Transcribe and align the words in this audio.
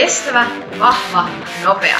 Kestävä, 0.00 0.46
vahva, 0.78 1.28
nopea. 1.64 1.98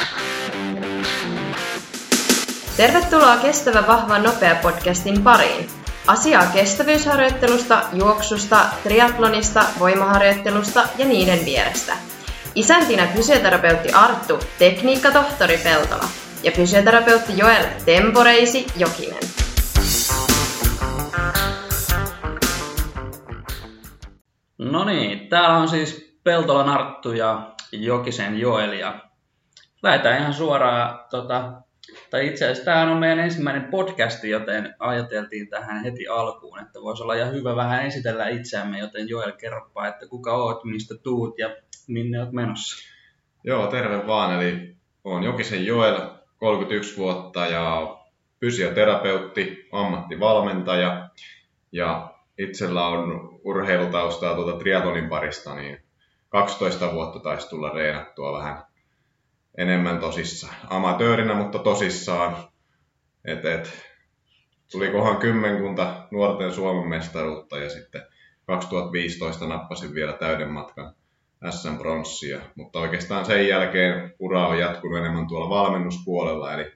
Tervetuloa 2.76 3.36
Kestävä, 3.36 3.86
vahva, 3.86 4.18
nopea 4.18 4.54
podcastin 4.54 5.22
pariin. 5.22 5.70
Asiaa 6.06 6.46
kestävyysharjoittelusta, 6.46 7.82
juoksusta, 7.92 8.66
triatlonista, 8.82 9.64
voimaharjoittelusta 9.78 10.88
ja 10.98 11.06
niiden 11.06 11.44
vierestä. 11.44 11.96
Isäntinä 12.54 13.06
fysioterapeutti 13.06 13.92
Arttu, 13.92 14.38
tekniikkatohtori 14.58 15.58
Peltola 15.58 16.04
ja 16.42 16.52
fysioterapeutti 16.52 17.32
Joel 17.36 17.64
Temporeisi 17.84 18.66
Jokinen. 18.76 19.22
No 24.58 24.84
niin, 24.84 25.28
täällä 25.28 25.56
on 25.56 25.68
siis 25.68 26.18
Peltolan 26.24 26.68
Arttu 26.68 27.12
ja 27.12 27.59
Jokisen 27.72 28.40
Joel 28.40 28.72
ja 28.72 29.10
lähdetään 29.82 30.20
ihan 30.20 30.34
suoraan, 30.34 31.04
tota, 31.10 31.52
tai 32.10 32.26
itse 32.26 32.44
asiassa 32.44 32.64
tämä 32.64 32.92
on 32.92 32.98
meidän 32.98 33.18
ensimmäinen 33.18 33.64
podcasti, 33.64 34.30
joten 34.30 34.74
ajateltiin 34.78 35.48
tähän 35.48 35.84
heti 35.84 36.08
alkuun, 36.08 36.60
että 36.60 36.80
voisi 36.80 37.02
olla 37.02 37.14
ihan 37.14 37.32
hyvä 37.32 37.56
vähän 37.56 37.86
esitellä 37.86 38.28
itseämme, 38.28 38.78
joten 38.78 39.08
Joel 39.08 39.32
kerropa, 39.32 39.86
että 39.86 40.06
kuka 40.06 40.36
oot, 40.36 40.64
mistä 40.64 40.94
tuut 41.02 41.38
ja 41.38 41.56
minne 41.88 42.20
oot 42.20 42.32
menossa. 42.32 42.90
Joo, 43.44 43.66
terve 43.66 44.06
vaan, 44.06 44.40
eli 44.40 44.76
olen 45.04 45.22
Jokisen 45.22 45.66
Joel, 45.66 46.00
31 46.36 46.96
vuotta 46.96 47.46
ja 47.46 47.96
fysioterapeutti, 48.40 49.68
ammattivalmentaja 49.72 51.08
ja 51.72 52.14
itsellä 52.38 52.86
on 52.86 53.30
urheilutaustaa 53.44 54.34
tuota 54.34 54.58
triatlonin 54.58 55.08
parista, 55.08 55.54
niin 55.54 55.82
12 56.30 56.92
vuotta 56.92 57.18
taisi 57.18 57.48
tulla 57.48 57.70
reenattua 57.70 58.38
vähän 58.38 58.62
enemmän 59.58 59.98
tosissaan. 59.98 60.54
Amatöörinä, 60.70 61.34
mutta 61.34 61.58
tosissaan. 61.58 62.36
Et, 63.24 63.44
et, 63.44 63.90
tulikohan 64.72 65.16
kymmenkunta 65.16 66.06
nuorten 66.10 66.52
Suomen 66.52 66.88
mestaruutta 66.88 67.58
ja 67.58 67.70
sitten 67.70 68.02
2015 68.46 69.46
nappasin 69.46 69.94
vielä 69.94 70.12
täyden 70.12 70.50
matkan 70.50 70.94
SM 71.50 71.78
Bronssia, 71.78 72.40
mutta 72.54 72.78
oikeastaan 72.78 73.24
sen 73.24 73.48
jälkeen 73.48 74.14
ura 74.18 74.46
on 74.46 74.58
jatkunut 74.58 74.98
enemmän 74.98 75.28
tuolla 75.28 75.50
valmennuspuolella, 75.50 76.54
eli 76.54 76.72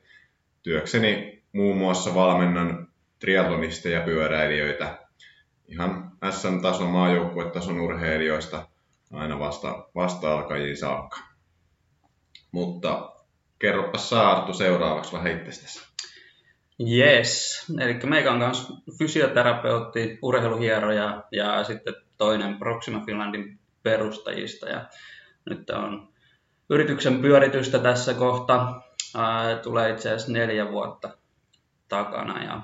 työkseni 0.62 1.42
muun 1.52 1.76
muassa 1.76 2.14
valmennan 2.14 2.88
triatlonisteja 3.18 3.98
ja 3.98 4.04
pyöräilijöitä 4.04 4.98
ihan 5.68 6.12
SM-tason 6.30 6.90
maajoukkuetason 6.90 7.80
urheilijoista 7.80 8.68
aina 9.16 9.38
vasta, 9.38 9.88
vasta-alkajiin 9.94 10.76
saakka. 10.76 11.18
Mutta 12.52 13.12
kerropa 13.58 13.98
Saartu 13.98 14.54
seuraavaksi 14.54 15.12
vähän 15.12 15.32
itsestäsi. 15.32 15.94
Yes, 16.80 17.64
eli 17.80 17.94
meikä 18.04 18.32
on 18.32 18.38
myös 18.38 18.72
fysioterapeutti, 18.98 20.18
urheiluhieroja 20.22 21.22
ja 21.32 21.64
sitten 21.64 21.94
toinen 22.16 22.58
Proxima 22.58 23.02
Finlandin 23.06 23.58
perustajista. 23.82 24.68
Ja 24.68 24.84
nyt 25.50 25.70
on 25.70 26.08
yrityksen 26.70 27.20
pyöritystä 27.20 27.78
tässä 27.78 28.14
kohta. 28.14 28.80
Ää, 29.16 29.56
tulee 29.56 29.90
itse 29.90 30.08
asiassa 30.08 30.32
neljä 30.32 30.72
vuotta 30.72 31.10
takana. 31.88 32.44
Ja, 32.44 32.60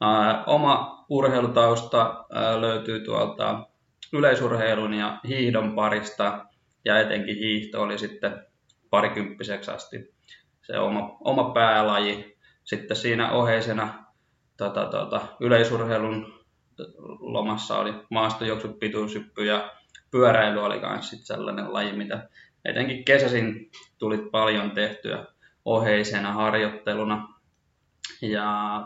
ää, 0.00 0.44
oma 0.44 1.04
urheilutausta 1.08 2.24
ää, 2.32 2.60
löytyy 2.60 3.00
tuolta 3.00 3.66
yleisurheilun 4.12 4.94
ja 4.94 5.20
hiihdon 5.28 5.74
parista. 5.74 6.46
Ja 6.84 7.00
etenkin 7.00 7.36
hiihto 7.36 7.82
oli 7.82 7.98
sitten 7.98 8.46
parikymppiseksi 8.90 9.70
asti 9.70 10.14
se 10.62 10.78
oma, 10.78 11.16
oma 11.20 11.50
päälaji. 11.50 12.38
Sitten 12.64 12.96
siinä 12.96 13.32
oheisena 13.32 14.04
tota, 14.56 14.86
tota, 14.86 15.20
yleisurheilun 15.40 16.44
lomassa 17.20 17.78
oli 17.78 17.94
maastojuoksu, 18.10 18.68
pituushyppy 18.68 19.44
ja 19.44 19.72
pyöräily 20.10 20.60
oli 20.60 20.80
myös 20.80 21.10
sellainen 21.10 21.72
laji, 21.72 21.92
mitä 21.92 22.28
etenkin 22.64 23.04
kesäsin 23.04 23.70
tuli 23.98 24.18
paljon 24.18 24.70
tehtyä 24.70 25.26
oheisena 25.64 26.32
harjoitteluna. 26.32 27.28
Ja 28.22 28.82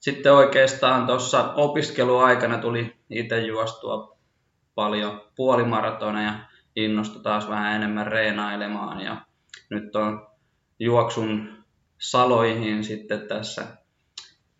sitten 0.00 0.32
oikeastaan 0.32 1.06
tuossa 1.06 1.52
opiskeluaikana 1.52 2.58
tuli 2.58 2.96
itse 3.10 3.40
juostua 3.40 4.11
paljon 4.74 5.20
puolimaratoneja, 5.36 6.34
innostu 6.76 7.18
taas 7.18 7.48
vähän 7.48 7.76
enemmän 7.76 8.06
reenailemaan 8.06 9.00
ja 9.00 9.16
nyt 9.70 9.96
on 9.96 10.26
juoksun 10.78 11.64
saloihin 11.98 12.84
sitten 12.84 13.28
tässä 13.28 13.66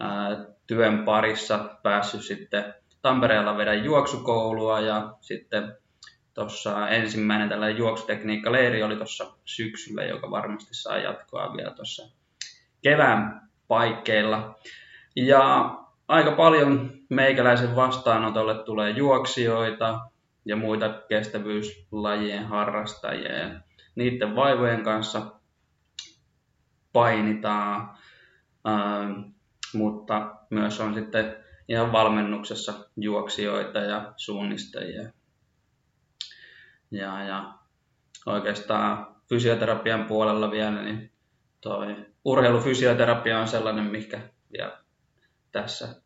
ää, 0.00 0.45
työn 0.67 1.05
parissa 1.05 1.78
päässyt 1.83 2.23
sitten 2.23 2.75
Tampereella 3.03 3.56
vedän 3.56 3.84
juoksukoulua 3.84 4.81
ja 4.81 5.15
sitten 5.21 5.77
tuossa 6.34 6.89
ensimmäinen 6.89 7.49
tällainen 7.49 7.79
juoksutekniikka-leiri 7.79 8.83
oli 8.83 8.97
tuossa 8.97 9.33
syksyllä, 9.44 10.05
joka 10.05 10.31
varmasti 10.31 10.75
saa 10.75 10.99
jatkoa 10.99 11.56
vielä 11.56 11.71
tuossa 11.71 12.09
kevään 12.83 13.50
paikkeilla. 13.69 14.59
Ja 15.17 15.75
aika 16.12 16.33
paljon 16.33 16.91
meikäläisen 17.09 17.77
vastaanotolle 17.77 18.65
tulee 18.65 18.91
juoksijoita 18.91 20.00
ja 20.45 20.56
muita 20.56 20.89
kestävyyslajien 21.09 22.47
harrastajia. 22.47 23.39
Ja 23.39 23.61
niiden 23.95 24.37
vaivojen 24.37 24.83
kanssa 24.83 25.33
painitaan, 26.93 27.99
ähm, 28.69 29.21
mutta 29.75 30.34
myös 30.50 30.81
on 30.81 30.95
sitten 30.95 31.37
ihan 31.69 31.93
valmennuksessa 31.93 32.75
juoksijoita 32.97 33.79
ja 33.79 34.12
suunnistajia. 34.17 35.12
Ja, 36.91 37.25
ja 37.25 37.55
oikeastaan 38.27 39.17
fysioterapian 39.29 40.05
puolella 40.05 40.50
vielä, 40.50 40.83
niin 40.83 41.12
toi 41.61 41.97
urheilufysioterapia 42.25 43.39
on 43.39 43.49
sellainen, 43.49 43.84
mikä 43.84 44.21
vielä 44.53 44.81
tässä 45.52 46.02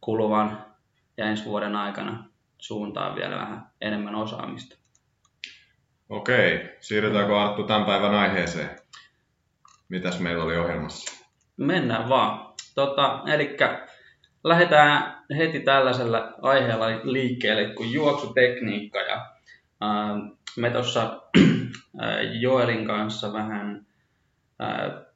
kuluvan 0.00 0.64
ja 1.16 1.26
ensi 1.26 1.44
vuoden 1.44 1.76
aikana 1.76 2.24
suuntaan 2.58 3.16
vielä 3.16 3.36
vähän 3.36 3.66
enemmän 3.80 4.14
osaamista. 4.14 4.76
Okei, 6.08 6.76
siirrytäänkö 6.80 7.40
Arttu 7.40 7.62
tämän 7.62 7.86
päivän 7.86 8.14
aiheeseen? 8.14 8.70
Mitäs 9.88 10.20
meillä 10.20 10.44
oli 10.44 10.56
ohjelmassa? 10.56 11.26
Mennään 11.56 12.08
vaan. 12.08 12.54
Tota, 12.74 13.22
eli 13.26 13.56
lähdetään 14.44 15.24
heti 15.36 15.60
tällaisella 15.60 16.34
aiheella 16.42 16.86
liikkeelle 17.02 17.74
kuin 17.74 17.92
juoksutekniikka. 17.92 18.98
Ja, 18.98 19.26
ää, 19.80 20.14
me 20.56 20.70
tuossa 20.70 21.22
Joelin 22.40 22.86
kanssa 22.86 23.32
vähän 23.32 23.86
ää, 24.58 25.07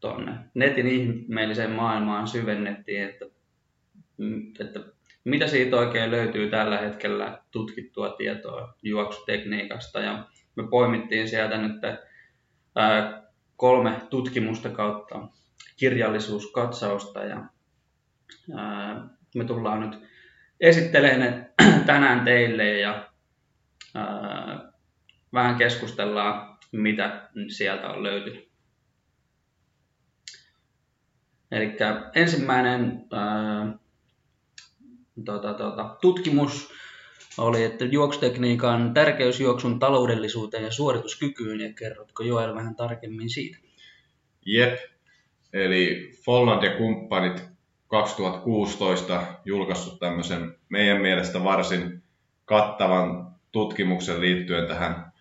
tonne 0.00 0.32
netin 0.54 0.86
ihmeelliseen 0.86 1.70
maailmaan 1.70 2.28
syvennettiin, 2.28 3.02
että, 3.02 3.24
että 4.60 4.80
mitä 5.24 5.46
siitä 5.46 5.76
oikein 5.76 6.10
löytyy 6.10 6.50
tällä 6.50 6.78
hetkellä 6.78 7.42
tutkittua 7.50 8.08
tietoa 8.08 8.74
juoksutekniikasta. 8.82 10.00
Ja 10.00 10.28
me 10.56 10.68
poimittiin 10.70 11.28
sieltä 11.28 11.58
nyt 11.58 11.80
ää, 12.76 13.22
kolme 13.56 14.00
tutkimusta 14.10 14.68
kautta 14.68 15.28
kirjallisuuskatsausta 15.76 17.24
ja 17.24 17.44
ää, 18.56 19.08
me 19.34 19.44
tullaan 19.44 19.80
nyt 19.80 20.02
esittelemään 20.60 21.20
ne 21.20 21.50
tänään 21.86 22.24
teille 22.24 22.78
ja 22.78 23.08
ää, 23.94 24.72
vähän 25.32 25.56
keskustellaan, 25.56 26.58
mitä 26.72 27.28
sieltä 27.48 27.88
on 27.88 28.02
löytynyt. 28.02 28.49
Eli 31.50 31.76
ensimmäinen 32.14 33.04
ää, 33.12 33.78
tota, 35.24 35.54
tota, 35.54 35.96
tutkimus 36.00 36.72
oli, 37.38 37.64
että 37.64 37.84
juoksutekniikan 37.84 38.94
tärkeys 38.94 39.40
juoksun 39.40 39.78
taloudellisuuteen 39.78 40.64
ja 40.64 40.72
suorituskykyyn, 40.72 41.60
ja 41.60 41.72
kerrotko 41.72 42.22
Joel 42.22 42.54
vähän 42.54 42.76
tarkemmin 42.76 43.30
siitä? 43.30 43.58
Jep, 44.46 44.78
eli 45.52 46.10
Folland 46.24 46.62
ja 46.62 46.76
kumppanit 46.76 47.42
2016 47.86 49.22
julkaissut 49.44 49.98
tämmöisen 49.98 50.54
meidän 50.68 51.02
mielestä 51.02 51.44
varsin 51.44 52.02
kattavan 52.44 53.34
tutkimuksen 53.52 54.20
liittyen 54.20 54.68
tähän 54.68 55.12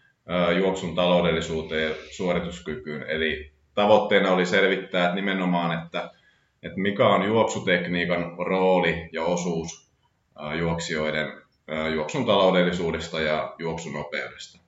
juoksun 0.58 0.96
taloudellisuuteen 0.96 1.90
ja 1.90 1.96
suorituskykyyn. 2.12 3.04
Eli 3.10 3.52
tavoitteena 3.74 4.32
oli 4.32 4.46
selvittää 4.46 5.06
että 5.06 5.16
nimenomaan, 5.16 5.84
että, 5.84 6.12
että 6.64 6.80
mikä 6.80 7.08
on 7.08 7.28
juoksutekniikan 7.28 8.36
rooli 8.48 9.10
ja 9.14 9.24
osuus 9.24 9.92
juoksijoiden 10.60 11.42
juoksun 11.94 12.26
taloudellisuudesta 12.26 13.20
ja 13.20 13.56
juoksunopeudesta. 13.60 14.60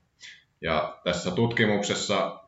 Ja 0.62 0.98
tässä 1.04 1.32
tutkimuksessa 1.32 2.40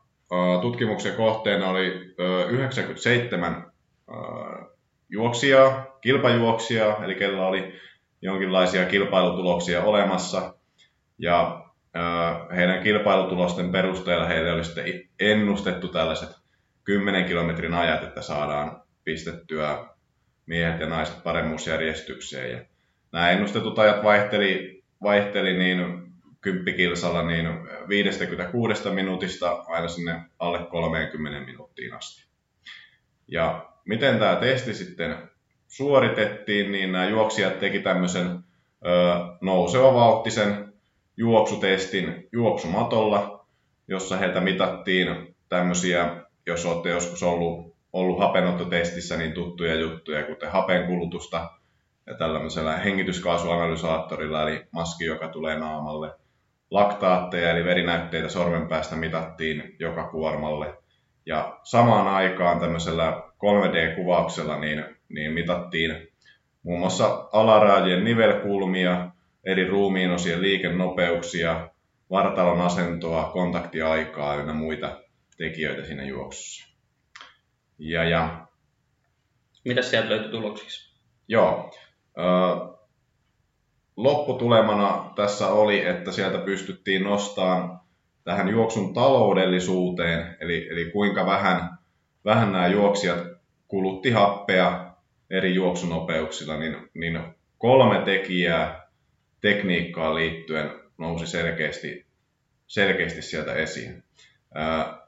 tutkimuksen 0.61 1.15
kohteena 1.15 1.69
oli 1.69 2.15
97 2.49 3.71
juoksijaa, 5.09 5.97
kilpajuoksijaa, 6.01 7.05
eli 7.05 7.15
kellä 7.15 7.47
oli 7.47 7.73
jonkinlaisia 8.21 8.85
kilpailutuloksia 8.85 9.83
olemassa. 9.83 10.53
Ja 11.17 11.65
heidän 12.55 12.83
kilpailutulosten 12.83 13.71
perusteella 13.71 14.25
heille 14.25 14.51
oli 14.51 14.63
sitten 14.63 15.01
ennustettu 15.19 15.87
tällaiset 15.87 16.29
10 16.83 17.25
kilometrin 17.25 17.73
ajat, 17.73 18.03
että 18.03 18.21
saadaan 18.21 18.82
pistettyä 19.03 19.85
miehet 20.45 20.79
ja 20.79 20.89
naiset 20.89 21.23
paremmuusjärjestykseen. 21.23 22.51
Ja 22.51 22.65
nämä 23.11 23.29
ennustetut 23.29 23.79
ajat 23.79 24.03
vaihteli, 24.03 24.83
vaihteli 25.03 25.57
niin 25.57 26.03
kymppikilsalla 26.41 27.27
niin 27.27 27.47
56 27.89 28.89
minuutista 28.89 29.51
aina 29.51 29.87
sinne 29.87 30.21
alle 30.39 30.59
30 30.71 31.39
minuuttiin 31.45 31.93
asti. 31.93 32.25
Ja 33.27 33.69
miten 33.85 34.19
tämä 34.19 34.35
testi 34.35 34.73
sitten 34.73 35.15
suoritettiin, 35.67 36.71
niin 36.71 36.91
nämä 36.91 37.09
juoksijat 37.09 37.59
teki 37.59 37.79
tämmöisen 37.79 38.27
ö, 38.27 38.39
nouseva 39.41 39.93
vauhtisen 39.93 40.73
juoksutestin 41.17 42.29
juoksumatolla, 42.31 43.45
jossa 43.87 44.17
heiltä 44.17 44.41
mitattiin 44.41 45.35
tämmöisiä, 45.49 46.15
jos 46.45 46.65
olette 46.65 46.89
joskus 46.89 47.23
ollut, 47.23 47.72
ollut 47.93 48.19
hapenottotestissä, 48.19 49.17
niin 49.17 49.33
tuttuja 49.33 49.75
juttuja, 49.75 50.23
kuten 50.23 50.51
hapen 50.51 50.87
kulutusta 50.87 51.49
ja 52.07 52.13
tällaisella 52.17 52.71
hengityskaasuanalysaattorilla, 52.71 54.49
eli 54.49 54.65
maski, 54.71 55.05
joka 55.05 55.27
tulee 55.27 55.59
naamalle. 55.59 56.11
Laktaatteja, 56.71 57.51
eli 57.51 57.65
verinäytteitä 57.65 58.29
sormenpäästä 58.29 58.95
mitattiin 58.95 59.75
joka 59.79 60.07
kuormalle. 60.07 60.73
Ja 61.25 61.59
samaan 61.63 62.07
aikaan 62.07 62.59
tämmöisellä 62.59 63.23
3D-kuvauksella 63.33 64.59
niin, 64.59 64.85
niin 65.09 65.31
mitattiin 65.31 66.07
muun 66.63 66.79
muassa 66.79 67.29
alaraajien 67.33 68.03
nivelkulmia, 68.03 69.09
eri 69.43 69.67
ruumiinosien 69.67 70.41
liikennopeuksia, 70.41 71.69
vartalon 72.09 72.61
asentoa, 72.61 73.29
kontaktiaikaa 73.33 74.35
ja 74.35 74.53
muita 74.53 75.01
tekijöitä 75.37 75.85
siinä 75.85 76.03
juoksussa. 76.03 76.72
Ja, 77.79 78.03
ja, 78.03 78.47
Mitä 79.65 79.81
sieltä 79.81 80.09
löytyi 80.09 80.31
tuloksiksi? 80.31 80.93
Joo. 81.27 81.71
Ö, 82.17 82.23
lopputulemana 83.97 85.11
tässä 85.15 85.47
oli, 85.47 85.85
että 85.85 86.11
sieltä 86.11 86.37
pystyttiin 86.37 87.03
nostamaan 87.03 87.79
tähän 88.23 88.49
juoksun 88.49 88.93
taloudellisuuteen, 88.93 90.37
eli, 90.39 90.67
eli 90.71 90.91
kuinka 90.91 91.25
vähän, 91.25 91.77
vähän 92.25 92.51
nämä 92.51 92.67
juoksijat 92.67 93.27
kulutti 93.67 94.11
happea 94.11 94.93
eri 95.29 95.55
juoksunopeuksilla, 95.55 96.57
niin, 96.57 96.89
niin 96.93 97.19
kolme 97.57 98.01
tekijää 98.05 98.87
tekniikkaan 99.41 100.15
liittyen 100.15 100.71
nousi 100.97 101.27
selkeästi, 101.27 102.05
selkeästi 102.67 103.21
sieltä 103.21 103.53
esiin. 103.53 104.03
Ää, 104.53 105.07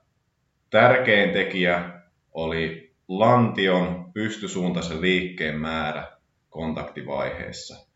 tärkein 0.69 1.31
tekijä 1.31 1.94
oli 2.35 2.95
lantion 3.07 4.11
pystysuuntaisen 4.13 5.01
liikkeen 5.01 5.59
määrä 5.59 6.17
kontaktivaiheessa. 6.49 7.87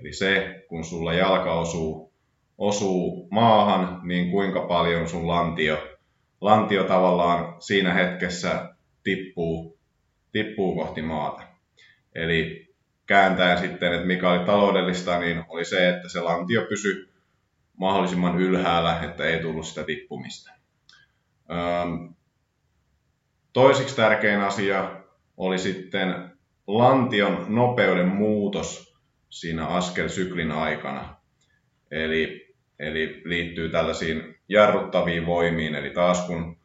Eli 0.00 0.12
se, 0.12 0.64
kun 0.68 0.84
sulla 0.84 1.14
jalka 1.14 1.52
osuu, 1.52 2.12
osuu 2.58 3.28
maahan, 3.30 4.00
niin 4.02 4.30
kuinka 4.30 4.60
paljon 4.60 5.08
sun 5.08 5.28
lantio, 5.28 5.96
lantio 6.40 6.84
tavallaan 6.84 7.62
siinä 7.62 7.94
hetkessä 7.94 8.74
tippuu, 9.02 9.78
tippuu 10.32 10.74
kohti 10.74 11.02
maata. 11.02 11.42
Eli 12.14 12.68
kääntäen 13.06 13.58
sitten, 13.58 13.92
että 13.92 14.06
mikä 14.06 14.30
oli 14.30 14.46
taloudellista, 14.46 15.18
niin 15.18 15.44
oli 15.48 15.64
se, 15.64 15.88
että 15.88 16.08
se 16.08 16.20
lantio 16.20 16.66
pysyi 16.68 17.08
mahdollisimman 17.76 18.38
ylhäällä, 18.40 19.00
että 19.02 19.24
ei 19.24 19.40
tullut 19.40 19.66
sitä 19.66 19.84
tippumista. 19.84 20.50
Toisiksi 23.56 23.96
tärkein 23.96 24.40
asia 24.40 24.90
oli 25.36 25.58
sitten 25.58 26.30
lantion 26.66 27.46
nopeuden 27.48 28.08
muutos 28.08 28.96
siinä 29.30 29.66
askelsyklin 29.66 30.52
aikana. 30.52 31.16
Eli, 31.90 32.54
eli 32.78 33.22
liittyy 33.24 33.68
tällaisiin 33.68 34.36
jarruttaviin 34.48 35.26
voimiin, 35.26 35.74
eli 35.74 35.90
taas 35.90 36.26
kun, 36.26 36.56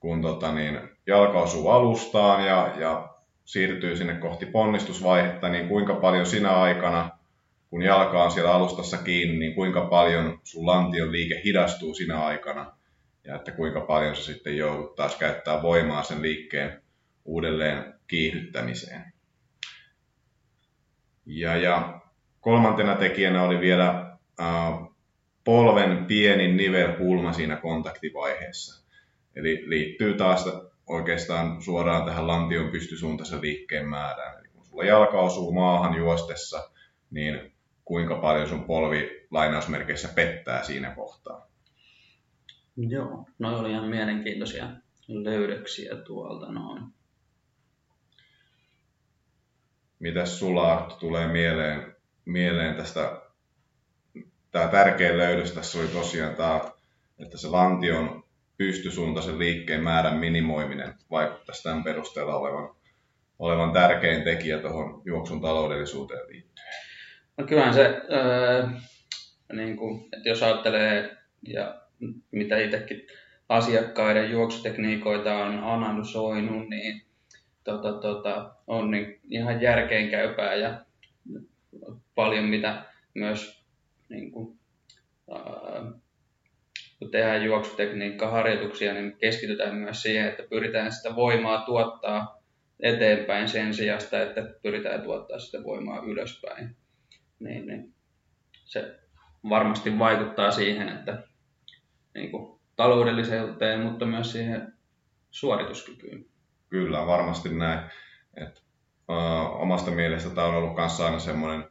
kun 0.00 0.22
tota 0.22 0.52
niin, 0.52 0.80
jalka 1.06 1.42
osuu 1.42 1.68
alustaan 1.68 2.46
ja, 2.46 2.74
ja 2.78 3.14
siirtyy 3.44 3.96
sinne 3.96 4.14
kohti 4.14 4.46
ponnistusvaihetta, 4.46 5.48
niin 5.48 5.68
kuinka 5.68 5.94
paljon 5.94 6.26
sinä 6.26 6.60
aikana, 6.60 7.10
kun 7.70 7.82
jalka 7.82 8.22
on 8.22 8.30
siellä 8.30 8.54
alustassa 8.54 8.98
kiinni, 8.98 9.38
niin 9.38 9.54
kuinka 9.54 9.80
paljon 9.80 10.40
sun 10.44 10.66
lantion 10.66 11.12
liike 11.12 11.40
hidastuu 11.44 11.94
sinä 11.94 12.24
aikana 12.24 12.81
ja 13.24 13.36
että 13.36 13.52
kuinka 13.52 13.80
paljon 13.80 14.16
se 14.16 14.22
sitten 14.22 14.56
joudut 14.56 14.94
taas 14.94 15.16
käyttää 15.16 15.62
voimaa 15.62 16.02
sen 16.02 16.22
liikkeen 16.22 16.82
uudelleen 17.24 17.94
kiihdyttämiseen. 18.06 19.12
Ja, 21.26 21.56
ja 21.56 22.00
kolmantena 22.40 22.94
tekijänä 22.94 23.42
oli 23.42 23.60
vielä 23.60 24.16
äh, 24.40 24.92
polven 25.44 26.04
pienin 26.04 26.56
nivelkulma 26.56 27.32
siinä 27.32 27.56
kontaktivaiheessa. 27.56 28.84
Eli 29.36 29.62
liittyy 29.66 30.14
taas 30.14 30.44
oikeastaan 30.86 31.62
suoraan 31.62 32.06
tähän 32.06 32.26
lantion 32.26 32.70
pystysuuntaisen 32.70 33.40
liikkeen 33.40 33.88
määrään. 33.88 34.38
Eli 34.38 34.48
kun 34.48 34.64
sulla 34.64 34.84
jalka 34.84 35.20
osuu 35.20 35.52
maahan 35.52 35.94
juostessa, 35.94 36.70
niin 37.10 37.52
kuinka 37.84 38.14
paljon 38.16 38.48
sun 38.48 38.64
polvi 38.64 39.26
lainausmerkeissä 39.30 40.08
pettää 40.14 40.62
siinä 40.62 40.94
kohtaa. 40.94 41.51
Joo, 42.76 43.26
no 43.38 43.58
oli 43.58 43.70
ihan 43.70 43.88
mielenkiintoisia 43.88 44.68
löydöksiä 45.08 45.96
tuolta 45.96 46.52
noin. 46.52 46.82
Mitäs 49.98 50.38
sulla 50.38 50.72
Arttu 50.72 50.96
tulee 50.96 51.28
mieleen, 51.28 51.96
mieleen 52.24 52.76
tästä, 52.76 53.22
tämä 54.50 54.68
tärkein 54.68 55.18
löydös 55.18 55.52
tässä 55.52 55.78
oli 55.78 55.88
tosiaan 55.88 56.36
tämä, 56.36 56.60
että 57.18 57.38
se 57.38 57.48
lantion 57.48 58.24
pystysuuntaisen 58.56 59.38
liikkeen 59.38 59.82
määrän 59.82 60.18
minimoiminen 60.18 60.94
vaikuttaisi 61.10 61.62
tämän 61.62 61.84
perusteella 61.84 62.36
olevan, 62.36 62.74
olevan 63.38 63.72
tärkein 63.72 64.24
tekijä 64.24 64.58
tuohon 64.58 65.02
juoksun 65.04 65.40
taloudellisuuteen 65.40 66.28
liittyen? 66.28 66.66
No 67.36 67.46
kyllähän 67.46 67.74
se, 67.74 68.02
öö, 68.12 68.68
niin 69.52 69.76
kuin, 69.76 70.08
että 70.16 70.28
jos 70.28 70.42
ajattelee 70.42 71.16
ja 71.48 71.81
mitä 72.30 72.58
itsekin 72.58 73.06
asiakkaiden 73.48 74.30
juoksutekniikoita 74.30 75.34
on 75.34 75.58
analysoinut, 75.58 76.68
niin 76.68 77.02
tota, 77.64 77.92
tota, 77.92 78.54
on 78.66 78.90
niin 78.90 79.20
ihan 79.30 79.62
järkeenkäypää 79.62 80.54
ja 80.54 80.84
paljon 82.14 82.44
mitä 82.44 82.84
myös 83.14 83.64
niin 84.08 84.32
kuin, 84.32 84.58
ää, 85.30 85.92
kun 86.98 87.10
tehdään 87.10 87.44
juoksutekniikka-harjoituksia, 87.44 88.94
niin 88.94 89.16
keskitytään 89.18 89.74
myös 89.74 90.02
siihen, 90.02 90.28
että 90.28 90.42
pyritään 90.50 90.92
sitä 90.92 91.16
voimaa 91.16 91.64
tuottaa 91.64 92.42
eteenpäin 92.80 93.48
sen 93.48 93.74
sijasta, 93.74 94.22
että 94.22 94.42
pyritään 94.62 95.02
tuottaa 95.02 95.38
sitä 95.38 95.64
voimaa 95.64 96.02
ylöspäin. 96.06 96.76
Niin, 97.38 97.66
niin 97.66 97.94
se 98.64 98.98
varmasti 99.48 99.98
vaikuttaa 99.98 100.50
siihen, 100.50 100.88
että 100.88 101.22
niin 102.14 102.30
kuin 102.30 102.60
taloudellisuuteen, 102.76 103.80
mutta 103.80 104.06
myös 104.06 104.32
siihen 104.32 104.72
suorituskykyyn. 105.30 106.24
Kyllä, 106.68 107.06
varmasti 107.06 107.48
näin. 107.48 107.80
Et, 108.36 108.62
ö, 109.10 109.12
omasta 109.48 109.90
mielestä 109.90 110.30
tämä 110.30 110.46
on 110.46 110.54
ollut 110.54 110.76
kanssa 110.76 111.04
aina 111.06 111.18
semmoinen 111.18 111.64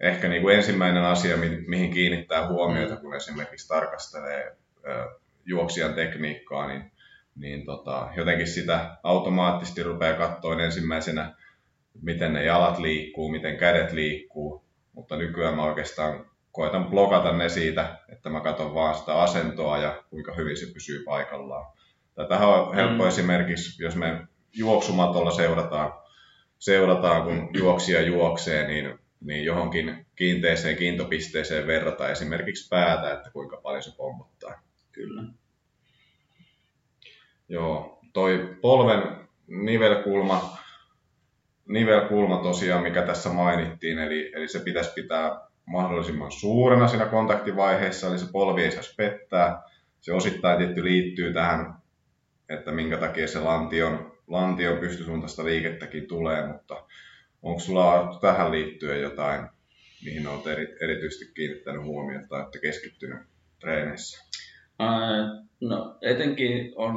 ehkä 0.00 0.28
niin 0.28 0.42
kuin 0.42 0.56
ensimmäinen 0.56 1.04
asia, 1.04 1.36
mi- 1.36 1.64
mihin 1.66 1.90
kiinnittää 1.90 2.48
huomiota, 2.48 2.96
kun 2.96 3.16
esimerkiksi 3.16 3.68
tarkastelee 3.68 4.56
ö, 4.88 5.18
juoksijan 5.44 5.94
tekniikkaa, 5.94 6.68
niin, 6.68 6.92
niin 7.36 7.66
tota, 7.66 8.08
jotenkin 8.16 8.46
sitä 8.46 8.96
automaattisesti 9.02 9.82
rupeaa 9.82 10.18
katsoa 10.18 10.62
ensimmäisenä, 10.62 11.34
miten 12.02 12.32
ne 12.32 12.44
jalat 12.44 12.78
liikkuu, 12.78 13.28
miten 13.28 13.56
kädet 13.56 13.92
liikkuu, 13.92 14.64
mutta 14.92 15.16
nykyään 15.16 15.56
mä 15.56 15.64
oikeastaan 15.64 16.26
koitan 16.54 16.84
blokata 16.84 17.32
ne 17.32 17.48
siitä, 17.48 17.98
että 18.08 18.30
mä 18.30 18.40
katson 18.40 18.74
vaan 18.74 18.94
sitä 18.94 19.14
asentoa 19.14 19.78
ja 19.78 20.02
kuinka 20.10 20.34
hyvin 20.34 20.56
se 20.56 20.66
pysyy 20.74 21.04
paikallaan. 21.04 21.72
Tätähän 22.14 22.48
on 22.48 22.74
helppo 22.74 23.02
mm. 23.02 23.08
esimerkiksi, 23.08 23.82
jos 23.82 23.96
me 23.96 24.26
juoksumatolla 24.52 25.30
seurataan, 25.30 25.92
seurataan 26.58 27.22
kun 27.22 27.50
juoksija 27.54 28.02
juoksee, 28.02 28.66
niin, 28.66 28.98
niin 29.20 29.44
johonkin 29.44 30.06
kiinteeseen 30.16 30.76
kiintopisteeseen 30.76 31.66
verrata 31.66 32.08
esimerkiksi 32.08 32.68
päätä, 32.68 33.12
että 33.12 33.30
kuinka 33.30 33.56
paljon 33.56 33.82
se 33.82 33.96
pommottaa. 33.96 34.62
Kyllä. 34.92 35.22
Joo, 37.48 37.98
toi 38.12 38.56
polven 38.60 39.28
nivelkulma, 39.46 40.58
nivelkulma 41.68 42.36
tosiaan, 42.36 42.82
mikä 42.82 43.02
tässä 43.02 43.28
mainittiin, 43.28 43.98
eli, 43.98 44.32
eli 44.34 44.48
se 44.48 44.60
pitäisi 44.60 44.90
pitää 44.94 45.53
mahdollisimman 45.66 46.32
suurena 46.32 46.88
siinä 46.88 47.06
kontaktivaiheessa, 47.06 48.06
eli 48.06 48.18
se 48.18 48.32
polvi 48.32 48.62
ei 48.62 48.70
saisi 48.70 48.94
pettää. 48.96 49.62
Se 50.00 50.12
osittain 50.12 50.58
tietty 50.58 50.84
liittyy 50.84 51.32
tähän, 51.32 51.74
että 52.48 52.72
minkä 52.72 52.96
takia 52.96 53.28
se 53.28 53.40
lantion, 53.40 54.12
lantion 54.26 54.78
pystysuuntaista 54.78 55.44
liikettäkin 55.44 56.06
tulee, 56.06 56.46
mutta 56.46 56.84
onko 57.42 57.60
sulla 57.60 58.18
tähän 58.20 58.52
liittyen 58.52 59.02
jotain, 59.02 59.46
mihin 60.04 60.26
olet 60.26 60.46
eri, 60.46 60.76
erityisesti 60.80 61.34
kiinnittänyt 61.34 61.82
huomiota 61.82 62.42
että 62.42 62.58
keskittynyt 62.58 63.18
treeneissä? 63.60 64.24
no 65.60 65.98
etenkin 66.02 66.72
on 66.76 66.94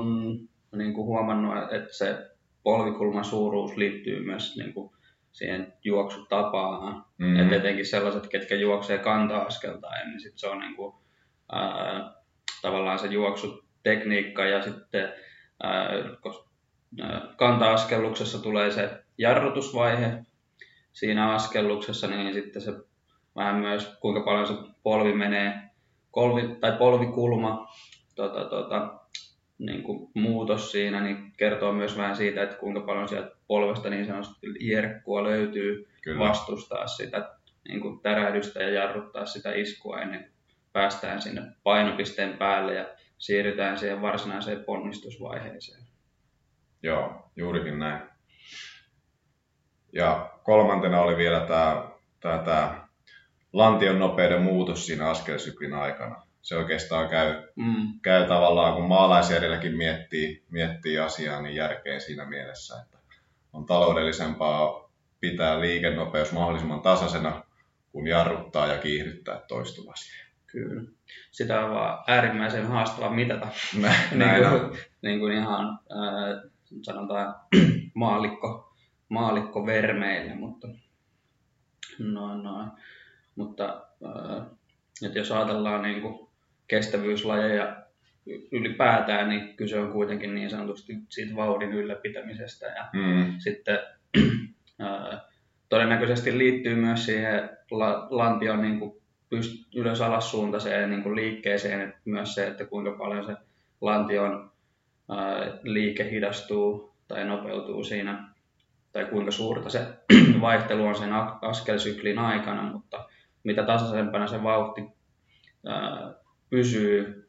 niin 0.76 0.94
kuin 0.94 1.06
huomannut, 1.06 1.74
että 1.74 1.94
se 1.94 2.18
polvikulman 2.64 3.26
suuruus 3.26 3.78
liittyy 3.78 4.26
myös 4.26 4.58
niin 4.58 4.74
kuin 4.74 4.92
siihen 5.38 5.74
juoksutapaan. 5.84 7.06
Mm-hmm. 7.18 7.40
Et 7.40 7.54
etenkin 7.54 7.86
sellaiset, 7.86 8.28
ketkä 8.28 8.56
juoksee 8.56 8.98
kanta-askeltaen, 8.98 10.10
niin 10.10 10.20
sit 10.20 10.34
se 10.38 10.48
on 10.48 10.60
niin 10.60 10.76
kuin, 10.76 10.96
ää, 11.52 12.14
tavallaan 12.62 13.00
se 13.00 13.08
juoksutekniikka 13.08 14.46
ja 14.46 14.64
sitten 14.64 15.14
ää, 15.64 15.90
kanta-askelluksessa 17.36 18.44
tulee 18.44 18.72
se 18.72 19.04
jarrutusvaihe 19.18 20.26
siinä 20.94 21.34
askelluksessa, 21.34 22.08
niin 22.08 22.34
sitten 22.34 22.62
se 22.62 22.72
vähän 23.36 23.56
myös 23.56 23.98
kuinka 24.02 24.22
paljon 24.22 24.48
se 24.48 24.54
polvi 24.84 25.14
menee, 25.14 25.54
kolvi, 26.12 26.56
tai 26.60 26.72
polvikulma 26.72 27.68
tota, 28.16 28.46
tota, 28.46 29.00
niin 29.58 29.84
kuin 29.84 30.12
muutos 30.14 30.72
siinä 30.72 31.02
niin 31.02 31.34
kertoo 31.38 31.74
myös 31.74 31.98
vähän 31.98 32.16
siitä, 32.16 32.44
että 32.44 32.56
kuinka 32.56 32.82
paljon 32.82 33.10
sieltä 33.10 33.37
polvesta 33.48 33.90
niin 33.90 34.06
sanotusti 34.06 34.48
jerkkua 34.60 35.24
löytyy 35.24 35.90
Kyllä. 36.02 36.20
vastustaa 36.20 36.88
sitä 36.88 37.38
niin 37.68 37.82
kuin 37.82 38.00
tärähdystä 38.00 38.64
ja 38.64 38.70
jarruttaa 38.70 39.26
sitä 39.26 39.54
iskua 39.54 40.02
ennen 40.02 40.20
kuin 40.20 40.32
päästään 40.74 41.22
sinne 41.22 41.42
painopisteen 41.64 42.38
päälle 42.38 42.74
ja 42.74 42.90
siirrytään 43.18 43.78
siihen 43.78 44.02
varsinaiseen 44.02 44.64
ponnistusvaiheeseen. 44.64 45.84
Joo, 46.84 47.32
juurikin 47.36 47.80
näin. 47.80 48.02
Ja 49.94 50.30
kolmantena 50.44 51.02
oli 51.02 51.18
vielä 51.18 51.40
tämä, 51.40 51.90
tämä, 52.20 52.38
tämä 52.38 52.88
lantion 53.54 54.00
nopeuden 54.00 54.42
muutos 54.42 54.86
siinä 54.86 55.10
askelsyklin 55.10 55.74
aikana 55.74 56.28
se 56.48 56.56
oikeastaan 56.56 57.10
käy, 57.10 57.44
mm. 57.56 58.00
käy 58.02 58.28
tavallaan, 58.28 58.74
kun 58.74 58.88
maalaisjärjelläkin 58.88 59.78
miettii, 59.78 60.46
miettii 60.50 61.00
asiaa, 61.00 61.42
niin 61.42 61.56
järkeen 61.56 62.02
siinä 62.02 62.26
mielessä, 62.26 62.82
että 62.82 62.97
on 63.58 63.66
taloudellisempaa 63.66 64.90
pitää 65.20 65.62
liikennopeus 65.62 66.32
mahdollisimman 66.32 66.82
tasaisena, 66.82 67.44
kun 67.92 68.08
jarruttaa 68.08 68.68
ja 68.68 68.78
kiihdyttää 68.78 69.42
toistuvasti. 69.48 70.10
Kyllä. 70.48 70.82
Sitä 71.32 71.66
on 71.66 71.74
vaan 71.74 72.04
äärimmäisen 72.08 72.68
haastava 72.68 73.10
mitata. 73.10 73.48
Näin, 73.78 74.20
niin, 74.20 74.50
kuin, 74.50 74.80
niin 75.02 75.20
kuin 75.20 75.34
ihan 75.34 75.80
äh, 75.92 76.52
sanotaan 76.82 77.36
maalikko, 77.94 78.74
maalikko 79.10 79.66
vermeille, 79.66 80.36
mutta 80.36 80.68
noin 82.00 82.44
noin. 82.44 82.70
Mutta 83.36 83.82
äh, 84.06 84.46
että 85.06 85.20
jos 85.20 85.32
ajatellaan 85.32 85.82
niin 85.82 86.02
kuin 86.02 86.30
kestävyyslajeja 86.68 87.87
ylipäätään, 88.52 89.30
niin 89.30 89.56
kyse 89.56 89.80
on 89.80 89.92
kuitenkin 89.92 90.36
niin 90.36 90.50
sanotusti 90.50 90.94
siitä 91.10 91.36
vauhdin 91.36 91.74
ylläpitämisestä. 91.74 92.66
Ja 92.66 92.90
mm. 92.94 93.36
sitten 93.38 93.80
ää, 94.80 95.22
todennäköisesti 95.70 96.38
liittyy 96.38 96.76
myös 96.76 97.06
siihen 97.06 97.50
la, 97.72 98.08
lantion 98.10 98.62
niin 98.62 98.80
kuin 98.80 99.02
pyst- 99.36 99.68
ylös 99.76 100.02
alas 100.02 100.32
suuntaiseen 100.32 100.90
niin 100.90 101.04
kuin 101.04 101.16
liikkeeseen, 101.16 101.82
että 101.82 102.00
myös 102.06 102.36
se, 102.36 102.48
että 102.48 102.66
kuinka 102.66 102.92
paljon 102.92 103.26
se 103.26 103.36
lantion 103.82 104.52
ää, 105.10 105.60
liike 105.64 106.12
hidastuu 106.12 106.96
tai 107.08 107.26
nopeutuu 107.26 107.84
siinä, 107.84 108.30
tai 108.92 109.06
kuinka 109.06 109.32
suurta 109.32 109.70
se 109.70 109.88
vaihtelu 110.42 110.86
on 110.86 110.96
sen 110.96 111.14
askelsyklin 111.42 112.20
aikana, 112.20 112.72
mutta 112.72 113.06
mitä 113.44 113.64
tasaisempana 113.64 114.28
se 114.28 114.44
vauhti 114.44 114.82
ää, 115.66 116.14
pysyy, 116.50 117.27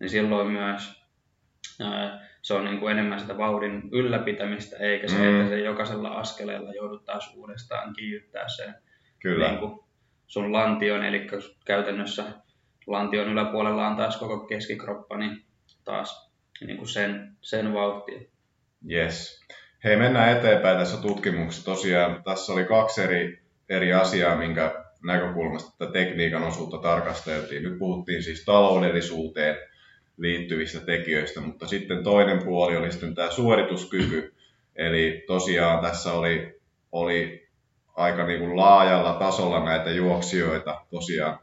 niin 0.00 0.10
silloin 0.10 0.50
myös 0.50 1.02
ää, 1.80 2.28
se 2.42 2.54
on 2.54 2.64
niin 2.64 2.80
kuin 2.80 2.92
enemmän 2.92 3.20
sitä 3.20 3.38
vauhdin 3.38 3.82
ylläpitämistä, 3.92 4.76
eikä 4.76 5.08
se, 5.08 5.18
mm. 5.18 5.40
että 5.40 5.48
se 5.48 5.58
jokaisella 5.58 6.08
askeleella 6.08 6.72
joudut 6.72 7.04
taas 7.04 7.34
uudestaan 7.36 7.92
kiihdyttää 7.92 8.48
sen 8.48 8.74
Kyllä. 9.26 9.48
Niin 9.48 9.60
kuin 9.60 9.80
sun 10.26 10.52
lantion, 10.52 11.04
eli 11.04 11.26
käytännössä 11.64 12.24
lantion 12.86 13.28
yläpuolella 13.28 13.88
on 13.88 13.96
taas 13.96 14.16
koko 14.16 14.46
keskikroppa, 14.46 15.16
niin 15.16 15.44
taas 15.84 16.30
niin 16.66 16.76
kuin 16.76 16.88
sen, 16.88 17.36
sen 17.40 17.74
vauhtia. 17.74 18.20
Yes. 18.90 19.46
Hei, 19.84 19.96
mennään 19.96 20.38
eteenpäin 20.38 20.78
tässä 20.78 21.02
tutkimuksessa. 21.02 21.64
Tosiaan 21.64 22.22
tässä 22.24 22.52
oli 22.52 22.64
kaksi 22.64 23.02
eri, 23.02 23.42
eri 23.68 23.92
asiaa, 23.92 24.36
minkä 24.36 24.84
näkökulmasta 25.04 25.76
tätä 25.78 25.92
tekniikan 25.92 26.42
osuutta 26.42 26.78
tarkasteltiin. 26.78 27.62
Nyt 27.62 27.78
puhuttiin 27.78 28.22
siis 28.22 28.44
taloudellisuuteen 28.44 29.56
liittyvistä 30.16 30.80
tekijöistä, 30.80 31.40
mutta 31.40 31.66
sitten 31.66 32.04
toinen 32.04 32.44
puoli 32.44 32.76
oli 32.76 32.92
sitten 32.92 33.14
tämä 33.14 33.30
suorituskyky. 33.30 34.34
Eli 34.76 35.24
tosiaan 35.26 35.84
tässä 35.84 36.12
oli, 36.12 36.60
oli 36.92 37.48
aika 37.94 38.26
niin 38.26 38.40
kuin 38.40 38.56
laajalla 38.56 39.12
tasolla 39.12 39.64
näitä 39.64 39.90
juoksijoita, 39.90 40.80
tosiaan 40.90 41.38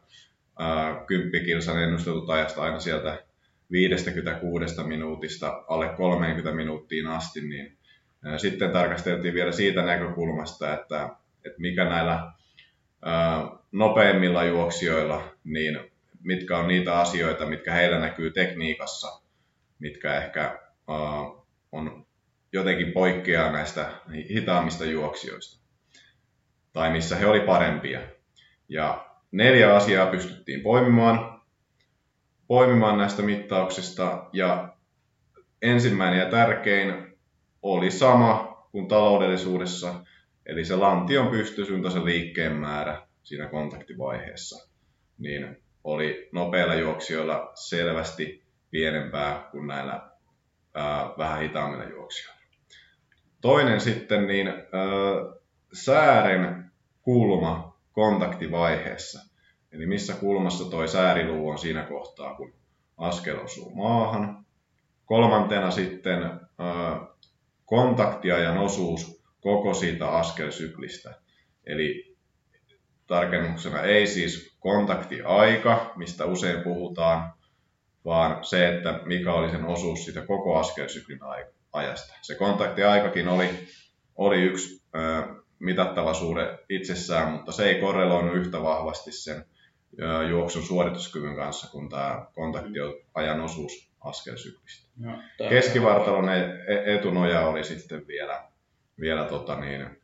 ää, 0.59 1.03
10 1.07 1.45
kilsan 1.45 1.83
ennustetut 1.83 2.29
ajasta 2.29 2.61
aina 2.61 2.79
sieltä 2.79 3.23
56 3.71 4.83
minuutista 4.83 5.63
alle 5.67 5.89
30 5.89 6.51
minuuttiin 6.51 7.07
asti, 7.07 7.41
niin 7.41 7.77
ää, 8.25 8.37
sitten 8.37 8.71
tarkasteltiin 8.71 9.33
vielä 9.33 9.51
siitä 9.51 9.81
näkökulmasta, 9.81 10.73
että, 10.73 11.09
että 11.45 11.61
mikä 11.61 11.83
näillä 11.85 12.31
nopeimmilla 13.71 14.43
juoksijoilla, 14.43 15.23
niin 15.43 15.92
mitkä 16.23 16.57
on 16.57 16.67
niitä 16.67 16.99
asioita, 16.99 17.45
mitkä 17.45 17.73
heillä 17.73 17.99
näkyy 17.99 18.31
tekniikassa, 18.31 19.21
mitkä 19.79 20.17
ehkä 20.17 20.59
on 21.71 22.05
jotenkin 22.53 22.91
poikkeaa 22.91 23.51
näistä 23.51 23.89
hitaammista 24.29 24.85
juoksijoista. 24.85 25.63
Tai 26.73 26.91
missä 26.91 27.15
he 27.15 27.25
oli 27.25 27.39
parempia. 27.39 28.01
Ja 28.69 29.09
neljä 29.31 29.75
asiaa 29.75 30.07
pystyttiin 30.07 30.61
poimimaan, 30.61 31.41
poimimaan 32.47 32.97
näistä 32.97 33.21
mittauksista. 33.21 34.29
Ja 34.33 34.77
ensimmäinen 35.61 36.19
ja 36.19 36.29
tärkein 36.29 37.17
oli 37.61 37.91
sama 37.91 38.67
kuin 38.71 38.87
taloudellisuudessa, 38.87 40.03
Eli 40.45 40.65
se 40.65 40.75
lantion 40.75 41.27
pystysuuntaisen 41.27 42.05
liikkeen 42.05 42.53
määrä 42.53 43.07
siinä 43.23 43.47
kontaktivaiheessa 43.47 44.69
niin 45.17 45.62
oli 45.83 46.29
nopeilla 46.31 46.75
juoksijoilla 46.75 47.51
selvästi 47.55 48.43
pienempää 48.69 49.47
kuin 49.51 49.67
näillä 49.67 50.09
ää, 50.73 51.09
vähän 51.17 51.41
hitaammilla 51.41 51.83
juoksijoilla. 51.83 52.41
Toinen 53.41 53.81
sitten, 53.81 54.27
niin 54.27 54.47
ää, 54.47 54.55
säären 55.73 56.71
kulma 57.01 57.77
kontaktivaiheessa. 57.91 59.29
Eli 59.71 59.85
missä 59.85 60.13
kulmassa 60.13 60.69
toi 60.69 60.87
sääriluu 60.87 61.49
on 61.49 61.57
siinä 61.57 61.83
kohtaa, 61.83 62.35
kun 62.35 62.53
askel 62.97 63.39
osuu 63.39 63.75
maahan. 63.75 64.45
Kolmantena 65.05 65.71
sitten 65.71 66.23
ää, 66.23 67.07
kontaktiajan 67.65 68.57
osuus 68.57 69.23
koko 69.41 69.73
siitä 69.73 70.09
askelsyklistä. 70.09 71.15
Eli 71.65 72.12
tarkennuksena 73.13 73.81
ei 73.81 74.07
siis 74.07 74.55
kontaktiaika, 74.59 75.93
mistä 75.95 76.25
usein 76.25 76.63
puhutaan, 76.63 77.33
vaan 78.05 78.43
se, 78.43 78.75
että 78.75 78.99
mikä 79.05 79.33
oli 79.33 79.49
sen 79.49 79.65
osuus 79.65 80.05
siitä 80.05 80.21
koko 80.21 80.59
askelsyklin 80.59 81.19
ajasta. 81.73 82.13
Se 82.21 82.35
kontaktiaikakin 82.35 83.27
oli, 83.27 83.49
oli 84.15 84.41
yksi 84.41 84.83
ö, 84.95 85.23
mitattava 85.59 86.13
suhde 86.13 86.59
itsessään, 86.69 87.31
mutta 87.31 87.51
se 87.51 87.65
ei 87.65 87.81
korreloinut 87.81 88.35
yhtä 88.35 88.61
vahvasti 88.61 89.11
sen 89.11 89.45
ö, 90.01 90.23
juoksun 90.23 90.63
suorituskyvyn 90.63 91.35
kanssa 91.35 91.71
kuin 91.71 91.89
tämä 91.89 92.25
kontaktiajan 92.33 93.41
osuus 93.41 93.89
askelsyklistä. 94.01 94.89
Keskivartalon 95.49 96.29
e-, 96.29 96.63
e-, 96.67 96.95
etunoja 96.95 97.47
oli 97.47 97.63
sitten 97.63 98.07
vielä 98.07 98.43
vielä 98.99 99.23
tota 99.25 99.59
niin, 99.59 100.02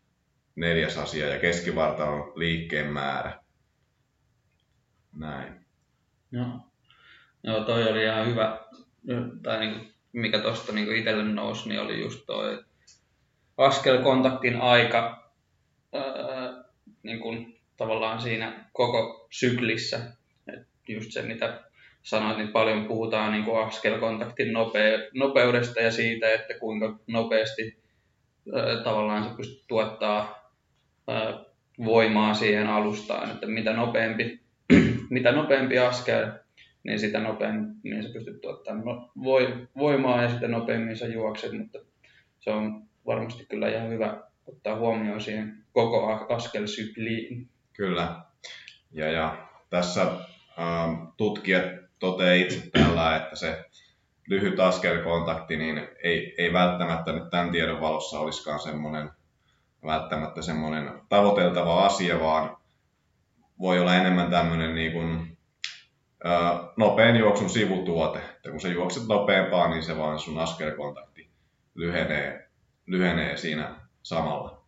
neljäs 0.60 0.98
asia 0.98 1.28
ja 1.28 1.40
keskivartalon 1.40 2.34
liikkeen 2.36 2.88
määrä. 2.94 3.40
Näin. 5.16 5.66
Joo. 6.32 6.60
Joo, 7.44 7.64
toi 7.64 7.90
oli 7.90 8.04
ihan 8.04 8.28
hyvä, 8.28 8.60
tai 9.44 9.60
niin 9.60 9.74
kuin, 9.74 9.94
mikä 10.12 10.40
tuosta 10.40 10.72
niin 10.72 10.96
itselle 10.96 11.24
nousi, 11.24 11.70
niin 11.70 11.82
oli 11.82 12.00
just 12.00 12.26
toi 12.26 12.64
askelkontaktin 13.58 14.62
aika 14.62 15.32
ää, 15.94 16.64
niin 17.04 17.20
kuin, 17.20 17.62
tavallaan 17.78 18.22
siinä 18.22 18.70
koko 18.74 19.28
syklissä. 19.32 20.00
Et 20.54 20.68
just 20.88 21.12
se, 21.12 21.22
mitä 21.22 21.64
sanoit, 22.04 22.38
niin 22.38 22.52
paljon 22.52 22.86
puhutaan 22.86 23.32
niin 23.32 23.46
kuin 23.46 23.66
askelkontaktin 23.66 24.48
nope- 24.48 25.10
nopeudesta 25.14 25.80
ja 25.80 25.92
siitä, 25.92 26.34
että 26.34 26.54
kuinka 26.60 27.00
nopeasti 27.08 27.84
ää, 28.56 28.84
tavallaan 28.84 29.24
se 29.24 29.36
pystyy 29.38 29.64
tuottaa 29.68 30.49
voimaa 31.86 32.34
siihen 32.34 32.68
alustaan, 32.68 33.32
että 33.32 33.48
mitä 33.48 33.74
nopeampi, 33.74 34.40
mitä 35.10 35.32
nopeampi 35.32 35.80
askel, 35.80 36.32
niin 36.84 37.00
sitä 37.00 37.20
nopeammin 37.20 37.76
niin 37.84 38.04
sä 38.04 38.10
pystyt 38.14 38.42
tuottamaan 38.42 38.86
no, 38.86 39.12
voimaa 39.78 40.22
ja 40.22 40.30
sitä 40.30 40.48
nopeammin 40.48 40.98
sä 40.98 41.08
juokset, 41.08 41.52
mutta 41.52 41.80
se 42.40 42.52
on 42.52 42.84
varmasti 43.06 43.46
kyllä 43.50 43.70
ihan 43.70 43.90
hyvä 43.90 44.24
ottaa 44.48 44.76
huomioon 44.76 45.22
siihen 45.22 45.66
koko 45.72 46.28
askelsykliin. 46.30 47.50
Kyllä. 47.74 48.16
Ja, 48.92 49.12
ja 49.12 49.48
tässä 49.70 50.02
ähm, 50.60 51.08
tutkijat 51.18 51.66
toteaa 52.00 52.34
itse 52.34 52.70
tällä, 52.72 53.16
että 53.16 53.36
se 53.36 53.66
lyhyt 54.28 54.60
askelkontakti 54.60 55.58
niin 55.58 55.88
ei, 56.04 56.36
ei 56.38 56.54
välttämättä 56.54 57.12
nyt 57.12 57.30
tämän 57.30 57.52
tiedon 57.52 57.82
valossa 57.82 58.20
olisikaan 58.20 58.60
semmoinen 58.60 59.10
välttämättä 59.86 60.42
semmoinen 60.42 61.02
tavoiteltava 61.10 61.86
asia, 61.86 62.20
vaan 62.20 62.58
voi 63.60 63.80
olla 63.80 63.96
enemmän 63.96 64.30
tämmöinen 64.30 64.76
niin 64.76 64.92
kuin, 64.92 65.38
ää, 66.24 66.60
nopean 66.78 67.16
juoksun 67.16 67.50
sivutuote. 67.50 68.20
Että 68.20 68.52
kun 68.52 68.62
sä 68.62 68.68
juokset 68.68 69.08
nopeampaa, 69.08 69.70
niin 69.70 69.84
se 69.84 69.98
vaan 69.98 70.20
sun 70.20 70.40
askelkontakti 70.40 71.30
lyhenee, 71.76 72.50
lyhenee 72.86 73.38
siinä 73.38 73.76
samalla. 74.04 74.66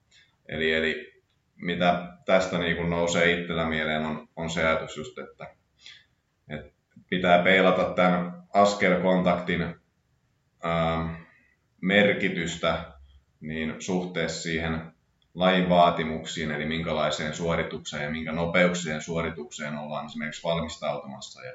Eli, 0.49 0.73
eli 0.73 1.23
mitä 1.55 2.17
tästä 2.25 2.57
niin 2.57 2.75
kuin 2.75 2.89
nousee 2.89 3.39
itsellä 3.39 3.65
mieleen 3.65 4.05
on, 4.05 4.27
on 4.35 4.49
se 4.49 4.67
ajatus 4.67 4.97
just, 4.97 5.17
että, 5.17 5.55
että 6.49 6.71
pitää 7.09 7.43
peilata 7.43 7.93
tämän 7.93 8.43
askelkontaktin 8.53 9.75
ää, 10.63 11.15
merkitystä 11.81 12.91
niin 13.39 13.75
suhteessa 13.81 14.41
siihen 14.41 14.90
lajin 15.33 15.69
vaatimuksiin, 15.69 16.51
eli 16.51 16.65
minkälaiseen 16.65 17.33
suoritukseen 17.33 18.03
ja 18.03 18.09
minkä 18.09 18.31
nopeuksien 18.31 19.01
suoritukseen 19.01 19.77
ollaan 19.77 20.05
esimerkiksi 20.05 20.43
valmistautumassa 20.43 21.45
ja 21.45 21.53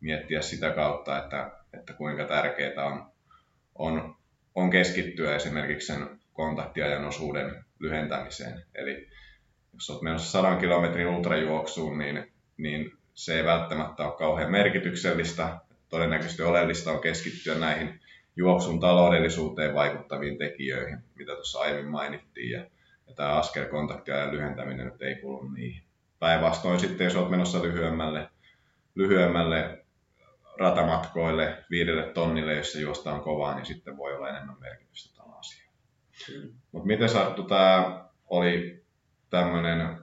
miettiä 0.00 0.42
sitä 0.42 0.70
kautta, 0.70 1.18
että, 1.18 1.50
että 1.72 1.92
kuinka 1.92 2.24
tärkeää 2.24 2.84
on, 2.84 3.06
on, 3.74 4.16
on 4.54 4.70
keskittyä 4.70 5.36
esimerkiksi 5.36 5.86
sen 5.86 6.20
kontaktiajan 6.32 7.04
osuuden 7.04 7.64
lyhentämiseen. 7.78 8.62
Eli 8.74 9.08
jos 9.72 9.90
olet 9.90 10.02
menossa 10.02 10.30
100 10.30 10.56
kilometrin 10.56 11.06
ultrajuoksuun, 11.06 11.98
niin, 11.98 12.32
niin 12.56 12.92
se 13.14 13.36
ei 13.36 13.44
välttämättä 13.44 14.04
ole 14.04 14.16
kauhean 14.18 14.50
merkityksellistä. 14.50 15.58
Todennäköisesti 15.88 16.42
oleellista 16.42 16.92
on 16.92 17.00
keskittyä 17.00 17.54
näihin 17.54 18.00
juoksun 18.36 18.80
taloudellisuuteen 18.80 19.74
vaikuttaviin 19.74 20.38
tekijöihin, 20.38 20.98
mitä 21.14 21.34
tuossa 21.34 21.58
aiemmin 21.58 21.90
mainittiin. 21.90 22.50
Ja 22.50 22.66
ja 23.06 23.14
tämä 23.14 23.32
askelkontaktiajan 23.32 24.32
lyhentäminen 24.32 24.86
nyt 24.86 25.02
ei 25.02 25.14
kuulu 25.14 25.48
niihin. 25.48 25.82
Päinvastoin 26.18 26.80
sitten, 26.80 27.04
jos 27.04 27.16
olet 27.16 27.30
menossa 27.30 27.62
lyhyemmälle, 27.62 28.28
lyhyemmälle 28.94 29.84
ratamatkoille, 30.58 31.64
viidelle 31.70 32.02
tonnille, 32.02 32.54
jossa 32.54 32.80
juostaan 32.80 33.20
kovaa, 33.20 33.54
niin 33.54 33.66
sitten 33.66 33.96
voi 33.96 34.16
olla 34.16 34.28
enemmän 34.28 34.60
merkitystä 34.60 35.16
tällä 35.16 35.38
asialla. 35.38 35.72
Mm. 36.28 36.54
Mutta 36.72 36.86
miten 36.86 37.08
Sarttu, 37.08 37.42
tämä 37.42 38.04
oli 38.26 38.84
tämmöinen 39.30 39.98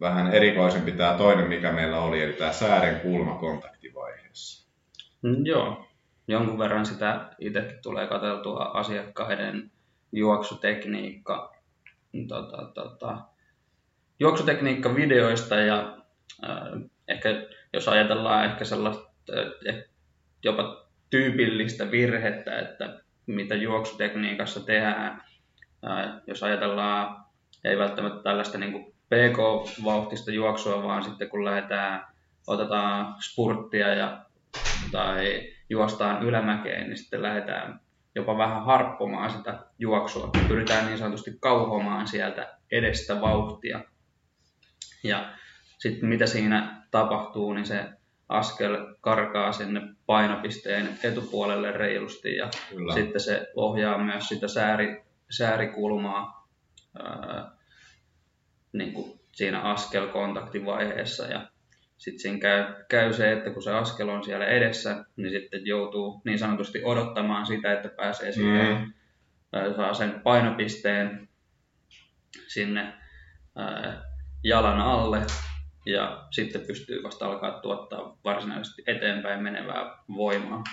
vähän 0.00 0.34
erikoisempi 0.34 0.92
tämä 0.92 1.14
toinen, 1.18 1.48
mikä 1.48 1.72
meillä 1.72 1.98
oli, 1.98 2.22
eli 2.22 2.32
tämä 2.32 2.52
säären 2.52 3.00
kulma 3.00 3.34
kontaktivaiheessa. 3.34 4.68
Mm, 5.22 5.46
joo, 5.46 5.86
jonkun 6.28 6.58
verran 6.58 6.86
sitä 6.86 7.30
itsekin 7.38 7.82
tulee 7.82 8.06
katseltua 8.06 8.64
asiakkaiden 8.64 9.70
juoksutekniikka 10.12 11.55
tota, 12.28 12.70
tota, 12.74 13.18
juoksutekniikka 14.20 14.94
videoista 14.94 15.56
ja 15.56 15.96
äh, 16.44 16.82
ehkä 17.08 17.28
jos 17.72 17.88
ajatellaan 17.88 18.44
ehkä 18.44 18.64
sellaista 18.64 19.12
äh, 19.68 19.74
jopa 20.42 20.86
tyypillistä 21.10 21.90
virhettä, 21.90 22.58
että 22.58 23.00
mitä 23.26 23.54
juoksutekniikassa 23.54 24.60
tehdään, 24.60 25.22
äh, 25.90 26.12
jos 26.26 26.42
ajatellaan 26.42 27.26
ei 27.64 27.78
välttämättä 27.78 28.22
tällaista 28.22 28.58
niin 28.58 28.94
PK-vauhtista 29.08 30.30
juoksua, 30.30 30.82
vaan 30.82 31.02
sitten 31.02 31.28
kun 31.28 31.44
lähdetään, 31.44 32.06
otetaan 32.46 33.14
spurttia 33.22 33.94
ja, 33.94 34.26
tai 34.92 35.52
juostaan 35.70 36.22
ylämäkeen, 36.22 36.86
niin 36.86 36.98
sitten 36.98 37.22
lähdetään 37.22 37.80
jopa 38.16 38.38
vähän 38.38 38.64
harppomaan 38.64 39.30
sitä 39.30 39.58
juoksua. 39.78 40.30
Pyritään 40.48 40.86
niin 40.86 40.98
sanotusti 40.98 41.30
kauhomaan 41.40 42.08
sieltä 42.08 42.58
edestä 42.72 43.20
vauhtia. 43.20 43.80
Ja 45.04 45.32
sitten 45.78 46.08
mitä 46.08 46.26
siinä 46.26 46.82
tapahtuu, 46.90 47.52
niin 47.52 47.66
se 47.66 47.84
askel 48.28 48.94
karkaa 49.00 49.52
sinne 49.52 49.80
painopisteen 50.06 50.98
etupuolelle 51.04 51.72
reilusti 51.72 52.36
ja 52.36 52.50
Kyllä. 52.70 52.94
sitten 52.94 53.20
se 53.20 53.46
ohjaa 53.56 53.98
myös 53.98 54.28
sitä 54.28 54.48
sääri, 54.48 55.04
säärikulmaa 55.30 56.48
ää, 56.98 57.50
niin 58.72 58.92
kuin 58.92 59.20
siinä 59.32 59.60
askelkontaktivaiheessa 59.60 61.26
ja 61.26 61.48
sitten 61.98 62.20
siinä 62.20 62.38
käy, 62.38 62.74
käy 62.88 63.12
se, 63.12 63.32
että 63.32 63.50
kun 63.50 63.62
se 63.62 63.72
askel 63.72 64.08
on 64.08 64.24
siellä 64.24 64.46
edessä, 64.46 65.04
niin 65.16 65.30
sitten 65.30 65.66
joutuu 65.66 66.22
niin 66.24 66.38
sanotusti 66.38 66.84
odottamaan 66.84 67.46
sitä, 67.46 67.72
että 67.72 67.88
pääsee 67.88 68.32
siihen, 68.32 68.78
mm. 68.78 69.74
saa 69.76 69.94
sen 69.94 70.20
painopisteen 70.20 71.28
sinne 72.48 72.92
ää, 73.56 74.02
jalan 74.44 74.80
alle 74.80 75.20
ja 75.86 76.26
sitten 76.30 76.60
pystyy 76.60 77.02
vasta 77.02 77.26
alkaa 77.26 77.60
tuottaa 77.60 78.18
varsinaisesti 78.24 78.82
eteenpäin 78.86 79.42
menevää 79.42 79.98
voimaa. 80.16 80.64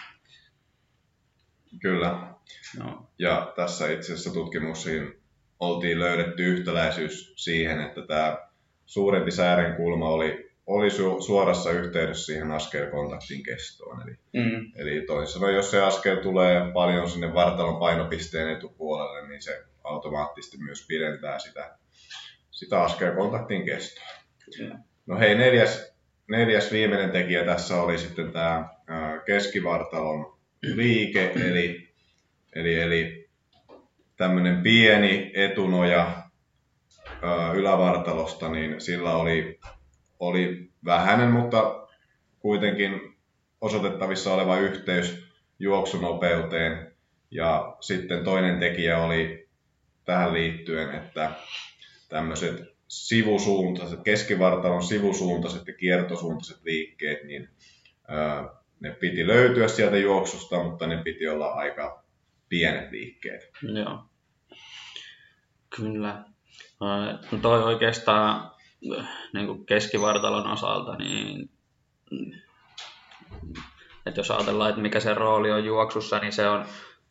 Kyllä. 1.82 2.34
No. 2.80 3.10
Ja 3.20 3.54
tässä 3.56 3.92
itse 3.92 4.14
asiassa 4.14 4.34
tutkimuksiin 4.34 5.24
oltiin 5.60 6.00
löydetty 6.00 6.44
yhtäläisyys 6.44 7.34
siihen, 7.36 7.82
että 7.82 8.02
tämä 8.08 8.38
suurempi 8.86 9.32
säärenkulma 9.32 10.10
oli 10.10 10.53
oli 10.66 10.90
su- 10.90 11.22
suorassa 11.22 11.72
yhteydessä 11.72 12.26
siihen 12.26 12.52
askelkontaktin 12.52 13.44
kestoon. 13.44 14.02
Eli, 14.02 14.18
mm. 14.34 14.72
eli 14.76 15.02
toisin 15.02 15.34
sanoen, 15.34 15.56
jos 15.56 15.72
se 15.72 15.82
askel 15.82 16.16
tulee 16.16 16.72
paljon 16.74 17.10
sinne 17.10 17.34
vartalon 17.34 17.80
painopisteen 17.80 18.50
etupuolelle, 18.50 19.28
niin 19.28 19.42
se 19.42 19.64
automaattisesti 19.84 20.58
myös 20.58 20.86
pidentää 20.88 21.40
sitä, 21.40 21.78
sitä 22.52 22.82
askelkontaktin 22.84 23.66
kestoa. 23.66 24.08
Mm. 24.60 24.84
No 25.06 25.20
hei, 25.20 25.36
neljäs, 25.36 25.94
neljäs 26.30 26.72
viimeinen 26.72 27.12
tekijä 27.12 27.46
tässä 27.46 27.82
oli 27.82 27.98
sitten 27.98 28.32
tämä 28.32 28.70
keskivartalon 29.26 30.38
liike, 30.62 31.32
eli, 31.36 31.94
eli, 32.56 32.80
eli 32.80 33.30
tämmöinen 34.18 34.64
pieni 34.64 35.32
etunoja 35.36 36.24
ylävartalosta, 37.54 38.50
niin 38.50 38.82
sillä 38.82 39.16
oli 39.16 39.60
oli 40.20 40.72
vähäinen, 40.86 41.32
mutta 41.32 41.88
kuitenkin 42.40 43.18
osoitettavissa 43.62 44.34
oleva 44.34 44.58
yhteys 44.58 45.28
juoksunopeuteen. 45.60 46.94
Ja 47.32 47.78
sitten 47.82 48.24
toinen 48.24 48.60
tekijä 48.60 49.04
oli 49.04 49.50
tähän 50.06 50.34
liittyen, 50.34 50.96
että 50.96 51.32
tämmöiset 52.10 52.74
sivusuuntaiset, 52.88 54.00
keskivartalon 54.04 54.84
sivusuuntaiset 54.84 55.68
ja 55.68 55.74
kiertosuuntaiset 55.74 56.64
liikkeet, 56.64 57.24
niin 57.24 57.50
ne 58.80 58.92
piti 58.92 59.28
löytyä 59.28 59.68
sieltä 59.68 59.98
juoksusta, 59.98 60.64
mutta 60.64 60.88
ne 60.88 60.98
piti 61.04 61.28
olla 61.28 61.48
aika 61.48 62.04
pienet 62.50 62.92
liikkeet. 62.92 63.52
Joo. 63.62 64.04
Kyllä. 65.76 66.24
No 67.32 67.38
toi 67.42 67.64
oikeastaan 67.64 68.52
niin 69.34 69.48
kuin 69.48 69.66
keskivartalon 69.66 70.48
osalta, 70.48 70.96
niin 70.96 71.50
että 74.06 74.20
jos 74.20 74.32
ajatellaan, 74.32 74.70
että 74.70 74.82
mikä 74.82 75.00
se 75.00 75.14
rooli 75.14 75.52
on 75.52 75.66
juoksussa, 75.66 76.20
niin 76.20 76.34
se 76.34 76.48
on 76.48 76.66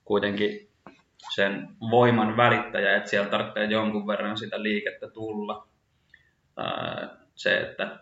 kuitenkin 0.04 0.68
sen 1.34 1.68
voiman 1.90 2.36
välittäjä, 2.36 2.96
että 2.96 3.10
siellä 3.10 3.30
tarvitsee 3.30 3.64
jonkun 3.64 4.06
verran 4.06 4.36
sitä 4.38 4.62
liikettä 4.62 5.10
tulla. 5.10 5.68
Se, 7.34 7.60
että 7.60 7.98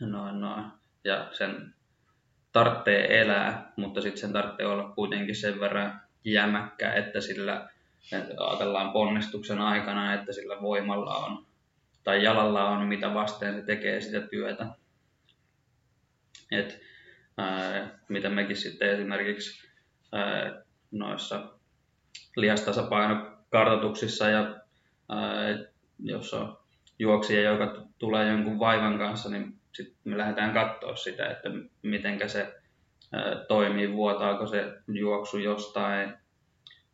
noin, 0.00 0.40
noin. 0.40 0.64
Ja 1.04 1.28
sen 1.32 1.74
tarvitsee 2.52 3.20
elää, 3.20 3.72
mutta 3.76 4.00
sitten 4.00 4.20
sen 4.20 4.32
tarvitsee 4.32 4.66
olla 4.66 4.88
kuitenkin 4.88 5.36
sen 5.36 5.60
verran 5.60 6.00
jämäkkä, 6.24 6.92
että 6.92 7.20
sillä 7.20 7.68
että 8.12 8.34
ajatellaan 8.38 8.92
ponnistuksen 8.92 9.60
aikana, 9.60 10.14
että 10.14 10.32
sillä 10.32 10.60
voimalla 10.60 11.16
on 11.16 11.46
tai 12.04 12.24
jalalla 12.24 12.68
on, 12.68 12.86
mitä 12.86 13.14
vasten 13.14 13.54
se 13.54 13.62
tekee 13.62 14.00
sitä 14.00 14.20
työtä. 14.20 14.66
Et, 16.50 16.80
ää, 17.36 17.98
mitä 18.08 18.30
mekin 18.30 18.56
sitten 18.56 18.90
esimerkiksi 18.90 19.68
ää, 20.12 20.62
noissa 20.90 21.58
lihastasapainokartoituksissa 22.36 24.28
ja 24.28 24.60
ää, 25.08 25.58
jos 25.98 26.34
on 26.34 26.58
juoksija, 26.98 27.42
joka 27.42 27.86
tulee 27.98 28.28
jonkun 28.28 28.58
vaivan 28.58 28.98
kanssa, 28.98 29.30
niin 29.30 29.60
sitten 29.72 29.96
me 30.04 30.18
lähdetään 30.18 30.54
katsoa 30.54 30.96
sitä, 30.96 31.26
että 31.26 31.48
miten 31.82 32.30
se 32.30 32.54
ää, 33.12 33.44
toimii, 33.48 33.92
vuotaako 33.92 34.46
se 34.46 34.72
juoksu 34.88 35.38
jostain 35.38 36.14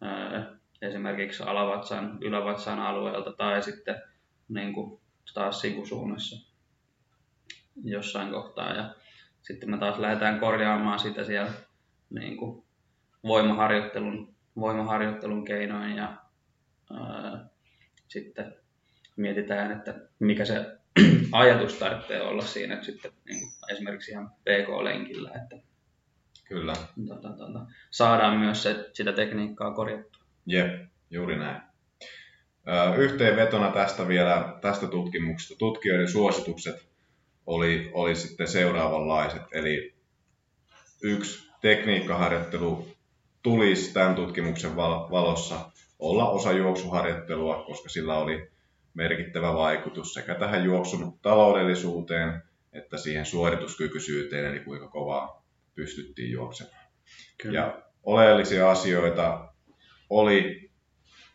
ää, 0.00 0.60
esimerkiksi 0.82 1.42
alavatsan, 1.42 2.18
ylävatsan 2.20 2.78
alueelta 2.78 3.32
tai 3.32 3.62
sitten 3.62 4.02
niin 4.48 4.72
kuin 4.72 4.99
taas 5.34 5.60
sivusuunnassa 5.60 6.50
jossain 7.84 8.30
kohtaa. 8.30 8.72
Ja 8.72 8.94
sitten 9.42 9.70
me 9.70 9.78
taas 9.78 9.98
lähdetään 9.98 10.40
korjaamaan 10.40 10.98
sitä 10.98 11.24
siellä 11.24 11.52
niin 12.10 12.36
kuin 12.36 12.64
voimaharjoittelun, 13.24 14.34
voimaharjoittelun 14.56 15.44
keinoin 15.44 15.96
ja 15.96 16.16
ää, 16.94 17.48
sitten 18.08 18.54
mietitään, 19.16 19.72
että 19.72 19.94
mikä 20.18 20.44
se 20.44 20.78
ajatus 21.32 21.74
tarvitsee 21.74 22.22
olla 22.22 22.42
siinä, 22.42 22.74
että 22.74 22.86
sitten 22.86 23.12
niin 23.24 23.40
kuin 23.40 23.72
esimerkiksi 23.72 24.10
ihan 24.10 24.30
PK-lenkillä, 24.30 25.30
että 25.30 25.70
Kyllä. 26.50 26.72
Tota, 27.08 27.28
tota, 27.28 27.66
saadaan 27.90 28.38
myös 28.38 28.62
se, 28.62 28.90
sitä 28.92 29.12
tekniikkaa 29.12 29.74
korjattua. 29.74 30.22
Jep, 30.46 30.88
juuri 31.10 31.38
näin. 31.38 31.62
Yhteenvetona 32.96 33.70
tästä 33.70 34.08
vielä 34.08 34.58
tästä 34.60 34.86
tutkimuksesta. 34.86 35.54
Tutkijoiden 35.58 36.08
suositukset 36.08 36.88
oli, 37.46 37.90
oli 37.92 38.14
sitten 38.14 38.48
seuraavanlaiset. 38.48 39.42
Eli 39.52 39.94
yksi 41.02 41.50
tekniikkaharjoittelu 41.60 42.86
tulisi 43.42 43.92
tämän 43.92 44.14
tutkimuksen 44.14 44.76
valossa 44.76 45.70
olla 45.98 46.30
osa 46.30 46.52
juoksuharjoittelua, 46.52 47.64
koska 47.66 47.88
sillä 47.88 48.18
oli 48.18 48.50
merkittävä 48.94 49.54
vaikutus 49.54 50.14
sekä 50.14 50.34
tähän 50.34 50.64
juoksun 50.64 51.18
taloudellisuuteen 51.22 52.42
että 52.72 52.98
siihen 52.98 53.26
suorituskykyisyyteen, 53.26 54.46
eli 54.46 54.60
kuinka 54.60 54.88
kovaa 54.88 55.46
pystyttiin 55.74 56.30
juoksemaan. 56.30 56.84
Kyllä. 57.42 57.58
Ja 57.58 57.82
oleellisia 58.02 58.70
asioita 58.70 59.52
oli 60.10 60.69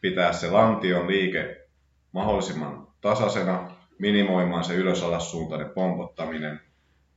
pitää 0.09 0.33
se 0.33 0.51
lantion 0.51 1.07
liike 1.07 1.67
mahdollisimman 2.11 2.87
tasaisena, 3.01 3.71
minimoimaan 3.99 4.63
se 4.63 4.73
ylös-alas 4.73 5.31
suuntainen 5.31 5.69
pompottaminen 5.69 6.61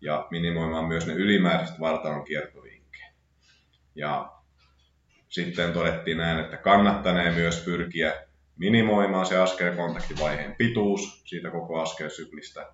ja 0.01 0.27
minimoimaan 0.31 0.85
myös 0.85 1.07
ne 1.07 1.13
ylimääräiset 1.13 1.81
vartalon 1.81 2.25
kiertovinkkeet. 2.25 3.15
Ja 3.95 4.33
sitten 5.29 5.73
todettiin 5.73 6.17
näin, 6.17 6.39
että 6.39 6.57
kannattanee 6.57 7.31
myös 7.31 7.63
pyrkiä 7.65 8.13
minimoimaan 8.57 9.27
se 9.27 9.39
askelkontaktivaiheen 9.39 10.55
pituus 10.59 11.23
siitä 11.25 11.51
koko 11.51 11.81
askelsyklistä, 11.81 12.73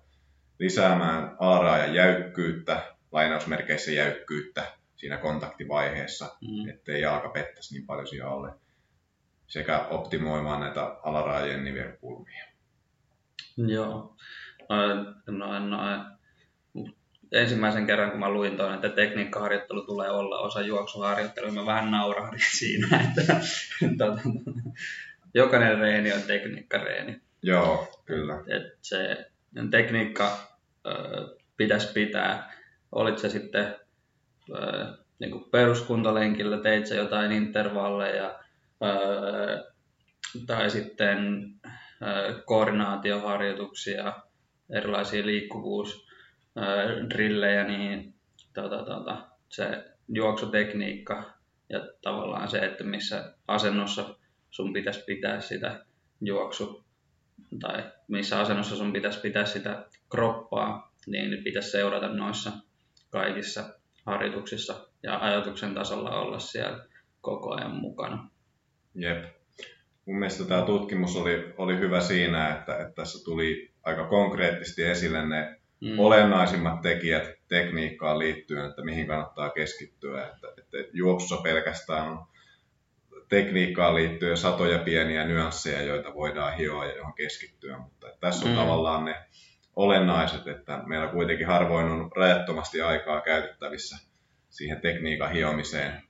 lisäämään 0.59 1.35
alaraajan 1.39 1.95
jäykkyyttä, 1.95 2.95
lainausmerkeissä 3.11 3.91
jäykkyyttä 3.91 4.63
siinä 4.95 5.17
kontaktivaiheessa, 5.17 6.25
mm. 6.41 6.69
ettei 6.69 7.01
jalka 7.01 7.29
pettäisi 7.29 7.73
niin 7.73 7.85
paljon 7.85 8.07
siihen 8.07 8.27
alle 8.27 8.64
sekä 9.47 9.79
optimoimaan 9.79 10.59
näitä 10.59 10.95
alaraajien 11.03 11.63
nivelkulmia. 11.63 12.45
Joo. 13.57 14.15
No, 15.27 15.59
no, 15.59 15.77
ensimmäisen 17.31 17.85
kerran, 17.85 18.11
kun 18.11 18.19
mä 18.19 18.29
luin 18.29 18.57
tuon, 18.57 18.73
että 18.73 18.89
tekniikkaharjoittelu 18.89 19.85
tulee 19.85 20.09
olla 20.09 20.39
osa 20.39 20.61
juoksuharjoittelua, 20.61 21.51
mä 21.51 21.65
vähän 21.65 21.91
naurahdin 21.91 22.39
siinä, 22.59 22.99
että 23.09 23.33
tuota, 23.97 24.21
jokainen 25.33 25.79
reeni 25.79 26.13
on 26.13 26.21
tekniikkareeni. 26.21 27.21
Joo, 27.41 28.01
kyllä. 28.05 28.43
Et 28.47 28.77
se 28.81 29.31
tekniikka 29.71 30.37
ö, 30.85 30.91
pitäisi 31.57 31.93
pitää, 31.93 32.53
olit 32.91 33.19
se 33.19 33.29
sitten 33.29 33.75
ö, 34.55 34.85
niin 35.19 35.45
peruskuntalenkillä, 35.51 36.57
teit 36.57 36.87
se 36.87 36.95
jotain 36.95 37.31
intervalleja, 37.31 38.39
tai 40.47 40.69
sitten 40.69 41.45
koordinaatioharjoituksia, 42.45 44.13
erilaisia 44.69 45.25
liikkuvuusdrillejä, 45.25 47.63
niin 47.63 48.15
tota, 48.53 48.85
tota, 48.85 49.27
se 49.49 49.95
juoksutekniikka 50.07 51.23
ja 51.69 51.79
tavallaan 52.01 52.49
se, 52.49 52.59
että 52.59 52.83
missä 52.83 53.33
asennossa 53.47 54.15
sun 54.51 54.73
pitäisi 54.73 55.03
pitää 55.05 55.39
sitä 55.39 55.85
juoksu 56.21 56.85
tai 57.59 57.83
missä 58.07 58.39
asennossa 58.39 58.75
sun 58.75 58.93
pitäisi 58.93 59.19
pitää 59.19 59.45
sitä 59.45 59.85
kroppaa, 60.09 60.93
niin 61.07 61.43
pitäisi 61.43 61.71
seurata 61.71 62.07
noissa 62.07 62.51
kaikissa 63.09 63.79
harjoituksissa 64.05 64.87
ja 65.03 65.19
ajatuksen 65.19 65.73
tasolla 65.73 66.19
olla 66.19 66.39
siellä 66.39 66.85
koko 67.21 67.55
ajan 67.55 67.75
mukana. 67.75 68.29
Jep. 68.95 69.25
Mun 70.05 70.19
mielestä 70.19 70.43
tämä 70.43 70.61
tutkimus 70.61 71.15
oli, 71.15 71.53
oli 71.57 71.79
hyvä 71.79 72.01
siinä, 72.01 72.49
että, 72.49 72.77
että 72.77 72.93
tässä 72.95 73.25
tuli 73.25 73.71
aika 73.83 74.07
konkreettisesti 74.07 74.83
esille 74.83 75.25
ne 75.25 75.59
mm. 75.81 75.99
olennaisimmat 75.99 76.81
tekijät 76.81 77.23
tekniikkaan 77.47 78.19
liittyen, 78.19 78.65
että 78.65 78.83
mihin 78.83 79.07
kannattaa 79.07 79.49
keskittyä. 79.49 80.27
Että, 80.27 80.47
että 80.57 80.77
juoksussa 80.93 81.37
pelkästään 81.37 82.07
on 82.07 82.25
tekniikkaan 83.29 83.95
liittyen 83.95 84.37
satoja 84.37 84.79
pieniä 84.79 85.25
nyansseja, 85.25 85.81
joita 85.81 86.13
voidaan 86.13 86.57
hioa 86.57 86.85
ja 86.85 86.95
johon 86.95 87.13
keskittyä, 87.13 87.77
mutta 87.77 88.07
tässä 88.19 88.45
on 88.45 88.51
mm. 88.51 88.57
tavallaan 88.57 89.05
ne 89.05 89.15
olennaiset, 89.75 90.47
että 90.47 90.83
meillä 90.85 91.07
kuitenkin 91.07 91.47
harvoin 91.47 91.85
on 91.85 92.11
rajattomasti 92.15 92.81
aikaa 92.81 93.21
käytettävissä 93.21 93.97
siihen 94.49 94.81
tekniikan 94.81 95.31
hiomiseen, 95.31 96.01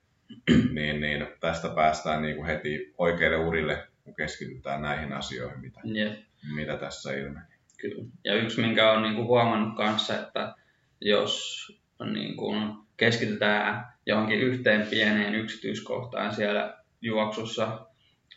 niin, 0.71 1.01
niin 1.01 1.27
tästä 1.39 1.69
päästään 1.69 2.21
niin 2.21 2.35
kuin 2.35 2.45
heti 2.45 2.93
oikeille 2.97 3.37
urille, 3.37 3.87
kun 4.03 4.15
keskitytään 4.15 4.81
näihin 4.81 5.13
asioihin, 5.13 5.61
mitä, 5.61 5.81
yeah. 5.95 6.15
mitä 6.55 6.77
tässä 6.77 7.13
ilmeni. 7.13 7.45
Kyllä. 7.81 8.05
Ja 8.23 8.35
yksi, 8.35 8.61
minkä 8.61 8.91
olen 8.91 9.03
niin 9.03 9.15
kuin 9.15 9.27
huomannut 9.27 9.77
kanssa, 9.77 10.19
että 10.19 10.55
jos 11.01 11.65
niin 12.13 12.37
kuin 12.37 12.73
keskitytään 12.97 13.85
johonkin 14.05 14.39
yhteen 14.39 14.87
pieneen 14.87 15.35
yksityiskohtaan 15.35 16.35
siellä 16.35 16.77
juoksussa, 17.01 17.87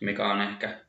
mikä 0.00 0.32
on 0.32 0.40
ehkä 0.40 0.80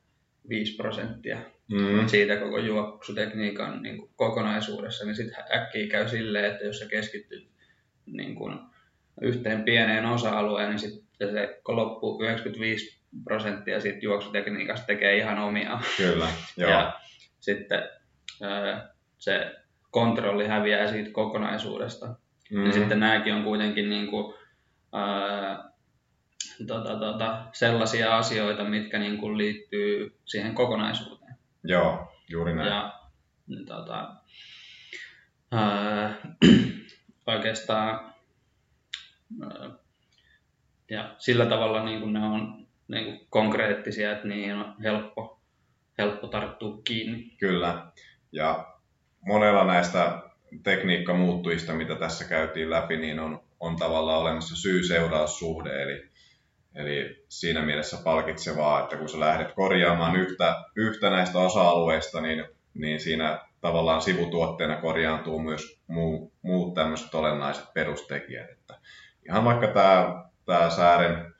5 0.48 0.76
prosenttia 0.76 1.38
mm. 1.68 2.08
siitä 2.08 2.36
koko 2.36 2.58
juoksutekniikan 2.58 3.82
niin 3.82 3.98
kuin 3.98 4.10
kokonaisuudessa, 4.16 5.04
niin 5.04 5.14
sitten 5.14 5.44
äkkiä 5.54 5.86
käy 5.86 6.08
silleen, 6.08 6.44
että 6.52 6.64
jos 6.64 6.78
sä 6.78 6.86
keskityt 6.86 7.48
niin 8.06 8.34
kuin 8.34 8.58
yhteen 9.20 9.62
pieneen 9.62 10.06
osa-alueen, 10.06 10.68
niin 10.68 10.78
sitten 10.78 11.30
se 11.30 11.60
loppuu 11.68 12.22
95 12.22 13.00
prosenttia 13.24 13.80
siitä 13.80 13.98
juoksutekniikasta 14.02 14.86
tekee 14.86 15.16
ihan 15.16 15.38
omia. 15.38 15.80
Kyllä, 15.96 16.28
joo. 16.56 16.70
Ja 16.70 17.00
sitten 17.40 17.82
se 19.18 19.56
kontrolli 19.90 20.46
häviää 20.46 20.90
siitä 20.90 21.10
kokonaisuudesta. 21.10 22.06
Mm-hmm. 22.06 22.66
Ja 22.66 22.72
sitten 22.72 23.00
nämäkin 23.00 23.34
on 23.34 23.44
kuitenkin 23.44 23.90
niin 23.90 24.06
kuin, 24.06 24.34
ää, 24.92 25.70
tota, 26.66 26.98
tota, 26.98 27.44
sellaisia 27.52 28.16
asioita, 28.18 28.64
mitkä 28.64 28.98
niin 28.98 29.18
kuin 29.18 29.38
liittyy 29.38 30.18
siihen 30.24 30.54
kokonaisuuteen. 30.54 31.34
Joo, 31.64 32.12
juuri 32.28 32.54
näin. 32.54 32.68
Ja, 32.68 33.00
tota, 33.66 34.14
ää, 35.52 36.14
oikeastaan 37.26 38.09
ja 40.90 41.14
sillä 41.18 41.46
tavalla 41.46 41.84
niin 41.84 42.00
kuin 42.00 42.12
ne 42.12 42.24
on 42.24 42.66
niin 42.88 43.04
kuin 43.04 43.26
konkreettisia, 43.30 44.12
että 44.12 44.28
niihin 44.28 44.54
on 44.54 44.74
helppo, 44.82 45.40
helppo 45.98 46.26
tarttua 46.26 46.80
kiinni. 46.84 47.36
Kyllä. 47.38 47.86
Ja 48.32 48.74
monella 49.26 49.64
näistä 49.64 50.22
tekniikkamuuttujista, 50.62 51.72
mitä 51.72 51.94
tässä 51.94 52.24
käytiin 52.24 52.70
läpi, 52.70 52.96
niin 52.96 53.20
on, 53.20 53.42
on 53.60 53.76
tavallaan 53.76 54.20
olemassa 54.20 54.56
syy-seuraussuhde, 54.56 55.82
eli, 55.82 56.08
eli 56.74 57.24
siinä 57.28 57.62
mielessä 57.62 57.96
palkitsevaa, 58.04 58.82
että 58.82 58.96
kun 58.96 59.08
sä 59.08 59.20
lähdet 59.20 59.52
korjaamaan 59.52 60.16
yhtä, 60.16 60.64
yhtä 60.76 61.10
näistä 61.10 61.38
osa-alueista, 61.38 62.20
niin, 62.20 62.44
niin 62.74 63.00
siinä 63.00 63.40
tavallaan 63.60 64.02
sivutuotteena 64.02 64.76
korjaantuu 64.76 65.38
myös 65.38 65.80
muu, 65.86 66.32
muut 66.42 66.74
tämmöiset 66.74 67.14
olennaiset 67.14 67.64
perustekijät. 67.74 68.50
Että 68.50 68.74
ihan 69.26 69.44
vaikka 69.44 69.66
tämä, 69.66 70.24
tämä 70.46 70.70
säären, 70.70 71.34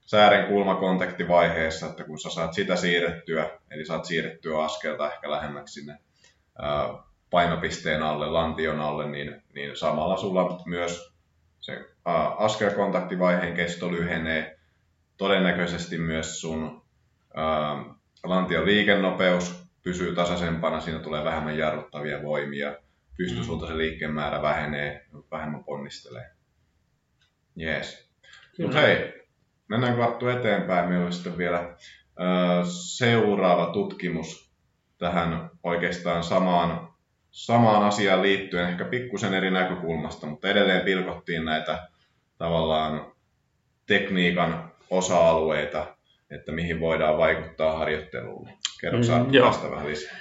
säären 0.00 0.46
kulmakontaktivaiheessa, 0.46 1.86
että 1.86 2.04
kun 2.04 2.18
sä 2.18 2.30
saat 2.30 2.54
sitä 2.54 2.76
siirrettyä, 2.76 3.50
eli 3.70 3.86
saat 3.86 4.04
siirrettyä 4.04 4.64
askelta 4.64 5.12
ehkä 5.12 5.30
lähemmäksi 5.30 5.80
sinne 5.80 5.98
painopisteen 7.30 8.02
alle, 8.02 8.26
lantion 8.26 8.80
alle, 8.80 9.08
niin, 9.08 9.42
niin 9.54 9.76
samalla 9.76 10.16
sulla 10.16 10.62
myös 10.66 11.14
se 11.60 11.84
askelkontaktivaiheen 12.38 13.54
kesto 13.54 13.92
lyhenee, 13.92 14.58
todennäköisesti 15.16 15.98
myös 15.98 16.40
sun 16.40 16.82
lantion 18.24 18.66
liikennopeus 18.66 19.64
pysyy 19.82 20.14
tasaisempana, 20.14 20.80
siinä 20.80 20.98
tulee 20.98 21.24
vähemmän 21.24 21.58
jarruttavia 21.58 22.22
voimia, 22.22 22.76
pystysulta 23.16 23.66
se 23.66 23.78
liikkeen 23.78 24.14
määrä 24.14 24.42
vähenee, 24.42 25.06
vähemmän 25.30 25.64
ponnistelee. 25.64 26.33
Jees. 27.56 28.10
Mutta 28.58 28.80
hei, 28.80 29.12
mennään 29.68 29.96
katsoa 29.96 30.32
eteenpäin. 30.32 30.88
Meillä 30.88 31.06
on 31.06 31.12
sitten 31.12 31.38
vielä 31.38 31.58
äh, 31.58 32.64
seuraava 32.96 33.72
tutkimus 33.72 34.54
tähän 34.98 35.50
oikeastaan 35.62 36.22
samaan, 36.22 36.88
samaan 37.30 37.82
asiaan 37.82 38.22
liittyen, 38.22 38.68
ehkä 38.68 38.84
pikkusen 38.84 39.34
eri 39.34 39.50
näkökulmasta, 39.50 40.26
mutta 40.26 40.48
edelleen 40.48 40.84
pilkottiin 40.84 41.44
näitä 41.44 41.88
tavallaan 42.38 43.12
tekniikan 43.86 44.72
osa-alueita, 44.90 45.96
että 46.30 46.52
mihin 46.52 46.80
voidaan 46.80 47.18
vaikuttaa 47.18 47.78
harjoitteluun. 47.78 48.48
Kerroksä 48.80 49.18
mm, 49.18 49.32
tästä 49.32 49.70
vähän 49.70 49.86
lisää? 49.86 50.18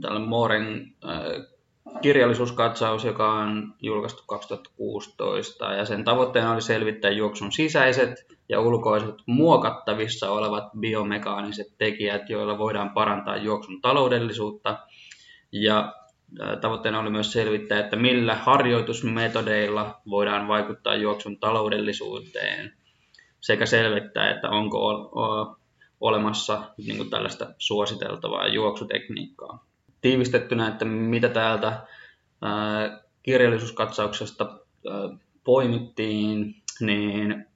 Tällä 0.00 0.20
Mooren 0.20 0.86
äh, 1.04 1.55
kirjallisuuskatsaus, 2.02 3.04
joka 3.04 3.32
on 3.32 3.74
julkaistu 3.82 4.22
2016, 4.26 5.72
ja 5.72 5.84
sen 5.84 6.04
tavoitteena 6.04 6.52
oli 6.52 6.62
selvittää 6.62 7.10
juoksun 7.10 7.52
sisäiset 7.52 8.26
ja 8.48 8.60
ulkoiset 8.60 9.14
muokattavissa 9.26 10.30
olevat 10.30 10.64
biomekaaniset 10.80 11.66
tekijät, 11.78 12.30
joilla 12.30 12.58
voidaan 12.58 12.90
parantaa 12.90 13.36
juoksun 13.36 13.80
taloudellisuutta. 13.80 14.78
Ja 15.52 15.94
tavoitteena 16.60 17.00
oli 17.00 17.10
myös 17.10 17.32
selvittää, 17.32 17.80
että 17.80 17.96
millä 17.96 18.34
harjoitusmetodeilla 18.34 20.00
voidaan 20.10 20.48
vaikuttaa 20.48 20.94
juoksun 20.94 21.38
taloudellisuuteen 21.38 22.72
sekä 23.40 23.66
selvittää, 23.66 24.30
että 24.30 24.48
onko 24.48 25.10
olemassa 26.00 26.62
niin 26.86 27.10
tällaista 27.10 27.46
suositeltavaa 27.58 28.46
juoksutekniikkaa 28.46 29.66
tiivistettynä, 30.00 30.68
että 30.68 30.84
mitä 30.84 31.28
täältä 31.28 31.86
kirjallisuuskatsauksesta 33.22 34.58
poimittiin, 35.44 36.62
niin 36.80 37.46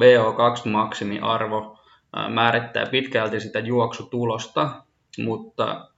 VO2-maksimiarvo 0.00 1.78
määrittää 2.28 2.86
pitkälti 2.86 3.40
sitä 3.40 3.58
juoksutulosta, 3.58 4.84
mutta 5.18 5.88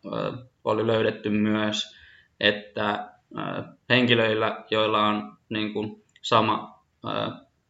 oli 0.65 0.87
löydetty 0.87 1.31
myös, 1.31 1.97
että 2.41 3.13
henkilöillä, 3.91 4.65
joilla 4.71 5.07
on 5.07 5.37
niin 5.49 5.73
kuin 5.73 6.05
sama 6.23 6.85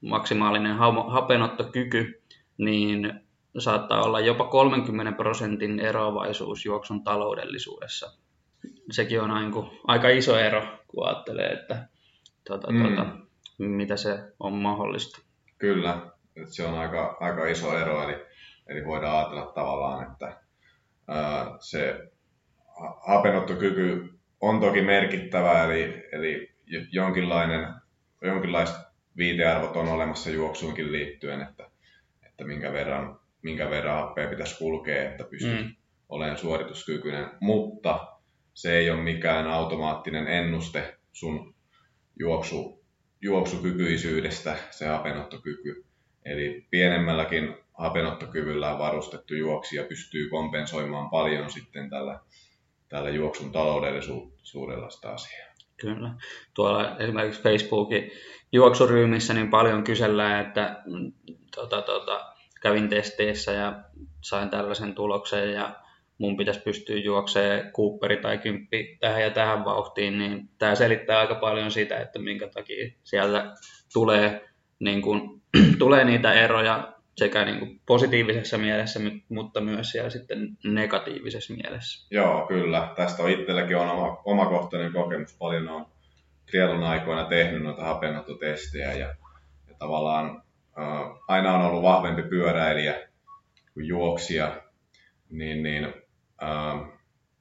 maksimaalinen 0.00 0.76
hapenottokyky, 1.08 2.22
niin 2.58 3.25
saattaa 3.58 4.02
olla 4.02 4.20
jopa 4.20 4.44
30 4.44 5.12
prosentin 5.12 5.80
eroavaisuus 5.80 6.64
juoksun 6.64 7.04
taloudellisuudessa. 7.04 8.12
Sekin 8.90 9.20
on 9.20 9.30
aika, 9.30 9.70
aika 9.84 10.08
iso 10.08 10.38
ero, 10.38 10.62
kun 10.88 11.08
ajattelee, 11.08 11.52
että 11.52 11.88
tuota, 12.46 12.72
mm. 12.72 12.82
tuota, 12.82 13.06
mitä 13.58 13.96
se 13.96 14.18
on 14.40 14.52
mahdollista. 14.52 15.18
Kyllä, 15.58 15.98
että 16.36 16.54
se 16.54 16.66
on 16.66 16.78
aika, 16.78 17.16
aika 17.20 17.46
iso 17.46 17.78
ero, 17.78 18.02
eli, 18.02 18.26
eli 18.66 18.84
voidaan 18.84 19.16
ajatella 19.16 19.52
tavallaan, 19.52 20.12
että 20.12 20.40
ää, 21.08 21.46
se 21.60 22.12
hapenottokyky 23.06 24.18
on 24.40 24.60
toki 24.60 24.82
merkittävä, 24.82 25.64
eli, 25.64 26.08
eli 26.12 26.54
jonkinlainen, 26.92 27.68
jonkinlaiset 28.22 28.76
viitearvot 29.16 29.76
on 29.76 29.88
olemassa 29.88 30.30
juoksuunkin 30.30 30.92
liittyen, 30.92 31.40
että, 31.42 31.70
että 32.26 32.44
minkä 32.44 32.72
verran 32.72 33.18
minkä 33.42 33.70
verran 33.70 34.00
happea 34.00 34.28
pitäisi 34.28 34.58
kulkea, 34.58 35.10
että 35.10 35.24
pystyt 35.24 35.60
mm. 35.60 35.74
olemaan 36.08 36.38
suorituskykyinen, 36.38 37.30
mutta 37.40 38.06
se 38.54 38.78
ei 38.78 38.90
ole 38.90 39.02
mikään 39.02 39.46
automaattinen 39.46 40.26
ennuste 40.26 40.98
sun 41.12 41.54
juoksu, 42.18 42.84
juoksukykyisyydestä, 43.20 44.56
se 44.70 44.86
hapenottokyky. 44.86 45.84
Eli 46.24 46.66
pienemmälläkin 46.70 47.54
hapenottokyvyllä 47.74 48.78
varustettu 48.78 49.34
juoksija 49.34 49.84
pystyy 49.84 50.28
kompensoimaan 50.28 51.10
paljon 51.10 51.50
sitten 51.50 51.90
tällä, 51.90 52.20
tällä 52.88 53.10
juoksun 53.10 53.52
taloudellisuudella 53.52 54.90
sitä 54.90 55.10
asiaa. 55.10 55.46
Kyllä. 55.76 56.10
Tuolla 56.54 56.96
esimerkiksi 56.98 57.42
Facebookin 57.42 58.10
juoksuryhmissä 58.52 59.34
niin 59.34 59.50
paljon 59.50 59.84
kysellään, 59.84 60.46
että 60.46 60.82
tota, 61.56 61.82
tota, 61.82 62.35
kävin 62.66 62.88
testeissä 62.88 63.52
ja 63.52 63.80
sain 64.20 64.50
tällaisen 64.50 64.94
tuloksen 64.94 65.52
ja 65.52 65.76
mun 66.18 66.36
pitäisi 66.36 66.60
pystyä 66.60 66.96
juoksemaan 66.96 67.72
Cooperi 67.72 68.16
tai 68.16 68.38
Kymppi 68.38 68.96
tähän 69.00 69.22
ja 69.22 69.30
tähän 69.30 69.64
vauhtiin, 69.64 70.18
niin 70.18 70.48
tämä 70.58 70.74
selittää 70.74 71.18
aika 71.18 71.34
paljon 71.34 71.70
sitä, 71.70 71.98
että 71.98 72.18
minkä 72.18 72.48
takia 72.48 72.92
sieltä 73.04 73.54
tulee, 73.92 74.48
niin 74.78 75.02
kuin, 75.02 75.42
tulee 75.78 76.04
niitä 76.04 76.32
eroja 76.32 76.92
sekä 77.16 77.44
niin 77.44 77.58
kuin 77.58 77.80
positiivisessa 77.86 78.58
mielessä, 78.58 79.00
mutta 79.28 79.60
myös 79.60 79.90
siellä 79.90 80.10
sitten 80.10 80.58
negatiivisessa 80.64 81.54
mielessä. 81.54 82.06
Joo, 82.10 82.46
kyllä. 82.46 82.92
Tästä 82.96 83.22
on 83.22 83.30
itselläkin 83.30 83.76
on 83.76 83.90
oma, 83.90 84.22
omakohtainen 84.24 84.92
kokemus. 84.92 85.36
Paljon 85.38 85.68
on 85.68 85.86
triathlon 86.50 86.82
aikoina 86.82 87.24
tehnyt 87.24 87.62
noita 87.62 87.84
hapenottotestejä 87.84 88.92
ja, 88.92 89.14
ja 89.68 89.74
tavallaan 89.78 90.45
aina 91.28 91.54
on 91.54 91.62
ollut 91.62 91.82
vahvempi 91.82 92.22
pyöräilijä 92.22 93.08
kuin 93.74 93.86
juoksija, 93.86 94.62
niin, 95.30 95.62
niin 95.62 95.94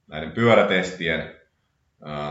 näiden 0.06 0.32
pyörätestien 0.32 1.40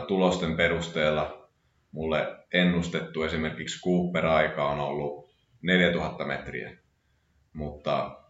tulosten 0.07 0.57
perusteella 0.57 1.49
mulle 1.91 2.37
ennustettu 2.53 3.23
esimerkiksi 3.23 3.79
Cooper-aika 3.81 4.69
on 4.69 4.79
ollut 4.79 5.35
4000 5.61 6.25
metriä, 6.25 6.77
mutta 7.53 8.21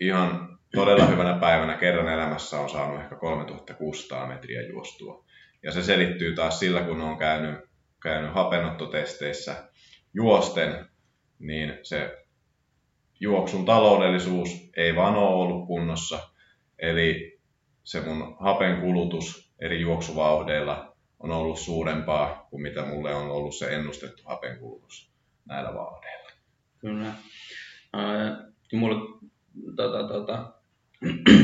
ihan 0.00 0.58
todella 0.74 1.06
hyvänä 1.06 1.38
päivänä 1.40 1.76
kerran 1.76 2.08
elämässä 2.08 2.60
on 2.60 2.70
saanut 2.70 3.00
ehkä 3.00 3.16
3600 3.16 4.26
metriä 4.26 4.62
juostua. 4.62 5.24
Ja 5.62 5.72
se 5.72 5.82
selittyy 5.82 6.34
taas 6.34 6.58
sillä, 6.58 6.80
kun 6.80 7.00
on 7.00 7.18
käynyt, 7.18 7.60
käynyt 8.02 8.34
hapenottotesteissä 8.34 9.68
juosten 10.14 10.89
niin 11.40 11.78
se 11.82 12.24
juoksun 13.20 13.64
taloudellisuus 13.64 14.70
ei 14.76 14.96
vaan 14.96 15.16
ole 15.16 15.34
ollut 15.34 15.66
kunnossa. 15.66 16.18
Eli 16.78 17.40
se 17.84 18.00
mun 18.00 18.36
hapen 18.40 18.80
kulutus 18.80 19.52
eri 19.58 19.80
juoksuvauhdeilla 19.80 20.96
on 21.18 21.30
ollut 21.30 21.58
suurempaa 21.58 22.46
kuin 22.50 22.62
mitä 22.62 22.84
mulle 22.84 23.14
on 23.14 23.30
ollut 23.30 23.54
se 23.54 23.74
ennustettu 23.74 24.22
hapen 24.26 24.58
kulutus 24.58 25.10
näillä 25.44 25.74
vauhdeilla. 25.74 26.30
Kyllä. 26.78 27.06
Äh, 27.96 28.38
mulle 28.72 29.20
tota, 29.76 30.08
tota, 30.08 30.52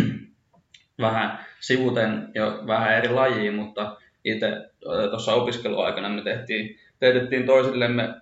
vähän 1.07 1.47
sivuten 1.61 2.29
jo 2.35 2.63
vähän 2.67 2.95
eri 2.95 3.09
lajiin, 3.09 3.55
mutta 3.55 3.97
itse 4.25 4.71
tuossa 5.11 5.35
opiskeluaikana 5.35 6.09
me 6.09 6.23
tehtiin, 6.23 6.79
teetettiin 6.99 7.47
toisillemme 7.47 8.15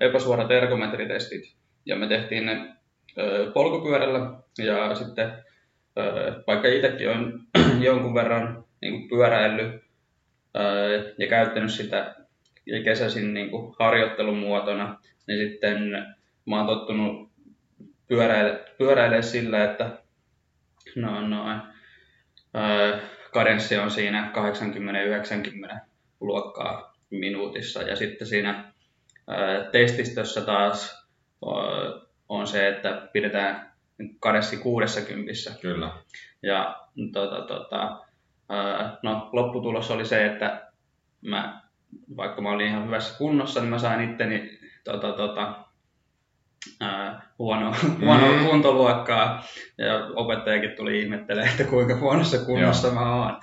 epäsuorat 0.00 0.50
ergometritestit. 0.50 1.56
Ja 1.86 1.96
me 1.96 2.06
tehtiin 2.06 2.46
ne 2.46 2.76
polkupyörällä. 3.54 4.30
Ja 4.58 4.94
sitten 4.94 5.32
vaikka 6.46 6.68
itsekin 6.68 7.10
on 7.10 7.40
jonkun 7.86 8.14
verran 8.14 8.64
niin 8.82 9.08
pyöräillyt 9.08 9.82
ja 11.18 11.26
käyttänyt 11.28 11.70
sitä 11.70 12.14
kesäisin 12.84 13.34
niin 13.34 13.50
kuin 13.50 13.74
harjoittelun 13.78 14.38
muotona, 14.38 14.98
niin 15.26 15.48
sitten 15.48 15.90
mä 16.46 16.56
oon 16.56 16.66
tottunut 16.66 17.30
pyöräile, 18.78 19.22
sillä, 19.22 19.64
että 19.64 19.98
no, 20.96 21.28
no, 21.28 21.62
kadenssi 23.32 23.76
on 23.76 23.90
siinä 23.90 24.32
80-90 25.74 25.78
luokkaa 26.20 26.96
minuutissa. 27.10 27.82
Ja 27.82 27.96
sitten 27.96 28.26
siinä 28.26 28.72
Testistössä 29.72 30.40
taas 30.40 31.06
on 32.28 32.46
se, 32.46 32.68
että 32.68 33.08
pidetään 33.12 33.72
kadessi 34.20 34.56
60. 34.56 35.32
Kyllä. 35.60 35.90
Ja 36.42 36.76
tota, 37.12 37.42
tota, 37.42 38.04
no, 39.02 39.28
lopputulos 39.32 39.90
oli 39.90 40.04
se, 40.04 40.26
että 40.26 40.72
mä 41.20 41.66
vaikka 42.16 42.42
mä 42.42 42.50
olin 42.50 42.66
ihan 42.66 42.86
hyvässä 42.86 43.18
kunnossa, 43.18 43.60
niin 43.60 43.70
mä 43.70 43.78
sain 43.78 44.10
itteni 44.10 44.58
tota, 44.84 45.12
tota, 45.12 45.64
ää, 46.80 47.30
huono, 47.38 47.74
huono 48.00 48.32
mm. 48.32 48.46
kuntoluokkaa. 48.46 49.44
Ja 49.78 50.06
opettajakin 50.14 50.76
tuli 50.76 51.02
ihmettelemään, 51.02 51.50
että 51.50 51.64
kuinka 51.64 51.96
huonossa 51.96 52.38
kunnossa 52.38 52.88
Joo. 52.88 52.94
mä 52.94 53.14
oon. 53.14 53.40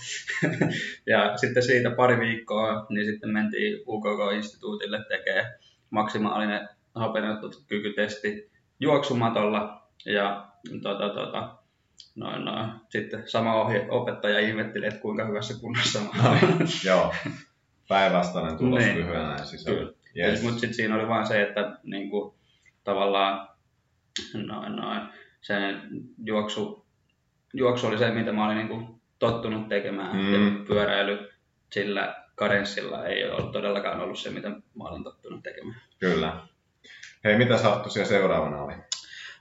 ja 1.12 1.38
sitten 1.38 1.63
siitä 1.63 1.91
pari 1.91 2.19
viikkoa, 2.19 2.86
niin 2.89 3.06
sitten 3.06 3.30
mentiin 3.30 3.84
UKK-instituutille 3.88 5.00
tekemään 5.10 5.54
maksimaalinen 5.93 6.69
kykytesti 7.67 8.51
juoksumatolla. 8.79 9.88
Ja 10.06 10.47
tota, 10.82 11.10
tota, 11.10 11.56
noin, 12.15 12.45
noin. 12.45 12.71
Sitten 12.89 13.23
sama 13.25 13.56
ohje, 13.56 13.88
opettaja 13.89 14.39
ihmetteli, 14.39 14.86
että 14.86 14.99
kuinka 14.99 15.25
hyvässä 15.25 15.60
kunnossa 15.62 15.99
mä 15.99 16.29
oon. 16.29 16.39
Joo, 16.86 17.13
päinvastainen 17.88 18.58
tulos 18.58 18.84
niin. 18.84 18.97
lyhyenä 18.97 19.38
sisällä. 19.38 19.91
Yes. 20.17 20.43
Mutta 20.43 20.60
sitten 20.60 20.73
siinä 20.73 20.95
oli 20.95 21.08
vain 21.08 21.27
se, 21.27 21.41
että 21.41 21.77
niin 21.84 22.10
kuin, 22.10 22.36
tavallaan 22.84 23.49
noin, 24.34 24.75
noin, 24.75 25.01
se 25.41 25.53
juoksu, 26.25 26.86
juoksu 27.53 27.88
oli 27.88 27.97
se, 27.97 28.12
mitä 28.12 28.32
mä 28.32 28.45
olin 28.45 28.58
niin 28.58 28.67
kuin, 28.67 29.01
tottunut 29.19 29.69
tekemään. 29.69 30.15
Mm. 30.15 30.34
Ja 30.34 30.65
pyöräily 30.67 31.29
sillä 31.71 32.22
karenssilla 32.36 33.06
ei 33.06 33.30
ole 33.30 33.52
todellakaan 33.52 34.00
ollut 34.00 34.19
se, 34.19 34.30
mitä 34.30 34.50
mä 34.50 34.84
olin 34.84 35.04
tottunut 35.04 35.43
tekemään. 35.43 35.82
Kyllä. 36.00 36.34
Hei, 37.24 37.38
mitä 37.38 37.58
siellä 37.58 38.10
seuraavana 38.10 38.63
oli? 38.63 38.74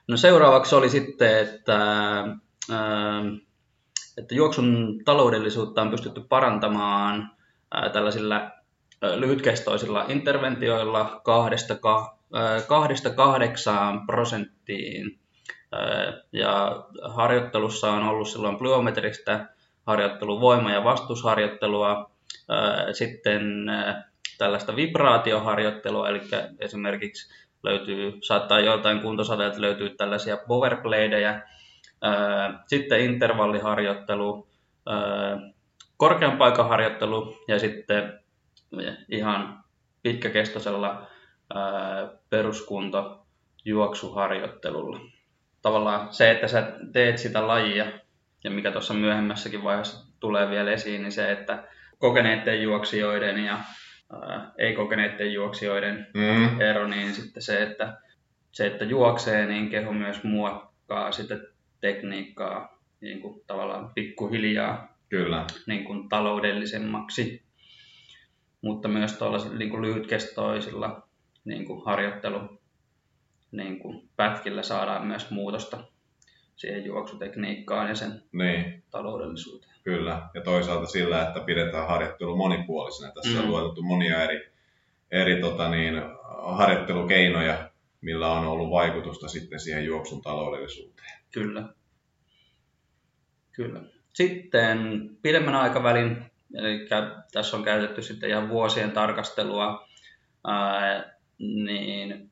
No 0.09 0.17
seuraavaksi 0.17 0.75
oli 0.75 0.89
sitten, 0.89 1.39
että, 1.39 1.77
että 4.19 4.35
juoksun 4.35 4.99
taloudellisuutta 5.05 5.83
on 5.83 5.91
pystytty 5.91 6.21
parantamaan 6.29 7.31
tällaisilla 7.93 8.51
lyhytkestoisilla 9.17 10.05
interventioilla 10.09 11.21
kahdesta, 11.25 11.77
kahdesta 12.69 13.11
kahdeksaan 13.11 14.07
prosenttiin. 14.07 15.19
Ja 16.33 16.85
harjoittelussa 17.09 17.91
on 17.91 18.03
ollut 18.03 18.29
silloin 18.29 18.59
plyometristä 18.59 19.47
harjoittelu, 19.87 20.41
voima- 20.41 20.73
ja 20.73 20.85
vastusharjoittelua, 20.85 22.12
sitten 22.93 23.43
tällaista 24.39 24.77
vibraatioharjoittelua, 24.77 26.09
eli 26.09 26.21
esimerkiksi 26.59 27.35
löytyy, 27.63 28.19
saattaa 28.23 28.61
joiltain 28.61 29.01
kuntosateilta 29.01 29.61
löytyy 29.61 29.91
tällaisia 29.91 30.37
powerbladeja, 30.49 31.41
sitten 32.67 33.01
intervalliharjoittelu, 33.01 34.49
korkean 35.97 36.39
paikan 36.39 36.69
harjoittelu 36.69 37.45
ja 37.49 37.59
sitten 37.59 38.21
ihan 39.09 39.65
pitkäkestoisella 40.03 41.07
peruskunto 42.31 43.27
juoksuharjoittelulla. 43.65 45.01
Tavallaan 45.63 46.13
se, 46.13 46.31
että 46.31 46.49
sä 46.49 46.73
teet 46.93 47.19
sitä 47.19 47.47
lajia, 47.47 47.87
ja 48.45 48.51
mikä 48.51 48.71
tuossa 48.71 48.95
myöhemmässäkin 48.95 49.65
vaiheessa 49.65 50.07
tulee 50.21 50.51
vielä 50.51 50.71
esiin, 50.71 51.03
niin 51.03 51.13
se, 51.13 51.33
että 51.33 51.65
kokeneiden 52.03 52.63
juoksijoiden 52.63 53.45
ja 53.45 53.59
ei-kokeneiden 54.59 55.33
juoksijoiden 55.33 56.07
mm. 56.15 56.61
ero, 56.61 56.87
niin 56.87 57.15
sitten 57.15 57.43
se, 57.43 57.63
että 57.63 57.97
se, 58.53 58.67
että 58.67 58.85
juoksee, 58.85 59.47
niin 59.47 59.71
keho 59.71 59.93
myös 59.93 60.25
muokkaa 60.25 61.13
sitä 61.13 61.35
tekniikkaa 61.81 62.83
niin 63.01 63.21
kuin 63.21 63.43
tavallaan 63.47 63.91
pikkuhiljaa 63.95 64.93
Kyllä. 65.09 65.47
Niin 65.67 65.85
kuin 65.85 66.09
taloudellisemmaksi 66.09 67.43
mutta 68.63 68.89
myös 68.89 69.13
tuollaisilla 69.13 69.59
niin 69.59 69.71
kuin 69.71 69.83
lyhytkestoisilla 69.83 71.09
niin 71.45 71.65
kuin 71.65 71.85
harjoittelu 71.85 72.59
niin 73.53 73.79
kuin 73.79 74.09
pätkillä 74.17 74.63
saadaan 74.63 75.07
myös 75.07 75.31
muutosta 75.31 75.85
siihen 76.57 76.85
juoksutekniikkaan 76.85 77.89
ja 77.89 77.95
sen 77.95 78.23
niin. 78.33 78.85
taloudellisuuteen. 78.91 79.72
Kyllä, 79.85 80.29
ja 80.35 80.41
toisaalta 80.41 80.87
sillä, 80.87 81.29
että 81.29 81.41
pidetään 81.41 81.89
harjoittelu 81.89 82.37
monipuolisena. 82.37 83.13
Tässä 83.13 83.39
mm. 83.39 83.45
on 83.45 83.49
lueteltu 83.51 83.83
monia 83.83 84.23
eri, 84.23 84.53
eri 85.11 85.41
tota 85.41 85.69
niin, 85.69 86.03
harjoittelukeinoja, 86.57 87.71
millä 88.01 88.33
on 88.33 88.47
ollut 88.47 88.71
vaikutusta 88.71 89.29
sitten 89.29 89.61
siihen 89.61 89.85
juoksun 89.85 90.23
taloudellisuuteen. 90.23 91.19
Kyllä. 91.33 91.63
Kyllä. 93.53 93.81
Sitten 94.13 95.11
pidemmän 95.23 95.55
aikavälin 95.55 96.33
Eli 96.55 96.89
tässä 97.33 97.57
on 97.57 97.65
käytetty 97.65 98.03
sitten 98.03 98.31
ihan 98.31 98.49
vuosien 98.49 98.91
tarkastelua, 98.91 99.89
ää, 100.47 101.15
niin 101.39 102.31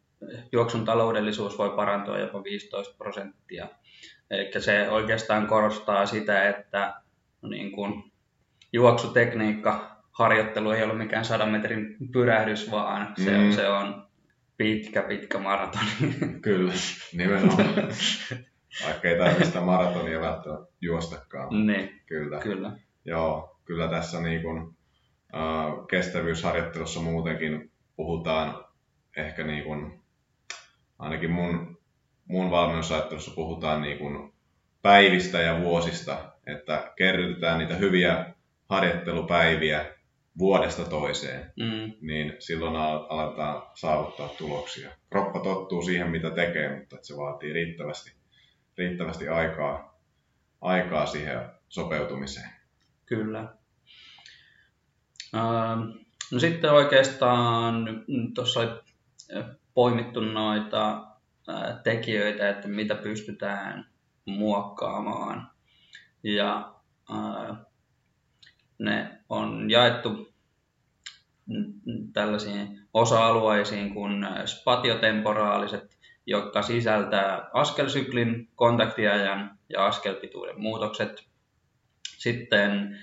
juoksun 0.52 0.84
taloudellisuus 0.84 1.58
voi 1.58 1.70
parantua 1.70 2.18
jopa 2.18 2.44
15 2.44 2.94
prosenttia. 2.98 3.68
Eli 4.30 4.50
se 4.58 4.90
oikeastaan 4.90 5.46
korostaa 5.46 6.06
sitä, 6.06 6.48
että 6.48 6.94
niin 7.42 7.72
kuin 7.72 8.12
juoksutekniikka, 8.72 9.96
harjoittelu 10.12 10.70
ei 10.70 10.82
ole 10.82 10.94
mikään 10.94 11.24
100 11.24 11.46
metrin 11.46 11.96
pyrähdys, 12.12 12.70
vaan 12.70 13.14
se, 13.24 13.38
mm. 13.38 13.52
se 13.52 13.68
on 13.68 14.10
pitkä, 14.56 15.02
pitkä 15.02 15.38
maratoni. 15.38 15.86
Kyllä, 16.42 16.72
nimenomaan. 17.12 17.74
Vaikka 18.84 19.08
ei 19.08 19.18
tarvitse 19.18 19.60
maratonia 19.60 20.20
välttämättä 20.20 20.72
juostakaan. 20.80 21.66
Niin, 21.66 22.00
kyllä. 22.06 22.38
kyllä. 22.38 22.72
Joo, 23.04 23.60
kyllä 23.64 23.88
tässä 23.88 24.20
niin 24.20 24.42
kuin, 24.42 24.76
äh, 25.34 25.86
kestävyysharjoittelussa 25.90 27.00
muutenkin 27.00 27.72
puhutaan 27.96 28.64
ehkä 29.16 29.44
niin 29.44 29.64
kuin, 29.64 30.00
ainakin 30.98 31.30
mun, 31.30 31.78
mun 32.24 32.50
valmennusajattelussa 32.50 33.34
puhutaan 33.34 33.82
niin 33.82 33.98
kuin 33.98 34.32
päivistä 34.82 35.38
ja 35.40 35.60
vuosista, 35.60 36.32
että 36.46 36.92
kerrytetään 36.96 37.58
niitä 37.58 37.74
hyviä 37.74 38.34
harjoittelupäiviä 38.68 39.94
vuodesta 40.38 40.84
toiseen, 40.84 41.52
mm. 41.56 41.92
niin 42.00 42.36
silloin 42.38 42.76
aletaan 42.76 43.62
saavuttaa 43.74 44.28
tuloksia. 44.28 44.90
Kroppa 45.10 45.40
tottuu 45.40 45.82
siihen, 45.82 46.10
mitä 46.10 46.30
tekee, 46.30 46.78
mutta 46.78 46.96
se 47.02 47.16
vaatii 47.16 47.52
riittävästi, 47.52 48.12
riittävästi 48.78 49.28
aikaa, 49.28 50.00
aikaa 50.60 51.06
siihen 51.06 51.40
sopeutumiseen. 51.68 52.50
Kyllä. 53.06 53.54
Ähm, 55.34 55.80
no 56.32 56.38
sitten 56.38 56.72
oikeastaan 56.72 58.04
tuossa 58.34 58.60
oli 58.60 58.70
poimittu 59.74 60.20
noita 60.20 61.06
äh, 61.48 61.82
tekijöitä, 61.84 62.48
että 62.48 62.68
mitä 62.68 62.94
pystytään 62.94 63.89
muokkaamaan. 64.26 65.50
Ja 66.22 66.72
äh, 67.10 67.56
ne 68.78 69.18
on 69.28 69.70
jaettu 69.70 70.32
tällaisiin 72.12 72.80
osa-alueisiin 72.94 73.94
kuin 73.94 74.26
spatiotemporaaliset, 74.46 75.98
jotka 76.26 76.62
sisältää 76.62 77.50
askelsyklin, 77.52 78.48
kontaktiajan 78.54 79.58
ja 79.68 79.86
askelpituuden 79.86 80.60
muutokset. 80.60 81.24
Sitten 82.18 82.98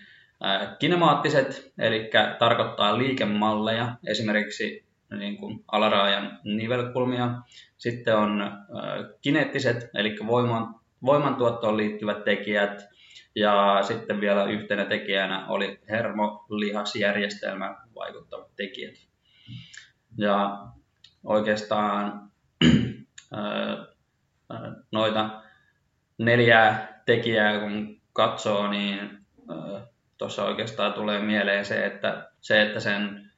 Kinemaattiset, 0.79 1.73
eli 1.77 2.09
tarkoittaa 2.39 2.97
liikemalleja, 2.97 3.95
esimerkiksi 4.07 4.85
niin 5.17 5.37
kuin 5.37 5.63
alaraajan 5.71 6.39
nivelkulmia. 6.43 7.29
Sitten 7.77 8.15
on 8.15 8.51
kineettiset, 9.21 9.89
eli 9.93 10.15
voiman, 10.27 10.75
voimantuottoon 11.05 11.77
liittyvät 11.77 12.23
tekijät. 12.23 12.87
Ja 13.35 13.79
sitten 13.81 14.21
vielä 14.21 14.45
yhtenä 14.45 14.85
tekijänä 14.85 15.47
oli 15.47 15.79
hermolihasjärjestelmä 15.89 17.75
vaikuttavat 17.95 18.55
tekijät. 18.55 18.95
Ja 20.17 20.67
oikeastaan 21.23 22.31
noita 24.91 25.41
neljää 26.17 27.01
tekijää 27.05 27.59
kun 27.59 28.01
katsoo, 28.13 28.67
niin 28.67 29.17
tuossa 30.17 30.45
oikeastaan 30.45 30.93
tulee 30.93 31.19
mieleen 31.19 31.65
se, 31.65 31.85
että 31.85 32.31
se, 32.41 32.61
että 32.61 32.79
sen 32.79 33.31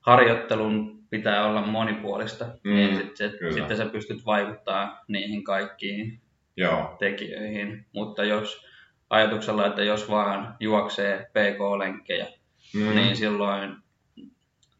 harjoittelun 0.00 1.02
pitää 1.10 1.46
olla 1.46 1.66
monipuolista, 1.66 2.44
mm, 2.44 2.74
niin 2.74 2.96
sit, 2.96 3.16
se, 3.16 3.32
sitten 3.54 3.76
sä 3.76 3.86
pystyt 3.86 4.26
vaikuttaa 4.26 5.04
niihin 5.08 5.44
kaikkiin 5.44 6.21
Joo. 6.56 6.96
tekijöihin. 6.98 7.86
Mutta 7.92 8.24
jos 8.24 8.66
ajatuksella, 9.10 9.66
että 9.66 9.82
jos 9.82 10.10
vaan 10.10 10.56
juoksee 10.60 11.30
PK-lenkkejä, 11.30 12.26
mm. 12.74 12.94
niin 12.94 13.16
silloin 13.16 13.76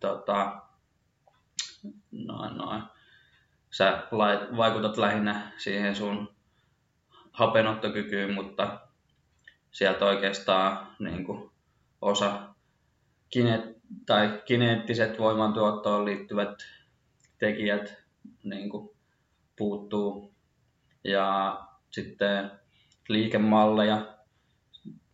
tota, 0.01 0.63
noin, 2.11 2.57
noin, 2.57 2.83
sä 3.71 4.03
lait, 4.11 4.41
vaikutat 4.57 4.97
lähinnä 4.97 5.53
siihen 5.57 5.97
sun 5.97 6.35
hapenottokykyyn, 7.33 8.35
mutta 8.35 8.81
sieltä 9.71 10.05
oikeastaan 10.05 10.87
niin 10.99 11.25
kuin 11.25 11.51
osa 12.01 12.55
kinet, 13.31 13.77
tai 14.07 14.43
kineettiset 14.45 15.19
voimantuottoon 15.19 16.05
liittyvät 16.05 16.59
tekijät 17.39 18.03
niin 18.43 18.71
kuin 18.71 18.97
puuttuu. 19.57 20.32
Ja 21.05 21.61
sitten 21.91 22.51
liikemalleja, 23.09 24.07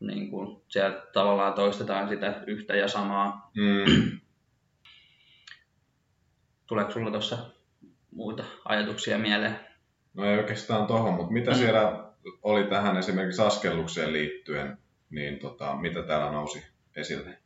niin 0.01 0.31
kuin 0.31 0.63
siellä 0.69 1.03
tavallaan 1.13 1.55
toistetaan 1.55 2.09
sitä 2.09 2.43
yhtä 2.47 2.77
ja 2.77 2.89
samaa. 2.89 3.51
Mm. 3.57 4.19
Tuleeko 6.67 6.91
sulla 6.91 7.11
tuossa 7.11 7.39
muita 8.11 8.45
ajatuksia 8.65 9.19
mieleen? 9.19 9.61
No 10.15 10.25
ei 10.25 10.39
oikeastaan 10.39 10.87
tohon, 10.87 11.15
mutta 11.15 11.33
mitä 11.33 11.51
mm. 11.51 11.57
siellä 11.57 12.05
oli 12.43 12.65
tähän 12.65 12.97
esimerkiksi 12.97 13.43
askellukseen 13.43 14.13
liittyen, 14.13 14.79
niin 15.11 15.39
tota, 15.39 15.77
mitä 15.77 16.03
täällä 16.03 16.31
nousi 16.31 16.67
esille? 16.97 17.39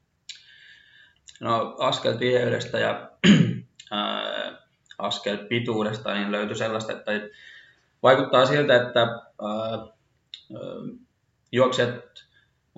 No 1.40 1.76
askeltiheydestä 1.78 2.78
ja 2.78 3.10
ää, 3.90 4.58
askelpituudesta 4.98 6.14
niin 6.14 6.32
löytyi 6.32 6.56
sellaista, 6.56 6.92
että 6.92 7.12
vaikuttaa 8.02 8.46
siltä, 8.46 8.82
että 8.82 9.00
ää, 9.00 9.92
juoksijat 11.52 11.94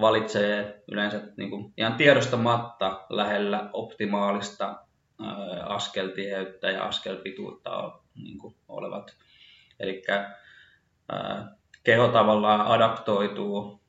valitsee 0.01 0.83
yleensä 0.89 1.23
niin 1.37 1.51
kuin 1.51 1.73
ihan 1.77 1.95
tiedostamatta 1.95 3.07
lähellä 3.11 3.71
optimaalista 3.73 4.67
ää, 4.67 5.67
askeltiheyttä 5.67 6.71
ja 6.71 6.85
askelpituutta 6.85 8.01
niin 8.15 8.39
kuin 8.39 8.55
olevat. 8.69 9.17
Eli 9.81 10.03
keho 11.85 12.09
tavallaan 12.09 12.61
adaptoituu 12.61 13.81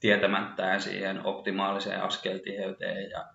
tietämättään 0.00 0.80
siihen 0.80 1.26
optimaaliseen 1.26 2.02
askeltiheyteen 2.02 3.10
ja 3.10 3.26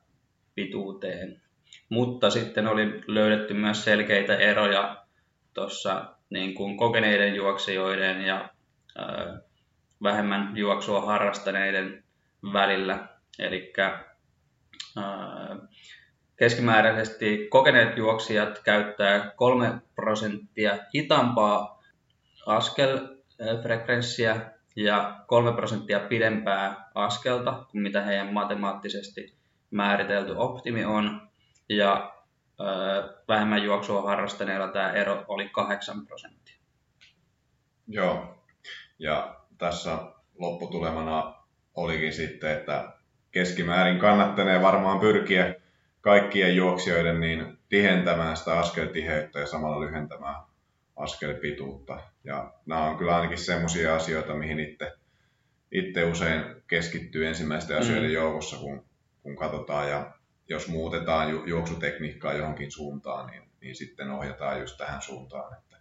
pituuteen. 0.55 1.41
Mutta 1.89 2.29
sitten 2.29 2.67
oli 2.67 3.03
löydetty 3.07 3.53
myös 3.53 3.83
selkeitä 3.83 4.35
eroja 4.35 5.05
tuossa 5.53 6.16
niin 6.29 6.55
kuin 6.55 6.77
kokeneiden 6.77 7.35
juoksijoiden 7.35 8.21
ja 8.21 8.49
ö, 8.99 9.01
vähemmän 10.03 10.57
juoksua 10.57 11.01
harrastaneiden 11.01 12.03
välillä. 12.53 13.07
Eli 13.39 13.73
keskimääräisesti 16.37 17.47
kokeneet 17.49 17.97
juoksijat 17.97 18.59
käyttää 18.59 19.31
3 19.35 19.81
prosenttia 19.95 20.77
hitaampaa 20.95 21.83
askelfrekvenssiä 22.45 24.51
ja 24.75 25.19
3 25.27 25.53
prosenttia 25.53 25.99
pidempää 25.99 26.89
askelta 26.95 27.65
kuin 27.71 27.81
mitä 27.81 28.01
heidän 28.01 28.33
matemaattisesti 28.33 29.37
määritelty 29.71 30.33
optimi 30.35 30.85
on. 30.85 31.29
Ja 31.69 32.16
vähemmän 33.27 33.63
juoksua 33.63 34.01
harrastaneilla 34.01 34.67
tämä 34.67 34.91
ero 34.91 35.25
oli 35.27 35.49
8 35.49 36.05
prosenttia. 36.05 36.55
Joo, 37.87 38.43
ja 38.99 39.35
tässä 39.57 39.97
lopputulemana 40.37 41.35
olikin 41.75 42.13
sitten, 42.13 42.51
että 42.51 42.93
keskimäärin 43.31 43.99
kannattanee 43.99 44.61
varmaan 44.61 44.99
pyrkiä 44.99 45.55
kaikkien 46.01 46.55
juoksijoiden 46.55 47.19
niin 47.19 47.57
tihentämään 47.69 48.37
sitä 48.37 48.59
askeltiheyttä 48.59 49.39
ja 49.39 49.47
samalla 49.47 49.81
lyhentämään 49.81 50.43
askelpituutta. 50.95 51.99
Ja 52.23 52.53
nämä 52.65 52.83
on 52.83 52.97
kyllä 52.97 53.15
ainakin 53.15 53.37
semmoisia 53.37 53.95
asioita, 53.95 54.33
mihin 54.33 54.59
itse, 54.59 54.91
itse 55.71 56.03
usein 56.03 56.43
keskittyy 56.67 57.27
ensimmäisten 57.27 57.75
mm. 57.75 57.81
asioiden 57.81 58.13
joukossa, 58.13 58.57
kun, 58.57 58.85
kun 59.23 59.35
katsotaan 59.35 59.89
ja 59.89 60.16
jos 60.49 60.67
muutetaan 60.67 61.29
ju, 61.31 61.45
juoksutekniikkaa 61.45 62.33
johonkin 62.33 62.71
suuntaan, 62.71 63.27
niin, 63.27 63.43
niin 63.61 63.75
sitten 63.75 64.11
ohjataan 64.11 64.59
just 64.59 64.77
tähän 64.77 65.01
suuntaan, 65.01 65.57
että, 65.57 65.77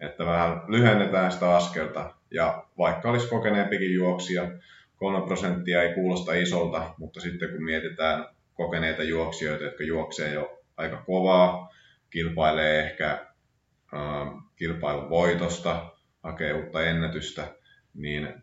että 0.00 0.26
vähän 0.26 0.62
lyhennetään 0.68 1.32
sitä 1.32 1.56
askelta. 1.56 2.14
Ja 2.30 2.66
vaikka 2.78 3.10
olisi 3.10 3.28
kokeneempikin 3.28 3.94
juoksija, 3.94 4.50
3 4.96 5.26
prosenttia 5.26 5.82
ei 5.82 5.94
kuulosta 5.94 6.34
isolta, 6.34 6.94
mutta 6.98 7.20
sitten 7.20 7.50
kun 7.50 7.64
mietitään 7.64 8.26
kokeneita 8.54 9.02
juoksijoita, 9.02 9.64
jotka 9.64 9.84
juoksee 9.84 10.32
jo 10.32 10.62
aika 10.76 10.96
kovaa, 10.96 11.74
kilpailee 12.10 12.86
ehkä 12.86 13.10
äh, 13.94 14.42
kilpailun 14.56 15.10
voitosta, 15.10 15.90
hakee 16.22 16.52
uutta 16.52 16.82
ennätystä, 16.82 17.54
niin 17.94 18.42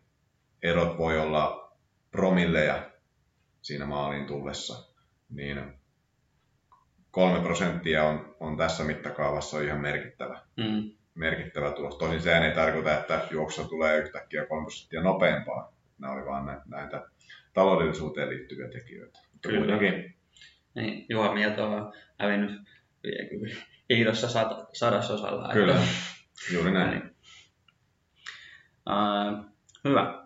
erot 0.62 0.98
voi 0.98 1.18
olla 1.18 1.72
promilleja 2.10 2.90
siinä 3.62 3.86
maaliin 3.86 4.26
tullessa. 4.26 4.93
Niin 5.30 5.74
kolme 7.10 7.40
prosenttia 7.40 8.04
on, 8.04 8.36
on 8.40 8.56
tässä 8.56 8.84
mittakaavassa 8.84 9.60
ihan 9.60 9.80
merkittävä, 9.80 10.40
mm. 10.56 10.90
merkittävä 11.14 11.70
tulos. 11.70 11.96
Tosin 11.96 12.20
sehän 12.20 12.42
ei 12.42 12.54
tarkoita, 12.54 12.94
että 12.94 13.20
juoksussa 13.30 13.68
tulee 13.68 13.98
yhtäkkiä 13.98 14.46
kolme 14.46 14.64
prosenttia 14.64 15.02
nopeampaa. 15.02 15.72
Nämä 15.98 16.12
oli 16.12 16.26
vain 16.26 16.60
näitä 16.66 17.06
taloudellisuuteen 17.52 18.28
liittyviä 18.28 18.68
tekijöitä. 18.68 19.18
Mutta 19.32 19.48
Kyllä. 19.48 19.58
kuitenkin. 19.58 20.16
Niin, 20.74 21.06
juomia 21.08 21.48
on 21.48 21.92
hävinnyt 22.20 22.60
hiidossa 23.90 24.28
sat, 24.28 24.48
sadasosalla. 24.72 25.52
Kyllä, 25.52 25.74
että... 25.74 25.86
juuri 26.52 26.72
näin. 26.72 26.90
Niin. 26.90 27.14
Uh, 28.90 29.44
hyvä. 29.84 30.24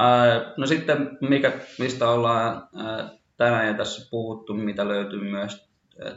Uh, 0.00 0.54
no 0.56 0.66
sitten, 0.66 1.18
mikä, 1.20 1.52
mistä 1.78 2.08
ollaan 2.08 2.68
uh, 2.72 3.19
tänään 3.40 3.66
ja 3.66 3.74
tässä 3.74 4.10
puhuttu, 4.10 4.54
mitä 4.54 4.88
löytyy 4.88 5.20
myös 5.20 5.70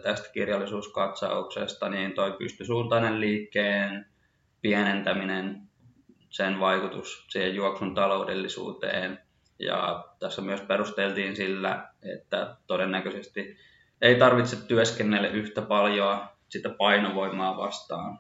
tästä 0.04 0.30
kirjallisuuskatsauksesta, 0.34 1.90
niin 1.90 2.12
toi 2.12 2.32
pystysuuntainen 2.32 3.20
liikkeen 3.20 4.06
pienentäminen, 4.62 5.62
sen 6.30 6.60
vaikutus 6.60 7.26
siihen 7.30 7.56
juoksun 7.56 7.96
taloudellisuuteen. 7.96 9.20
Ja 9.60 10.06
tässä 10.20 10.42
myös 10.42 10.62
perusteltiin 10.62 11.36
sillä, 11.36 11.88
että 12.16 12.58
todennäköisesti 12.68 13.58
ei 14.02 14.16
tarvitse 14.16 14.68
työskennellä 14.68 15.28
yhtä 15.28 15.62
paljon 15.62 16.20
sitä 16.50 16.70
painovoimaa 16.70 17.58
vastaan. 17.58 18.20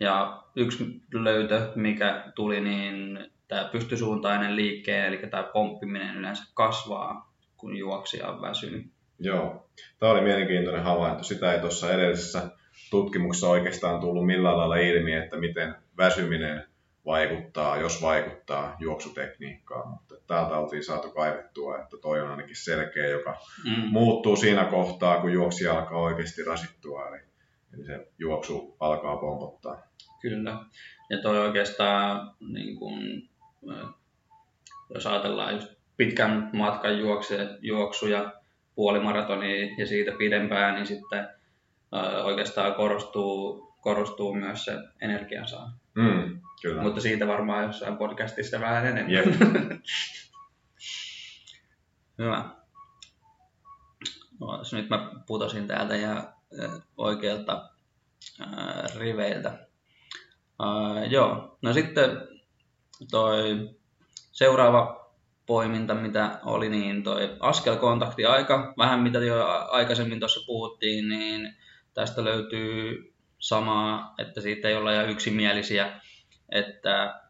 Ja 0.00 0.42
yksi 0.56 1.00
löytö, 1.12 1.72
mikä 1.74 2.32
tuli, 2.34 2.60
niin 2.60 3.30
tämä 3.48 3.68
pystysuuntainen 3.72 4.56
liikkeen, 4.56 5.06
eli 5.06 5.16
tämä 5.30 5.42
pomppiminen 5.42 6.16
yleensä 6.16 6.44
kasvaa, 6.54 7.35
kun 7.66 7.76
juoksija 7.76 8.28
on 8.28 8.42
väsynyt. 8.42 8.86
Joo, 9.18 9.68
tämä 9.98 10.12
oli 10.12 10.20
mielenkiintoinen 10.20 10.82
havainto. 10.82 11.22
Sitä 11.22 11.52
ei 11.52 11.60
tuossa 11.60 11.92
edellisessä 11.92 12.50
tutkimuksessa 12.90 13.48
oikeastaan 13.48 14.00
tullut 14.00 14.26
millään 14.26 14.58
lailla 14.58 14.76
ilmi, 14.76 15.12
että 15.12 15.36
miten 15.36 15.74
väsyminen 15.96 16.64
vaikuttaa, 17.06 17.76
jos 17.76 18.02
vaikuttaa 18.02 18.76
juoksutekniikkaan, 18.78 19.88
mutta 19.88 20.14
täältä 20.26 20.58
oltiin 20.58 20.84
saatu 20.84 21.10
kaivettua, 21.10 21.78
että 21.78 21.96
toi 21.96 22.20
on 22.20 22.30
ainakin 22.30 22.56
selkeä, 22.56 23.06
joka 23.06 23.38
mm. 23.64 23.82
muuttuu 23.90 24.36
siinä 24.36 24.64
kohtaa, 24.64 25.20
kun 25.20 25.32
juoksija 25.32 25.78
alkaa 25.78 26.00
oikeasti 26.00 26.44
rasittua, 26.44 27.08
eli, 27.08 27.18
eli 27.74 27.84
se 27.86 28.08
juoksu 28.18 28.76
alkaa 28.80 29.16
pompottaa. 29.16 29.82
Kyllä, 30.20 30.56
ja 31.10 31.22
toi 31.22 31.38
oikeastaan, 31.38 32.34
niin 32.40 32.78
kun, 32.78 33.28
jos 34.94 35.06
ajatellaan 35.06 35.54
just 35.54 35.75
pitkän 35.96 36.50
matkan 36.52 36.98
juoksuja, 37.60 38.32
puolimaratoni 38.74 39.74
ja 39.78 39.86
siitä 39.86 40.12
pidempään, 40.18 40.74
niin 40.74 40.86
sitten 40.86 41.28
oikeastaan 42.24 42.74
korostuu, 42.74 43.66
korostuu 43.80 44.34
myös 44.34 44.64
se 44.64 44.72
energiansaanti. 45.00 45.76
Mm, 45.94 46.40
kyllä. 46.62 46.82
Mutta 46.82 47.00
siitä 47.00 47.26
varmaan 47.26 47.64
jossain 47.64 47.96
podcastissa 47.96 48.60
vähän 48.60 48.86
enemmän. 48.86 49.12
Yep. 49.12 49.26
Hyvä. 52.18 52.50
No, 54.40 54.62
nyt 54.72 54.88
mä 54.88 55.10
putosin 55.26 55.66
täältä 55.66 55.96
ja 55.96 56.32
oikealta 56.96 57.70
ää, 58.40 58.86
riveiltä. 58.96 59.66
Ää, 60.60 61.04
joo, 61.04 61.58
no 61.62 61.72
sitten 61.72 62.10
toi 63.10 63.70
seuraava 64.32 65.05
poiminta, 65.46 65.94
mitä 65.94 66.38
oli, 66.44 66.68
niin 66.68 67.02
toi 67.02 67.36
askelkontaktiaika, 67.40 68.74
vähän 68.78 69.00
mitä 69.00 69.18
jo 69.18 69.46
aikaisemmin 69.70 70.20
tuossa 70.20 70.40
puhuttiin, 70.46 71.08
niin 71.08 71.56
tästä 71.94 72.24
löytyy 72.24 73.12
samaa, 73.38 74.14
että 74.18 74.40
siitä 74.40 74.68
ei 74.68 74.74
olla 74.74 74.92
ihan 74.92 75.10
yksimielisiä, 75.10 76.00
että 76.52 77.20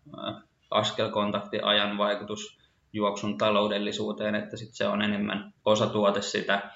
askelkontaktiajan 0.71 1.99
vaikutus 1.99 2.59
juoksun 2.93 3.39
taloudellisuuteen, 3.39 4.35
että 4.35 4.57
sit 4.57 4.75
se 4.75 4.87
on 4.87 5.03
enemmän 5.03 5.55
osatuote 5.65 6.23
sitä 6.23 6.71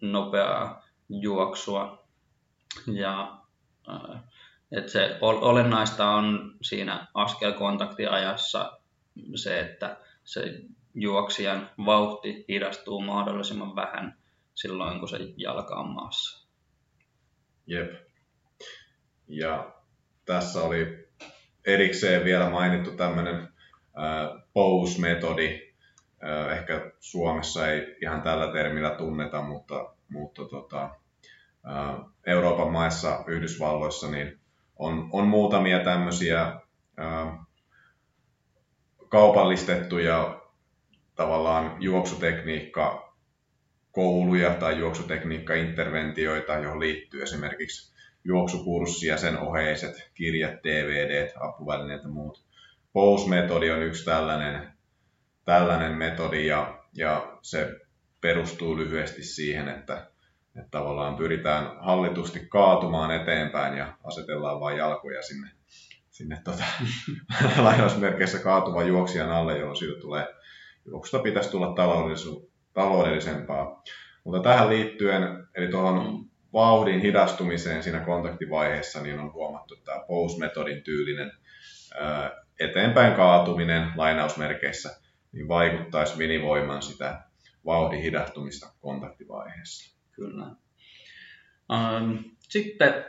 nopeaa 0.00 0.84
juoksua. 1.08 2.04
Ja 2.92 3.38
että 4.72 4.92
se 4.92 5.18
olennaista 5.20 6.10
on 6.10 6.56
siinä 6.62 7.06
askelkontaktiajassa 7.14 8.78
se, 9.34 9.60
että 9.60 9.96
se 10.24 10.60
juoksijan 10.94 11.70
vauhti 11.86 12.44
hidastuu 12.48 13.00
mahdollisimman 13.00 13.76
vähän 13.76 14.18
silloin, 14.54 14.98
kun 14.98 15.08
se 15.08 15.18
jalka 15.36 15.74
on 15.74 15.90
maassa. 15.90 16.48
Jep. 17.66 17.92
Ja 19.28 19.74
tässä 20.24 20.60
oli 20.62 21.08
erikseen 21.66 22.24
vielä 22.24 22.50
mainittu 22.50 22.90
tämmöinen 22.90 23.48
pose-metodi. 24.52 25.72
Ehkä 26.56 26.92
Suomessa 27.00 27.68
ei 27.68 27.96
ihan 28.02 28.22
tällä 28.22 28.52
termillä 28.52 28.90
tunneta, 28.90 29.42
mutta, 29.42 29.94
mutta 30.08 30.44
tota, 30.44 30.90
Euroopan 32.26 32.72
maissa, 32.72 33.24
Yhdysvalloissa, 33.26 34.10
niin 34.10 34.40
on, 34.76 35.08
on 35.12 35.26
muutamia 35.26 35.84
tämmöisiä 35.84 36.60
kaupallistettuja 39.12 40.40
tavallaan 41.14 41.76
juoksutekniikka 41.82 43.14
kouluja 43.90 44.54
tai 44.54 44.78
juoksutekniikka-interventioita, 44.78 46.52
johon 46.52 46.80
liittyy 46.80 47.22
esimerkiksi 47.22 47.94
juoksukurssi 48.24 49.06
ja 49.06 49.16
sen 49.16 49.38
oheiset 49.38 50.10
kirjat, 50.14 50.54
DVD, 50.64 51.32
apuvälineet 51.40 52.02
ja 52.02 52.08
muut. 52.08 52.44
Pose-metodi 52.92 53.70
on 53.70 53.82
yksi 53.82 54.04
tällainen, 54.04 54.72
tällainen 55.44 55.92
metodi 55.92 56.46
ja, 56.46 56.84
ja 56.94 57.38
se 57.42 57.80
perustuu 58.20 58.76
lyhyesti 58.76 59.22
siihen, 59.22 59.68
että, 59.68 60.10
että 60.56 60.70
tavallaan 60.70 61.16
pyritään 61.16 61.76
hallitusti 61.80 62.46
kaatumaan 62.48 63.10
eteenpäin 63.10 63.78
ja 63.78 63.96
asetellaan 64.04 64.60
vain 64.60 64.78
jalkoja 64.78 65.22
sinne, 65.22 65.50
sinne 66.22 66.40
tota, 66.44 66.64
lainausmerkeissä 67.66 68.38
kaatuvan 68.38 68.88
juoksijan 68.88 69.30
alle, 69.30 69.58
jolloin 69.58 69.76
siitä 69.76 70.00
tulee, 70.00 70.26
juoksusta 70.86 71.18
pitäisi 71.18 71.50
tulla 71.50 71.74
taloudellisempaa. 72.74 73.82
Mutta 74.24 74.42
tähän 74.42 74.68
liittyen, 74.68 75.22
eli 75.54 75.68
tuohon 75.68 76.24
vauhdin 76.52 77.00
hidastumiseen 77.00 77.82
siinä 77.82 78.00
kontaktivaiheessa, 78.00 79.02
niin 79.02 79.18
on 79.18 79.32
huomattu 79.32 79.76
tämä 79.76 80.04
pose-metodin 80.08 80.82
tyylinen 80.82 81.32
eteenpäin 82.60 83.14
kaatuminen 83.14 83.92
lainausmerkeissä, 83.96 85.00
niin 85.32 85.48
vaikuttaisi 85.48 86.18
minimoimaan 86.18 86.82
sitä 86.82 87.22
vauhdin 87.66 88.02
hidastumista 88.02 88.72
kontaktivaiheessa. 88.80 89.96
Kyllä. 90.12 90.46
Sitten 92.48 93.04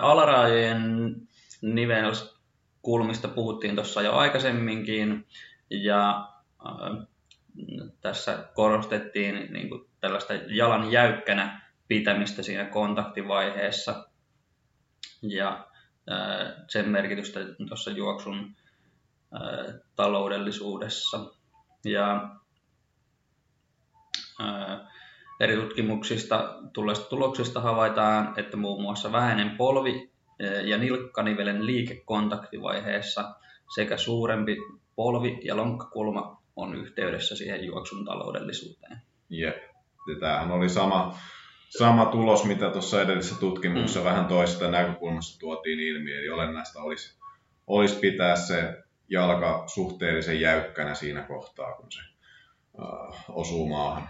alarajojen 0.00 0.82
nivelkulmista 1.62 3.28
puhuttiin 3.28 3.74
tuossa 3.74 4.02
jo 4.02 4.12
aikaisemminkin, 4.12 5.26
ja 5.70 6.28
tässä 8.00 8.48
korostettiin 8.54 9.52
niin 9.52 9.68
kuin 9.68 9.90
tällaista 10.00 10.32
jalan 10.34 10.92
jäykkänä 10.92 11.70
pitämistä 11.88 12.42
siinä 12.42 12.64
kontaktivaiheessa 12.64 14.08
ja 15.22 15.66
sen 16.68 16.88
merkitystä 16.88 17.40
tuossa 17.68 17.90
juoksun 17.90 18.56
taloudellisuudessa. 19.96 21.34
Ja 21.84 22.36
eri 25.40 25.56
tutkimuksista 25.56 26.58
tulleista 26.72 27.08
tuloksista 27.08 27.60
havaitaan, 27.60 28.34
että 28.36 28.56
muun 28.56 28.82
muassa 28.82 29.12
vähäinen 29.12 29.56
polvi 29.56 30.09
ja 30.64 30.78
nilkkanivelen 30.78 31.66
liike 31.66 32.02
kontaktivaiheessa 32.04 33.34
sekä 33.74 33.96
suurempi 33.96 34.56
polvi- 34.96 35.40
ja 35.44 35.56
lonkkakulma 35.56 36.42
on 36.56 36.74
yhteydessä 36.74 37.36
siihen 37.36 37.64
juoksun 37.64 38.04
taloudellisuuteen. 38.04 39.02
Jep. 39.28 39.56
Tämähän 40.20 40.50
oli 40.50 40.68
sama, 40.68 41.18
sama 41.78 42.06
tulos, 42.06 42.44
mitä 42.44 42.70
tuossa 42.70 43.02
edellisessä 43.02 43.40
tutkimuksessa 43.40 44.00
mm. 44.00 44.04
vähän 44.04 44.26
toisesta 44.26 44.70
näkökulmasta 44.70 45.38
tuotiin 45.38 45.80
ilmi. 45.80 46.12
Eli 46.12 46.28
olennaista 46.28 46.82
olisi, 46.82 47.18
olisi 47.66 47.96
pitää 48.00 48.36
se 48.36 48.82
jalka 49.08 49.64
suhteellisen 49.66 50.40
jäykkänä 50.40 50.94
siinä 50.94 51.22
kohtaa, 51.22 51.72
kun 51.72 51.92
se 51.92 52.00
uh, 52.78 53.14
osuu 53.28 53.68
maahan. 53.68 54.08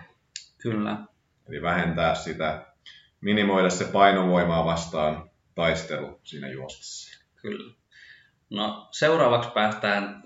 Kyllä. 0.63 0.97
Eli 1.49 1.63
vähentää 1.63 2.15
sitä, 2.15 2.67
minimoida 3.21 3.71
se 3.71 3.85
painovoimaa 3.85 4.65
vastaan 4.65 5.30
taistelu 5.61 6.21
siinä 6.25 6.49
juostessa. 6.49 7.25
Kyllä. 7.37 7.75
No 8.51 8.89
seuraavaksi 8.91 9.51
päästään 9.51 10.23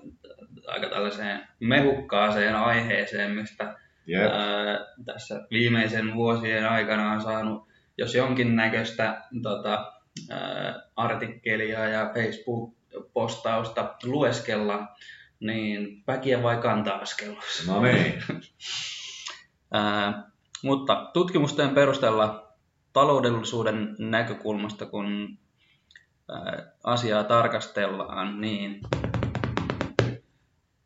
aika 0.67 0.89
tällaiseen 0.89 1.47
mehukkaaseen 1.59 2.55
aiheeseen, 2.55 3.31
mistä 3.31 3.75
yep. 4.09 4.31
ää, 4.31 4.79
tässä 5.05 5.47
viimeisen 5.51 6.13
vuosien 6.13 6.69
aikana 6.69 7.11
on 7.11 7.21
saanut 7.21 7.67
jos 7.97 8.15
jonkin 8.15 8.55
näköistä 8.55 9.21
tota, 9.43 9.91
ää, 10.29 10.89
artikkelia 10.95 11.87
ja 11.87 12.11
Facebook-postausta 12.13 13.95
lueskella, 14.03 14.87
niin 15.39 16.03
väkiä 16.07 16.43
vai 16.43 16.57
kanta-askellus? 16.57 17.67
No 17.67 17.81
niin. 17.81 18.23
mutta 20.63 21.09
tutkimusten 21.13 21.69
perusteella 21.69 22.44
taloudellisuuden 22.95 23.95
näkökulmasta, 23.99 24.85
kun 24.85 25.37
asiaa 26.83 27.23
tarkastellaan, 27.23 28.41
niin 28.41 28.79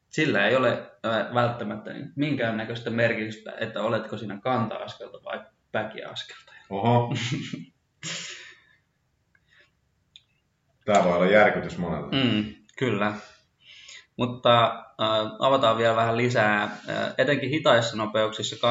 sillä 0.10 0.48
ei 0.48 0.56
ole 0.56 0.92
välttämättä 1.34 1.94
niin 1.94 2.14
minkäännäköistä 2.16 2.90
merkitystä, 2.90 3.54
että 3.60 3.82
oletko 3.82 4.18
siinä 4.18 4.40
kanta-askelta 4.44 5.18
vai 5.26 5.40
päkiaskelta. 5.72 6.54
Oho. 6.70 7.14
Tämä 10.86 11.04
voi 11.04 11.14
olla 11.14 11.28
järkytys 11.28 11.78
monelle. 11.78 12.24
Mm, 12.24 12.56
kyllä. 12.78 13.14
Mutta 14.20 14.66
äh, 14.66 15.32
avataan 15.40 15.78
vielä 15.78 15.96
vähän 15.96 16.18
lisää. 16.18 16.64
Äh, 16.64 17.14
etenkin 17.18 17.50
hitaissa 17.50 17.98
nopeuksissa 17.98 18.68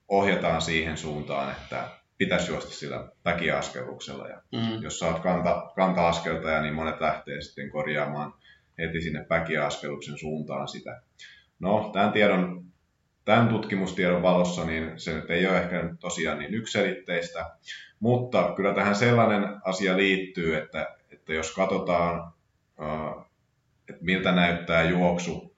ohjataan 0.08 0.62
siihen 0.62 0.96
suuntaan, 0.96 1.50
että 1.50 1.88
pitäisi 2.18 2.52
juosta 2.52 2.70
sillä 2.70 3.08
päkiaskeluksella. 3.22 4.28
Ja 4.28 4.42
mm. 4.52 4.82
jos 4.82 4.98
sä 4.98 5.06
oot 5.06 5.18
kanta, 5.18 5.72
kanta-askeltaja, 5.76 6.62
niin 6.62 6.74
monet 6.74 7.00
lähtee 7.00 7.40
sitten 7.40 7.70
korjaamaan 7.70 8.34
heti 8.78 9.00
sinne 9.00 9.24
päkiaskeluksen 9.24 10.18
suuntaan 10.18 10.68
sitä. 10.68 11.02
No, 11.60 11.90
tämän 11.92 12.12
tiedon 12.12 12.64
tämän 13.24 13.48
tutkimustiedon 13.48 14.22
valossa 14.22 14.64
niin 14.64 15.00
se 15.00 15.14
nyt 15.14 15.30
ei 15.30 15.46
ole 15.46 15.58
ehkä 15.58 15.94
tosiaan 16.00 16.38
niin 16.38 16.54
ykselitteistä, 16.54 17.50
mutta 18.00 18.52
kyllä 18.56 18.74
tähän 18.74 18.94
sellainen 18.94 19.60
asia 19.64 19.96
liittyy, 19.96 20.56
että, 20.56 20.96
että 21.10 21.34
jos 21.34 21.54
katsotaan, 21.54 22.32
että 23.88 24.04
miltä 24.04 24.32
näyttää 24.32 24.82
juoksu 24.82 25.56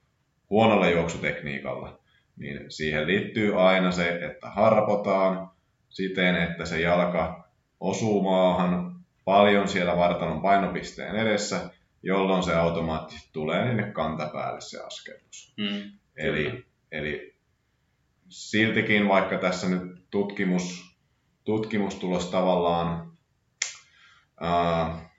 huonolla 0.49 0.89
juoksutekniikalla, 0.89 1.99
niin 2.37 2.71
siihen 2.71 3.07
liittyy 3.07 3.67
aina 3.67 3.91
se, 3.91 4.19
että 4.25 4.49
harpotaan 4.49 5.49
siten, 5.89 6.35
että 6.35 6.65
se 6.65 6.81
jalka 6.81 7.49
osuu 7.79 8.23
maahan 8.23 8.95
paljon 9.25 9.67
siellä 9.67 9.97
vartalon 9.97 10.41
painopisteen 10.41 11.15
edessä, 11.15 11.69
jolloin 12.03 12.43
se 12.43 12.55
automaattisesti 12.55 13.29
tulee 13.33 13.67
sinne 13.67 13.91
kantapäälle 13.91 14.61
se 14.61 14.79
askelus. 14.83 15.53
Mm, 15.57 15.91
eli, 16.17 16.65
eli 16.91 17.35
siltikin, 18.29 19.07
vaikka 19.07 19.37
tässä 19.37 19.69
nyt 19.69 19.81
tutkimus, 20.09 20.90
tutkimustulos 21.43 22.25
tavallaan, 22.25 23.11
ää, 24.41 25.09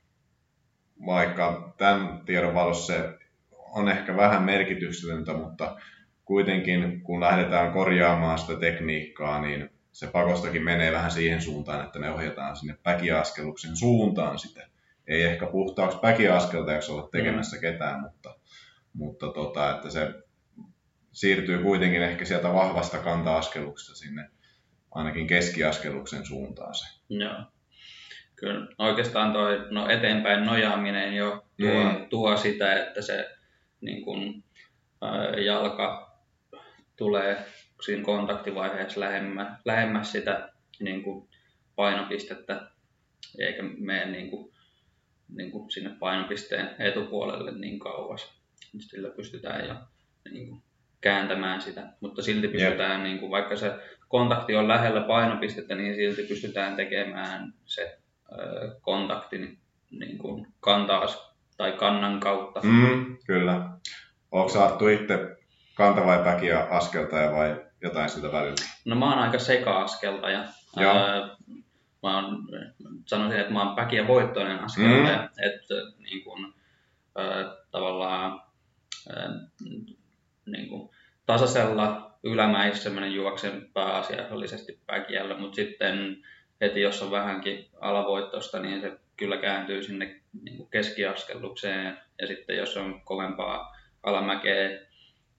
vaikka 1.06 1.74
tämän 1.78 2.20
tiedon 2.24 2.54
valossa 2.54 2.86
se 2.86 3.18
on 3.50 3.88
ehkä 3.88 4.16
vähän 4.16 4.42
merkityksetöntä, 4.42 5.32
mutta 5.32 5.76
kuitenkin 6.24 7.02
kun 7.02 7.20
lähdetään 7.20 7.72
korjaamaan 7.72 8.38
sitä 8.38 8.56
tekniikkaa, 8.56 9.40
niin 9.40 9.70
se 9.92 10.06
pakostakin 10.06 10.64
menee 10.64 10.92
vähän 10.92 11.10
siihen 11.10 11.42
suuntaan, 11.42 11.84
että 11.84 11.98
me 11.98 12.10
ohjataan 12.10 12.56
sinne 12.56 12.78
päkiaskeluksen 12.82 13.76
suuntaan 13.76 14.38
sitä. 14.38 14.66
Ei 15.06 15.22
ehkä 15.22 15.46
puhtaaksi 15.46 15.98
päkiaskeltajaksi 15.98 16.92
olla 16.92 17.08
tekemässä 17.12 17.56
mm. 17.56 17.60
ketään, 17.60 18.00
mutta, 18.00 18.34
mutta 18.92 19.28
tota, 19.28 19.70
että 19.70 19.90
se 19.90 20.14
siirtyy 21.12 21.62
kuitenkin 21.62 22.02
ehkä 22.02 22.24
sieltä 22.24 22.52
vahvasta 22.52 22.98
kanta-askeluksesta 22.98 23.94
sinne 23.94 24.30
ainakin 24.94 25.26
keskiaskeluksen 25.26 26.26
suuntaan 26.26 26.74
se. 26.74 26.84
Joo. 27.08 27.44
Kyllä 28.36 28.66
oikeastaan 28.78 29.32
toi 29.32 29.66
no 29.70 29.88
eteenpäin 29.88 30.44
nojaaminen 30.44 31.14
jo 31.14 31.44
tuo, 31.60 31.84
mm. 31.84 32.08
tuo 32.08 32.36
sitä, 32.36 32.82
että 32.82 33.02
se 33.02 33.30
niin 33.80 34.04
kun, 34.04 34.44
ää, 35.02 35.30
jalka 35.30 36.16
tulee 36.96 37.44
siinä 37.84 38.04
kontaktivaiheessa 38.04 39.00
lähemmä, 39.00 39.56
lähemmäs 39.64 40.12
sitä 40.12 40.52
niin 40.80 41.02
kuin 41.02 41.28
painopistettä, 41.76 42.70
eikä 43.38 43.62
mene 43.62 44.06
niin 44.06 44.30
kuin, 44.30 44.52
niin 45.28 45.50
kuin 45.50 45.70
sinne 45.70 45.90
painopisteen 46.00 46.70
etupuolelle 46.78 47.52
niin 47.52 47.78
kauas. 47.78 48.42
Sillä 48.78 49.10
pystytään 49.10 49.68
jo 49.68 49.74
niin 50.30 50.48
kuin, 50.48 50.62
kääntämään 51.00 51.60
sitä, 51.60 51.92
mutta 52.00 52.22
silti 52.22 52.48
pystytään, 52.48 53.00
yep. 53.00 53.02
niin 53.02 53.18
kuin, 53.18 53.30
vaikka 53.30 53.56
se 53.56 53.72
kontakti 54.12 54.56
on 54.56 54.68
lähellä 54.68 55.00
painopistettä, 55.00 55.74
niin 55.74 55.94
silti 55.94 56.22
pystytään 56.22 56.76
tekemään 56.76 57.52
se 57.64 57.98
ö, 58.32 58.70
kontakti 58.80 59.58
niin, 59.90 60.18
kuin 60.18 60.46
kantaas 60.60 61.34
tai 61.56 61.72
kannan 61.72 62.20
kautta. 62.20 62.60
Mm, 62.62 63.16
kyllä. 63.26 63.70
Onko 64.30 64.48
saattu 64.48 64.88
itse 64.88 65.36
kanta 65.74 66.06
vai 66.06 66.24
päkiä 66.24 66.60
askeltaja 66.70 67.32
vai 67.32 67.64
jotain 67.82 68.08
siltä 68.08 68.32
välillä? 68.32 68.54
No 68.84 68.96
mä 68.96 69.10
oon 69.10 69.18
aika 69.18 69.38
seka-askeltaja. 69.38 70.44
Joo. 70.76 70.96
Öö, 70.96 71.28
mä 72.02 72.16
oon, 72.16 72.48
sanoisin, 73.06 73.40
että 73.40 73.52
mä 73.52 73.66
oon 73.66 73.76
päkiä 73.76 74.08
voittoinen 74.08 74.60
askeltaja. 74.60 75.18
Mm. 75.18 75.24
Että 75.24 75.74
niin 75.98 76.54
öö, 77.18 77.56
tavallaan 77.70 78.42
öö, 79.10 79.28
niin 80.46 80.68
kun, 80.68 80.90
tasaisella 81.26 82.11
ylämäissä 82.24 82.82
semmoinen 82.82 83.14
juoksen 83.14 83.70
pääasiallisesti 83.74 84.80
päkiällä, 84.86 85.38
mutta 85.38 85.56
sitten 85.56 86.24
heti 86.60 86.80
jos 86.80 87.02
on 87.02 87.10
vähänkin 87.10 87.68
alavoittosta, 87.80 88.60
niin 88.60 88.80
se 88.80 88.92
kyllä 89.16 89.36
kääntyy 89.36 89.82
sinne 89.82 90.20
niin 90.42 90.68
keskiaskellukseen 90.70 91.98
ja 92.20 92.26
sitten 92.26 92.56
jos 92.56 92.76
on 92.76 93.00
kovempaa 93.04 93.76
alamäkeä 94.02 94.80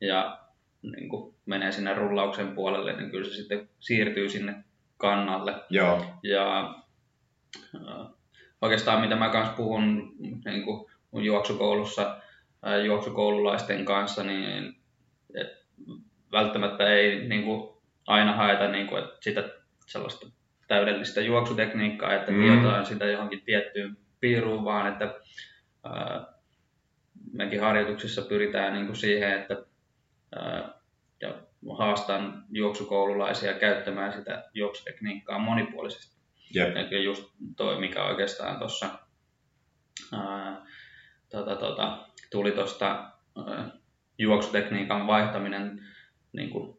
ja 0.01 0.39
niin 0.81 1.09
kuin 1.09 1.35
menee 1.45 1.71
sinne 1.71 1.93
rullauksen 1.93 2.55
puolelle, 2.55 2.93
niin 2.93 3.11
kyllä 3.11 3.25
se 3.25 3.35
sitten 3.35 3.69
siirtyy 3.79 4.29
sinne 4.29 4.63
kannalle. 4.97 5.55
Joo. 5.69 6.05
Ja 6.23 6.75
äh, 7.75 8.07
oikeastaan 8.61 9.01
mitä 9.01 9.15
mä 9.15 9.29
kanssa 9.29 9.53
puhun 9.53 10.15
niin 10.45 10.63
kuin 10.63 10.91
mun 11.11 11.23
juoksukoulussa 11.23 12.21
äh, 12.67 12.85
juoksukoululaisten 12.85 13.85
kanssa, 13.85 14.23
niin 14.23 14.75
et 15.35 15.62
välttämättä 16.33 16.87
ei 16.87 17.27
niin 17.27 17.43
kuin, 17.43 17.73
aina 18.07 18.33
haeta 18.35 18.67
niin 18.67 18.87
kuin, 18.87 19.03
että 19.03 19.17
sitä 19.21 19.49
sellaista 19.87 20.27
täydellistä 20.67 21.21
juoksutekniikkaa, 21.21 22.13
että 22.13 22.31
mm. 22.31 22.85
sitä 22.85 23.05
johonkin 23.05 23.41
tiettyyn 23.41 23.97
piiruun, 24.19 24.65
vaan 24.65 24.87
että 24.87 25.15
ää, 25.83 26.33
mekin 27.33 27.61
harjoituksissa 27.61 28.21
pyritään 28.21 28.73
niin 28.73 28.85
kuin 28.85 28.95
siihen, 28.95 29.31
että 29.31 29.65
ja 31.21 31.33
haastan 31.77 32.43
juoksukoululaisia 32.49 33.53
käyttämään 33.53 34.13
sitä 34.13 34.49
juoksutekniikkaa 34.53 35.39
monipuolisesti. 35.39 36.17
Yep. 36.55 36.75
Eli 36.77 37.03
just 37.03 37.23
toi, 37.57 37.79
mikä 37.79 38.03
oikeastaan 38.03 38.59
tuossa 38.59 38.89
tota, 41.29 41.55
tota, 41.55 42.07
tuli 42.31 42.51
tuosta 42.51 43.11
juoksutekniikan 44.17 45.07
vaihtaminen 45.07 45.85
niin 46.33 46.49
kuin, 46.49 46.77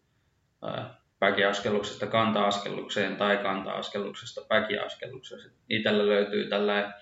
ää, 0.62 1.00
päkiaskelluksesta 1.18 2.06
kanta-askellukseen 2.06 3.16
tai 3.16 3.36
kanta-askelluksesta 3.36 4.40
päkiaskellukseen. 4.48 5.50
Itsellä 5.68 6.06
löytyy 6.06 6.48
tällä 6.48 6.92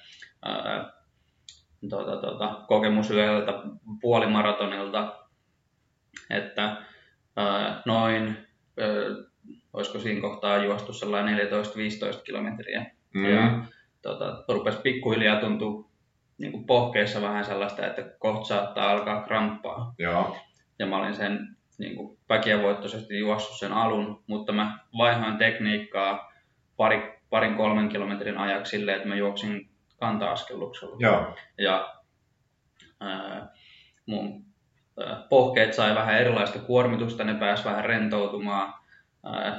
tota, 1.90 2.16
tota, 2.16 2.64
kokemus 2.68 3.10
yhdeltä 3.10 3.52
puolimaratonilta, 4.00 5.26
että 6.30 6.76
ää, 7.36 7.82
noin, 7.86 8.36
ää, 8.80 8.88
olisiko 9.72 9.98
siinä 9.98 10.20
kohtaa 10.20 10.64
juostu 10.64 10.92
sellainen 10.92 11.38
14-15 12.18 12.22
kilometriä. 12.24 12.90
Mm. 13.14 13.24
Ja 13.24 13.64
tota, 14.02 14.44
rupesi 14.48 14.78
pikkuhiljaa 14.78 15.40
tuntua 15.40 15.90
niin 16.38 16.52
kuin 16.52 16.66
pohkeessa 16.66 17.22
vähän 17.22 17.44
sellaista, 17.44 17.86
että 17.86 18.02
kohta 18.18 18.44
saattaa 18.44 18.90
alkaa 18.90 19.22
kramppaa. 19.22 19.94
Joo. 19.98 20.36
Ja 20.78 20.86
mä 20.86 20.98
olin 20.98 21.14
sen 21.14 21.56
niin 21.82 21.96
kuin 21.96 22.18
väkiävoittoisesti 22.28 23.18
juossut 23.18 23.58
sen 23.58 23.72
alun, 23.72 24.24
mutta 24.26 24.52
mä 24.52 24.78
vaihoin 24.98 25.36
tekniikkaa 25.36 26.32
pari, 26.76 27.20
parin 27.30 27.54
kolmen 27.54 27.88
kilometrin 27.88 28.38
ajaksi 28.38 28.70
silleen, 28.70 28.96
että 28.96 29.08
mä 29.08 29.16
juoksin 29.16 29.68
kanta-askelluksella. 29.96 30.96
Joo. 30.98 31.36
Ja 31.58 31.94
ää, 33.00 33.48
mun 34.06 34.44
pohkeet 35.28 35.74
sai 35.74 35.94
vähän 35.94 36.18
erilaista 36.18 36.58
kuormitusta, 36.58 37.24
ne 37.24 37.34
pääsi 37.34 37.64
vähän 37.64 37.84
rentoutumaan. 37.84 38.74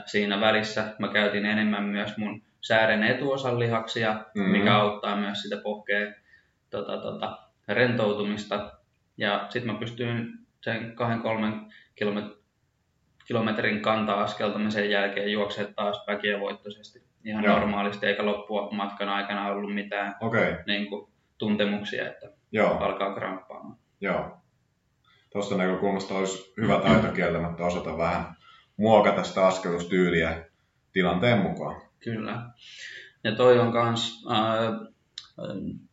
Siinä 0.05 0.41
välissä 0.41 0.95
mä 0.99 1.07
käytin 1.07 1.45
enemmän 1.45 1.83
myös 1.83 2.17
mun 2.17 2.41
säären 2.61 3.03
etuosan 3.03 3.59
lihaksia, 3.59 4.13
mm-hmm. 4.13 4.51
mikä 4.51 4.75
auttaa 4.75 5.15
myös 5.15 5.41
sitä 5.41 5.57
pohkeen 5.57 6.15
tota, 6.69 6.97
tota, 6.97 7.39
rentoutumista. 7.67 8.71
Ja 9.17 9.45
sitten 9.49 9.73
mä 9.73 9.79
pystyin 9.79 10.33
sen 10.61 10.95
kahden 10.95 11.19
kolmen 11.19 11.73
kilometrin 13.25 13.81
kanta-askeltamisen 13.81 14.89
jälkeen 14.89 15.31
juoksemaan 15.31 15.75
taas 15.75 16.03
väkiävoittoisesti 16.07 17.03
ihan 17.23 17.43
Joo. 17.43 17.59
normaalisti, 17.59 18.05
eikä 18.05 18.25
loppua 18.25 18.69
matkan 18.71 19.09
aikana 19.09 19.47
ollut 19.47 19.73
mitään 19.73 20.15
okay. 20.21 20.55
niin 20.67 20.89
kuin, 20.89 21.11
tuntemuksia, 21.37 22.07
että 22.07 22.29
Joo. 22.51 22.77
alkaa 22.77 23.15
kramppaamaan. 23.15 23.77
Joo 24.01 24.43
tuosta 25.33 25.57
näkökulmasta 25.57 26.13
olisi 26.13 26.53
hyvä 26.61 26.79
taito 26.79 27.07
kieltämättä 27.07 27.65
osata 27.65 27.97
vähän 27.97 28.35
muokata 28.77 29.23
sitä 29.23 29.47
askelustyyliä 29.47 30.45
tilanteen 30.91 31.39
mukaan. 31.39 31.81
Kyllä. 31.99 32.41
Ja 33.23 33.35
toi 33.35 33.59
on 33.59 33.71
kans, 33.71 34.25
äh, 34.31 34.89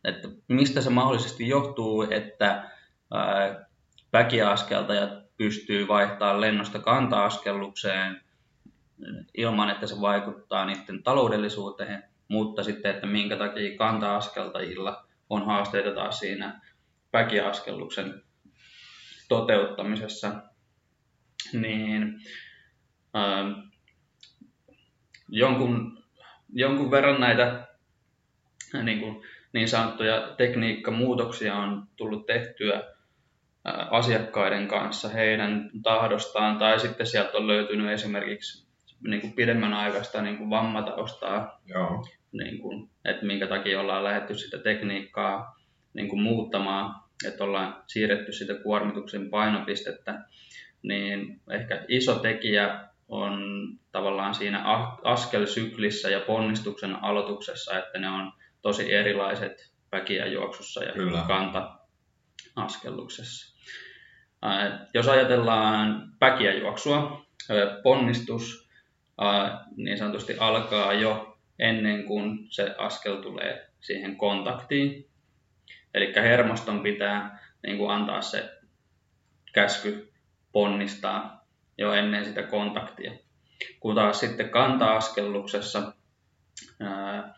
että 0.03 0.27
mistä 0.47 0.81
se 0.81 0.89
mahdollisesti 0.89 1.47
johtuu, 1.47 2.01
että 2.01 2.51
äh, 3.15 3.67
väkiaskeltajat 4.13 5.20
pystyy 5.41 5.87
vaihtamaan 5.87 6.41
lennosta 6.41 6.79
kanta-askellukseen 6.79 8.21
ilman, 9.37 9.69
että 9.69 9.87
se 9.87 10.01
vaikuttaa 10.01 10.65
niiden 10.65 11.03
taloudellisuuteen, 11.03 12.03
mutta 12.27 12.63
sitten, 12.63 12.91
että 12.91 13.07
minkä 13.07 13.37
takia 13.37 13.77
kanta-askeltajilla 13.77 15.07
on 15.29 15.45
haasteita 15.45 15.91
taas 15.91 16.19
siinä 16.19 16.61
väkiaskelluksen 17.13 18.23
toteuttamisessa, 19.29 20.31
niin 21.53 22.21
ähm, 23.15 23.51
jonkun, 25.29 26.03
jonkun 26.53 26.91
verran 26.91 27.21
näitä 27.21 27.67
niin, 28.83 28.99
kuin, 28.99 29.23
niin 29.53 29.67
sanottuja 29.67 30.33
tekniikkamuutoksia 30.37 31.55
on 31.55 31.87
tullut 31.95 32.25
tehtyä 32.25 32.90
asiakkaiden 33.89 34.67
kanssa 34.67 35.09
heidän 35.09 35.71
tahdostaan, 35.83 36.57
tai 36.57 36.79
sitten 36.79 37.07
sieltä 37.07 37.37
on 37.37 37.47
löytynyt 37.47 37.91
esimerkiksi 37.91 38.71
niin 39.07 39.21
kuin 39.21 39.33
pidemmän 39.33 39.73
aikaista 39.73 40.21
niin 40.21 40.37
kuin 40.37 40.49
vammataustaa, 40.49 41.61
Joo. 41.65 42.05
niin 42.31 42.59
kuin, 42.59 42.89
että 43.05 43.25
minkä 43.25 43.47
takia 43.47 43.79
ollaan 43.79 44.03
lähdetty 44.03 44.35
sitä 44.35 44.57
tekniikkaa 44.57 45.59
niin 45.93 46.09
kuin 46.09 46.21
muuttamaan, 46.21 46.95
että 47.27 47.43
ollaan 47.43 47.83
siirretty 47.87 48.31
sitä 48.31 48.53
kuormituksen 48.53 49.29
painopistettä, 49.29 50.19
niin 50.83 51.41
ehkä 51.49 51.85
iso 51.87 52.15
tekijä 52.15 52.87
on 53.07 53.41
tavallaan 53.91 54.35
siinä 54.35 54.63
askelsyklissä 55.03 56.09
ja 56.09 56.19
ponnistuksen 56.19 57.03
aloituksessa, 57.03 57.79
että 57.79 57.99
ne 57.99 58.09
on 58.09 58.33
tosi 58.61 58.93
erilaiset 58.93 59.71
väkiä 59.91 60.25
juoksussa 60.25 60.83
ja 60.83 60.93
Kyllä. 60.93 61.23
kanta-askelluksessa. 61.27 63.50
Jos 64.93 65.07
ajatellaan 65.07 66.11
päkiä 66.19 66.53
juoksua, 66.53 67.25
ponnistus 67.83 68.69
niin 69.75 69.97
sanotusti 69.97 70.37
alkaa 70.39 70.93
jo 70.93 71.37
ennen 71.59 72.05
kuin 72.05 72.47
se 72.49 72.75
askel 72.77 73.15
tulee 73.15 73.69
siihen 73.79 74.15
kontaktiin. 74.15 75.09
Eli 75.93 76.13
hermoston 76.15 76.83
pitää 76.83 77.39
niin 77.63 77.77
kuin 77.77 77.91
antaa 77.91 78.21
se 78.21 78.49
käsky 79.53 80.13
ponnistaa 80.51 81.45
jo 81.77 81.93
ennen 81.93 82.25
sitä 82.25 82.43
kontaktia. 82.43 83.11
Kun 83.79 83.95
taas 83.95 84.19
sitten 84.19 84.49
kanta-askelluksessa 84.49 85.93
ää, 86.79 87.33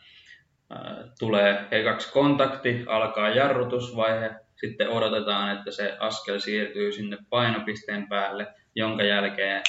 ää, 0.70 1.04
tulee 1.18 1.68
ekaksi 1.70 2.12
kontakti, 2.12 2.84
alkaa 2.88 3.28
jarrutusvaihe, 3.28 4.30
sitten 4.68 4.88
odotetaan, 4.88 5.58
että 5.58 5.70
se 5.70 5.96
askel 6.00 6.38
siirtyy 6.38 6.92
sinne 6.92 7.18
painopisteen 7.30 8.08
päälle, 8.08 8.46
jonka 8.74 9.02
jälkeen 9.02 9.62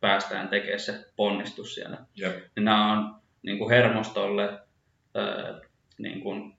päästään 0.00 0.48
tekemään 0.48 0.80
se 0.80 1.04
ponnistus 1.16 1.74
siellä. 1.74 1.96
Jep. 2.16 2.36
Niin 2.56 2.64
nämä 2.64 2.92
on 2.92 3.20
niin 3.42 3.58
kuin 3.58 3.70
hermostolle 3.70 4.60
ää, 5.14 5.60
niin 5.98 6.20
kuin, 6.20 6.58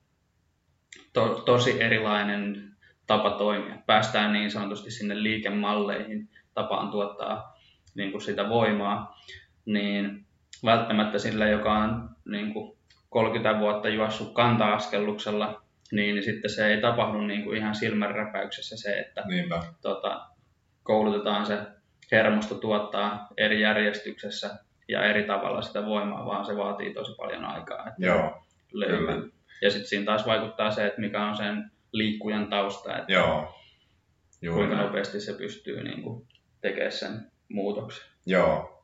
to, 1.13 1.43
tosi 1.45 1.81
erilainen 1.81 2.71
tapa 3.07 3.31
toimia. 3.31 3.75
Päästään 3.85 4.33
niin 4.33 4.51
sanotusti 4.51 4.91
sinne 4.91 5.23
liikemalleihin, 5.23 6.29
tapaan 6.53 6.91
tuottaa 6.91 7.59
niin 7.95 8.11
kuin 8.11 8.21
sitä 8.21 8.49
voimaa, 8.49 9.19
niin 9.65 10.25
välttämättä 10.65 11.19
sillä, 11.19 11.47
joka 11.47 11.73
on 11.73 12.09
niin 12.25 12.53
kuin 12.53 12.77
30 13.09 13.59
vuotta 13.59 13.89
juossut 13.89 14.33
kanta-askelluksella, 14.33 15.61
niin 15.91 16.23
sitten 16.23 16.51
se 16.51 16.67
ei 16.67 16.81
tapahdu 16.81 17.21
niin 17.21 17.43
kuin 17.43 17.57
ihan 17.57 17.75
silmänräpäyksessä 17.75 18.77
se, 18.77 18.99
että 18.99 19.23
Niinpä. 19.27 19.63
tota, 19.81 20.25
koulutetaan 20.83 21.45
se 21.45 21.57
hermosto 22.11 22.55
tuottaa 22.55 23.27
eri 23.37 23.61
järjestyksessä 23.61 24.49
ja 24.87 25.03
eri 25.05 25.23
tavalla 25.23 25.61
sitä 25.61 25.85
voimaa, 25.85 26.25
vaan 26.25 26.45
se 26.45 26.57
vaatii 26.57 26.93
tosi 26.93 27.15
paljon 27.17 27.45
aikaa. 27.45 27.79
Että 27.87 28.05
Joo, 28.05 28.43
kyllä. 28.71 29.11
Ja 29.61 29.69
sitten 29.71 29.87
siinä 29.89 30.05
taas 30.05 30.25
vaikuttaa 30.25 30.71
se, 30.71 30.85
että 30.87 31.01
mikä 31.01 31.25
on 31.25 31.37
sen 31.37 31.71
liikkujan 31.91 32.47
tausta, 32.49 32.97
että 32.97 33.13
Joo. 33.13 33.55
Juuri 34.41 34.57
kuinka 34.59 34.75
näin. 34.75 34.87
nopeasti 34.87 35.19
se 35.19 35.33
pystyy 35.33 35.83
niin 35.83 36.01
kuin, 36.03 36.27
tekemään 36.61 36.91
sen 36.91 37.31
muutoksen. 37.49 38.09
Joo, 38.25 38.83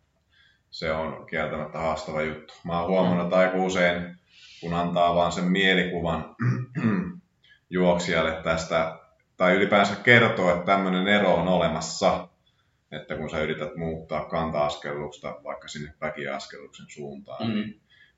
se 0.72 0.92
on 0.92 1.26
kieltämättä 1.30 1.78
haastava 1.80 2.22
juttu. 2.22 2.54
Mä 2.64 2.80
oon 2.80 2.90
huomannut, 2.90 3.24
että 3.26 3.36
aika 3.38 3.58
usein, 3.58 4.16
kun 4.62 4.74
antaa 4.74 5.16
vaan 5.16 5.32
sen 5.32 5.44
mielikuvan 5.44 6.36
juoksijalle 7.70 8.32
tästä, 8.44 9.00
tai 9.38 9.54
ylipäänsä 9.56 9.96
kertoo, 9.96 10.52
että 10.54 10.66
tämmöinen 10.66 11.08
ero 11.08 11.34
on 11.34 11.48
olemassa, 11.48 12.28
että 12.92 13.16
kun 13.16 13.30
sä 13.30 13.40
yrität 13.40 13.76
muuttaa 13.76 14.26
kanta-askellusta 14.26 15.40
vaikka 15.44 15.68
sinne 15.68 15.94
väkiaskelluksen 16.02 16.86
suuntaan, 16.90 17.48
Mm. 17.48 17.74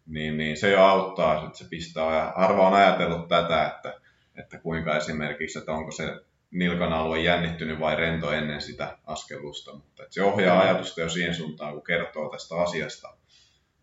niin, 0.06 0.38
niin 0.38 0.58
se 0.58 0.72
jo 0.72 0.82
auttaa, 0.84 1.46
että 1.46 1.58
se 1.58 1.66
pistää, 1.70 2.16
ja 2.16 2.34
harva 2.36 2.68
on 2.68 2.74
ajatellut 2.74 3.28
tätä, 3.28 3.66
että, 3.68 3.94
että 4.36 4.60
kuinka 4.60 4.98
esimerkiksi, 4.98 5.60
että 5.60 5.72
onko 5.72 5.92
se 5.92 6.16
nilkan 6.52 6.94
alue 6.94 7.20
jännittynyt 7.20 7.80
vai 7.80 7.96
rento 7.96 8.32
ennen 8.32 8.62
sitä 8.62 8.98
askellusta, 9.06 9.74
mutta 9.74 10.04
että 10.04 10.14
se 10.14 10.24
ohjaa 10.24 10.56
Mm. 10.56 10.62
ajatusta 10.62 11.02
jo 11.02 11.10
siihen 11.10 11.36
suuntaan, 11.36 11.74
kun 11.74 11.84
kertoo 11.84 12.30
tästä 12.30 12.56
asiasta, 12.56 13.14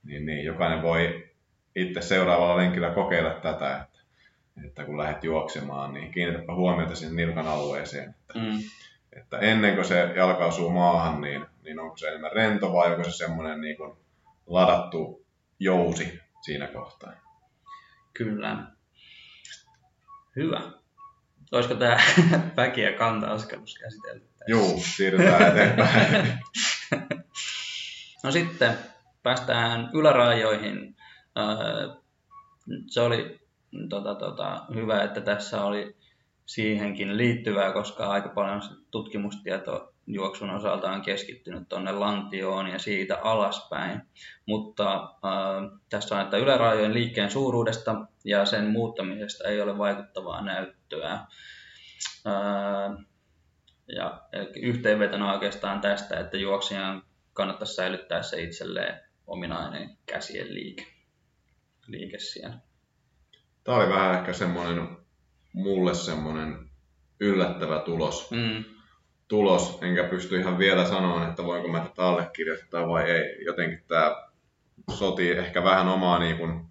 niin, 0.05 0.27
niin 0.27 0.45
jokainen 0.45 0.83
voi 0.83 1.31
itse 1.77 2.01
seuraavalla 2.01 2.57
lenkillä 2.57 2.91
kokeilla 2.91 3.31
tätä, 3.31 3.77
että, 3.83 3.99
että 4.67 4.85
kun 4.85 4.99
lähdet 4.99 5.25
juoksemaan, 5.25 5.95
niin 5.95 6.13
kiinnitäpä 6.13 6.55
huomiota 6.55 6.95
sinne 6.97 7.15
nilkan 7.27 7.49
alueeseen, 7.49 8.11
että, 8.21 8.39
Mm. 8.39 8.59
että 9.13 9.39
ennen 9.39 9.75
kuin 9.75 9.85
se 9.85 10.13
jalka 10.17 10.47
osuu 10.47 10.71
maahan, 10.71 11.21
niin, 11.21 11.47
niin 11.65 11.81
onko 11.81 11.97
se 11.97 12.09
enemmän 12.09 12.33
rento 12.33 12.73
vai 12.73 12.91
onko 12.91 13.05
se 13.05 13.13
semmoinen 13.13 13.61
niin 13.61 13.77
kuin 13.77 13.97
ladattu 14.47 15.27
jousi 15.61 16.21
siinä 16.43 16.67
kohtaa. 16.67 17.13
Kyllä. 18.15 18.57
Hyvä. 20.37 20.61
Olisiko 21.53 21.75
tämä 21.75 21.97
väki- 22.57 22.81
ja 22.81 22.93
kanta-askellus 22.93 23.79
käsitelty? 23.79 24.27
Juu, 24.47 24.83
siirrytään 24.97 25.43
eteenpäin. 25.51 26.39
No 28.25 28.31
sitten 28.31 28.73
päästään 29.23 29.91
ylärajoihin. 29.95 30.97
Öö, 31.39 31.95
Se 32.87 33.01
oli 33.01 33.41
tota, 33.89 34.15
tota, 34.15 34.67
hyvä, 34.75 35.03
että 35.03 35.21
tässä 35.21 35.65
oli 35.65 35.97
siihenkin 36.47 37.17
liittyvää, 37.17 37.73
koska 37.73 38.07
aika 38.07 38.29
paljon 38.29 38.63
tutkimustieto 38.91 39.95
juoksun 40.07 40.51
osalta 40.51 40.91
on 40.91 41.03
keskittynyt 41.03 41.69
tuonne 41.69 41.93
lantioon 41.93 42.67
ja 42.69 42.79
siitä 42.79 43.19
alaspäin. 43.23 44.03
Mutta 44.47 44.95
äh, 44.95 45.81
tässä 45.91 46.15
on, 46.15 46.21
että 46.21 46.37
ylärajojen 46.37 46.95
liikkeen 46.95 47.31
suuruudesta 47.31 48.07
ja 48.25 48.45
sen 48.45 48.67
muuttamisesta 48.67 49.49
ei 49.49 49.61
ole 49.61 49.79
vaikuttavaa 49.79 50.43
näyttöä. 50.43 51.13
Äh, 51.13 53.05
ja 53.97 54.23
yhteenvetona 54.57 55.33
oikeastaan 55.33 55.81
tästä, 55.81 56.21
että 56.21 56.37
juoksijan 56.37 57.03
kannattaisi 57.33 57.75
säilyttää 57.75 58.23
se 58.23 58.43
itselleen 58.43 59.01
ominainen 59.27 59.99
käsien 60.07 60.55
liike, 60.55 60.87
liike 61.87 62.19
siellä. 62.19 62.57
Tämä 63.65 63.79
oli 63.79 63.89
vähän 63.89 64.15
ehkä 64.15 64.33
semmoinen, 64.33 64.89
mulle 65.53 65.95
semmoinen 65.95 66.71
yllättävä 67.21 67.79
tulos. 67.79 68.31
Mm, 68.31 68.65
tulos, 69.29 69.79
enkä 69.83 70.05
pysty 70.05 70.39
ihan 70.39 70.59
vielä 70.59 70.85
sanomaan, 70.85 71.29
että 71.31 71.45
voinko 71.45 71.69
mä 71.69 71.81
tätä 71.81 72.03
allekirjoittaa 72.03 72.89
vai 72.89 73.11
ei. 73.11 73.45
Jotenkin 73.45 73.85
tämä 73.89 74.17
sotii 74.91 75.31
ehkä 75.31 75.65
vähän 75.65 75.89
omaa, 75.89 76.19
niin 76.19 76.37
kuin, 76.37 76.65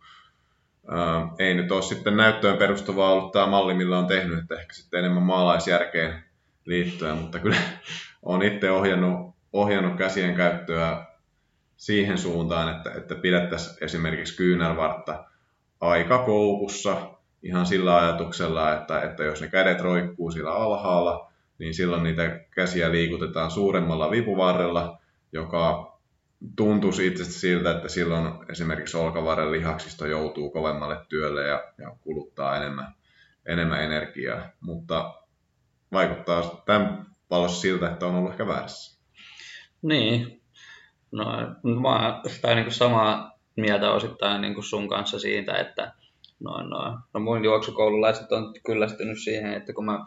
ää, 0.88 1.28
ei 1.40 1.54
nyt 1.54 1.72
ole 1.72 1.82
sitten 1.82 2.18
näyttöön 2.18 2.58
perustuvaa 2.58 3.12
ollut 3.12 3.32
tämä 3.32 3.48
malli, 3.48 3.74
millä 3.74 4.00
on 4.00 4.08
tehnyt, 4.08 4.40
että 4.40 4.56
ehkä 4.56 4.74
sitten 4.74 5.00
enemmän 5.00 5.24
maalaisjärkeen 5.24 6.24
liittyen, 6.66 7.18
mutta 7.18 7.40
kyllä 7.40 7.58
olen 8.24 8.54
itse 8.54 8.72
ohjannut, 8.72 9.36
ohjannut 9.54 9.98
käsien 9.98 10.36
käyttöä 10.36 11.03
siihen 11.78 12.18
suuntaan, 12.18 12.76
että, 12.76 12.92
että 12.92 13.16
pidettäisiin 13.16 13.78
esimerkiksi 13.82 14.38
kyynärvartta 14.38 15.26
aika 15.82 16.18
koukussa 16.18 17.14
ihan 17.44 17.66
sillä 17.66 17.98
ajatuksella, 17.98 18.74
että, 18.74 19.02
että 19.02 19.24
jos 19.24 19.42
ne 19.42 19.48
kädet 19.48 19.82
roikkuu 19.82 20.32
sillä 20.32 20.52
alhaalla, 20.52 21.32
niin 21.60 21.74
silloin 21.74 22.04
niitä 22.04 22.40
käsiä 22.52 22.92
liikutetaan 22.92 23.52
suuremmalla 23.52 24.12
vipuvarrella, 24.12 25.00
joka 25.32 25.94
tuntuisi 26.56 27.08
itse 27.08 27.26
siltä, 27.26 27.72
että 27.72 27.90
silloin 27.90 28.34
esimerkiksi 28.50 28.98
olkavarren 28.98 29.52
lihaksisto 29.52 30.06
joutuu 30.06 30.50
kovemmalle 30.50 30.98
työlle 31.10 31.44
ja, 31.44 31.64
ja 31.78 31.96
kuluttaa 32.02 32.58
enemmän, 32.58 32.96
enemmän 33.46 33.84
energiaa. 33.84 34.50
Mutta 34.60 35.14
vaikuttaa 35.92 36.62
tämän 36.66 37.06
valossa 37.30 37.62
siltä, 37.62 37.90
että 37.90 38.06
on 38.06 38.16
ollut 38.16 38.32
ehkä 38.32 38.48
väärässä. 38.48 39.02
Niin. 39.82 40.43
No, 41.14 41.26
mä 41.82 42.14
oon 42.14 42.30
sitä 42.30 42.56
niin 42.56 42.66
kuin 42.66 42.74
samaa 42.74 43.32
mieltä 43.56 43.92
osittain 43.92 44.42
niin 44.42 44.54
kuin 44.54 44.64
sun 44.64 44.90
kanssa 44.90 45.20
siitä, 45.20 45.54
että 45.54 45.94
noin, 46.40 46.70
noin. 46.70 46.98
No 47.14 47.20
mun 47.20 47.44
juoksukoululaiset 47.44 48.32
on 48.32 48.54
kyllästynyt 48.66 49.18
siihen, 49.24 49.54
että 49.54 49.74
kun 49.74 49.86
mä 49.86 50.06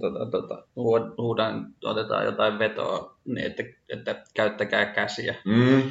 tota, 0.00 0.30
tota, 0.30 0.54
huud- 0.76 1.14
huudan, 1.18 1.74
otetaan 1.84 2.24
jotain 2.24 2.58
vetoa, 2.58 3.18
niin 3.24 3.46
että, 3.46 3.62
että 3.88 4.22
käyttäkää 4.34 4.86
käsiä. 4.86 5.34
Mm, 5.44 5.82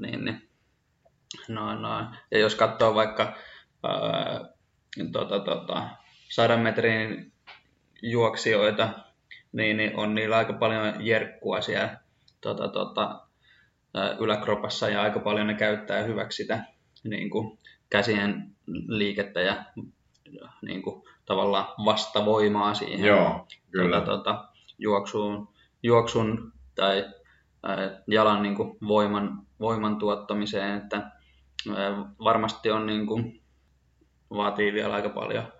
Niin, 0.00 0.24
niin. 0.24 0.48
Noin, 1.48 1.82
noin. 1.82 2.06
Ja 2.30 2.38
jos 2.38 2.54
katsoo 2.54 2.94
vaikka 2.94 3.32
ää, 3.82 4.44
tota, 5.12 5.40
tota, 5.40 5.88
sadan 6.28 6.60
metrin 6.60 7.32
juoksijoita, 8.02 8.88
niin, 9.52 9.76
niin 9.76 9.96
on 9.96 10.14
niillä 10.14 10.36
aika 10.36 10.52
paljon 10.52 11.06
jerkkua 11.06 11.60
siellä 11.60 11.96
tota, 12.40 12.68
tota, 12.68 13.27
yläkropassa 14.20 14.88
ja 14.88 15.02
aika 15.02 15.20
paljon 15.20 15.46
ne 15.46 15.54
käyttää 15.54 16.02
hyväksi 16.02 16.36
sitä 16.36 16.64
niin 17.04 17.30
kuin, 17.30 17.58
käsien 17.90 18.56
liikettä 18.88 19.40
ja 19.40 19.64
niin 20.62 20.82
kuin, 20.82 21.02
tavallaan 21.26 21.66
vastavoimaa 21.84 22.74
siihen. 22.74 23.06
joo, 23.06 23.46
kyllä. 23.70 24.00
Tota, 24.00 24.16
tota, 24.16 24.48
juoksuun, 24.78 25.48
juoksun 25.82 26.52
tai 26.74 27.04
jalan 28.06 28.42
niin 28.42 28.56
kuin 28.56 28.78
voiman, 28.88 29.46
voiman 29.60 29.96
tuottamiseen, 29.96 30.76
että 30.76 31.10
varmasti 32.24 32.70
on 32.70 32.86
niin 32.86 33.06
kuin, 33.06 33.42
vaatii 34.30 34.72
vielä 34.72 34.94
aika 34.94 35.08
paljon 35.08 35.52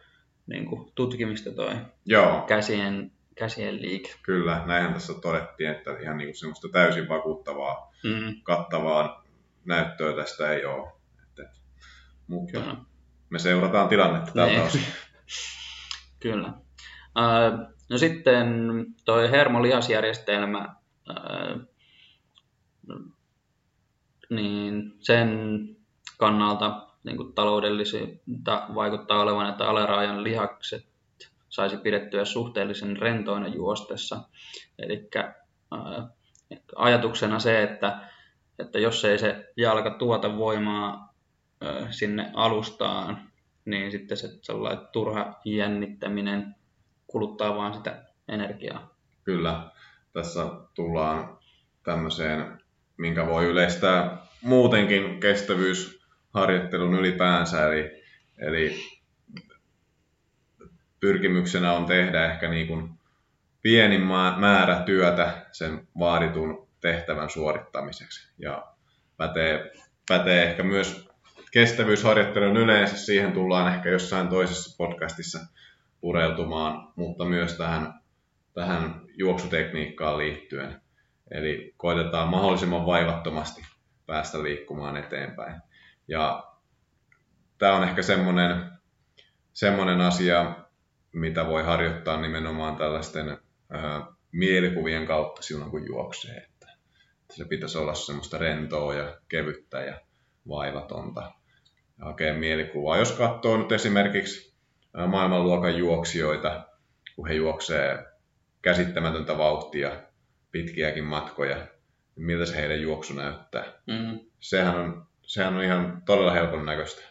niin 0.47 0.67
kuin 0.67 0.93
tutkimista 0.95 1.51
toi 1.51 1.77
Joo. 2.07 2.41
käsien, 2.47 3.13
käsien 3.39 3.83
liike. 3.83 4.15
Kyllä, 4.23 4.63
näinhän 4.67 4.93
tässä 4.95 5.13
todettiin, 5.23 5.71
että 5.71 5.91
ihan 6.03 6.19
niin 6.19 6.29
kuin 6.29 6.37
semmoista 6.39 6.69
täysin 6.73 7.09
vakuuttavaa, 7.09 7.93
Mm, 8.05 8.35
kattavaa 8.43 9.25
näyttöä 9.65 10.13
tästä 10.17 10.51
ei 10.53 10.65
ole. 10.65 10.93
Että, 11.23 11.51
mutta 12.27 12.53
kyllä. 12.53 12.77
me 13.31 13.39
seurataan 13.39 13.89
tilannetta 13.89 14.33
tältä 14.33 14.53
Niin. 14.53 14.63
osin. 14.63 14.83
Kyllä. 16.23 16.53
Ää, 17.15 17.69
No 17.91 17.99
sitten 17.99 18.47
toi 19.05 19.31
hermolihasjärjestelmä, 19.31 20.59
ää, 21.09 21.57
niin 24.31 24.93
sen 25.01 25.29
kannalta 26.19 26.87
niin 27.05 27.17
kuin 27.17 27.33
vaikuttaa 28.75 29.21
olevan, 29.21 29.49
että 29.51 29.69
aleraajan 29.69 30.25
lihakset 30.25 30.87
saisi 31.49 31.77
pidettyä 31.77 32.25
suhteellisen 32.25 32.97
rentoina 32.97 33.49
juostessa. 33.49 34.21
Eli 34.79 35.09
ajatuksena 36.77 37.39
se, 37.39 37.63
että, 37.63 38.01
että 38.59 38.79
jos 38.79 39.05
ei 39.05 39.19
se 39.19 39.53
jalka 39.57 39.91
tuota 39.91 40.37
voimaa 40.37 41.15
ää, 41.61 41.93
sinne 41.93 42.31
alustaan, 42.35 43.31
niin 43.65 43.91
sitten 43.91 44.17
se 44.17 44.29
sellainen 44.43 44.87
turha 44.93 45.41
jännittäminen 45.45 46.55
kuluttaa 47.07 47.57
vaan 47.57 47.75
sitä 47.75 48.05
energiaa. 48.29 48.95
Kyllä, 49.25 49.71
tässä 50.13 50.47
tullaan 50.75 51.39
tämmöiseen, 51.83 52.61
minkä 52.97 53.27
voi 53.27 53.47
yleistää 53.47 54.19
muutenkin 54.43 55.21
kestävyysharjoittelun 55.21 56.95
ylipäänsä, 56.95 57.67
eli, 57.67 58.03
eli 58.39 58.98
pyrkimyksenä 61.01 61.73
on 61.73 61.87
tehdä 61.87 62.33
ehkä 62.33 62.49
niin 62.49 62.67
kuin 62.67 62.91
pienin 63.63 64.03
määrä 64.37 64.83
työtä 64.83 65.47
sen 65.53 65.89
vaaditun 65.99 66.69
tehtävän 66.81 67.31
suorittamiseksi. 67.31 68.33
Ja 68.39 68.67
pätee, 69.17 69.73
pätee 70.09 70.43
ehkä 70.51 70.63
myös 70.63 71.09
kestävyysharjoittelun 71.53 72.57
yleensä, 72.57 72.97
siihen 72.97 73.33
tullaan 73.33 73.75
ehkä 73.75 73.89
jossain 73.89 74.29
toisessa 74.29 74.77
podcastissa 74.77 75.39
pureutumaan, 76.01 76.93
mutta 76.97 77.25
myös 77.25 77.55
tähän, 77.55 77.95
tähän 78.55 79.01
juoksutekniikkaan 79.15 80.19
liittyen. 80.19 80.81
Eli 81.31 81.75
koitetaan 81.77 82.29
mahdollisimman 82.29 82.87
vaivattomasti 82.87 83.63
päästä 84.07 84.43
liikkumaan 84.43 84.97
eteenpäin. 84.97 85.55
Ja 86.09 86.45
tämä 87.59 87.77
on 87.77 87.85
ehkä 87.85 88.03
semmoinen, 88.03 88.71
semmoinen 89.53 90.01
asia, 90.01 90.55
mitä 91.13 91.47
voi 91.47 91.63
harjoittaa 91.65 92.21
nimenomaan 92.21 92.77
tällaisten 92.77 93.39
ää, 93.71 94.07
mielikuvien 94.33 95.07
kautta 95.07 95.43
silloin, 95.43 95.71
kun 95.71 95.87
juoksee. 95.87 96.37
Että 96.37 96.67
se 97.33 97.45
pitäisi 97.45 97.79
olla 97.79 97.95
semmoista 97.95 98.39
rentoa 98.39 98.95
ja 98.95 99.19
kevyttä 99.29 99.81
ja 99.81 100.01
vaivatonta 100.49 101.21
ja 101.99 102.05
hakea 102.05 102.35
mielikuvaa. 102.35 102.97
Jos 102.97 103.13
katsoo 103.13 103.57
nyt 103.57 103.73
esimerkiksi 103.73 104.55
maailmanluokan 105.07 105.77
juoksijoita, 105.79 106.67
kun 107.17 107.29
he 107.29 107.35
juoksee 107.35 108.07
käsittämätöntä 108.63 109.39
vauhtia, 109.39 109.91
pitkiäkin 110.51 111.05
matkoja, 111.05 111.57
niin 111.57 112.27
miltä 112.27 112.47
se 112.47 112.57
heidän 112.57 112.81
juoksu 112.83 113.15
näyttää. 113.15 113.65
Mm, 113.87 114.21
Sehän 114.41 114.77
on, 114.81 115.07
sehän 115.27 115.57
on 115.57 115.65
ihan 115.65 116.03
todella 116.07 116.33
helpon 116.33 116.67
näköistä. 116.67 117.03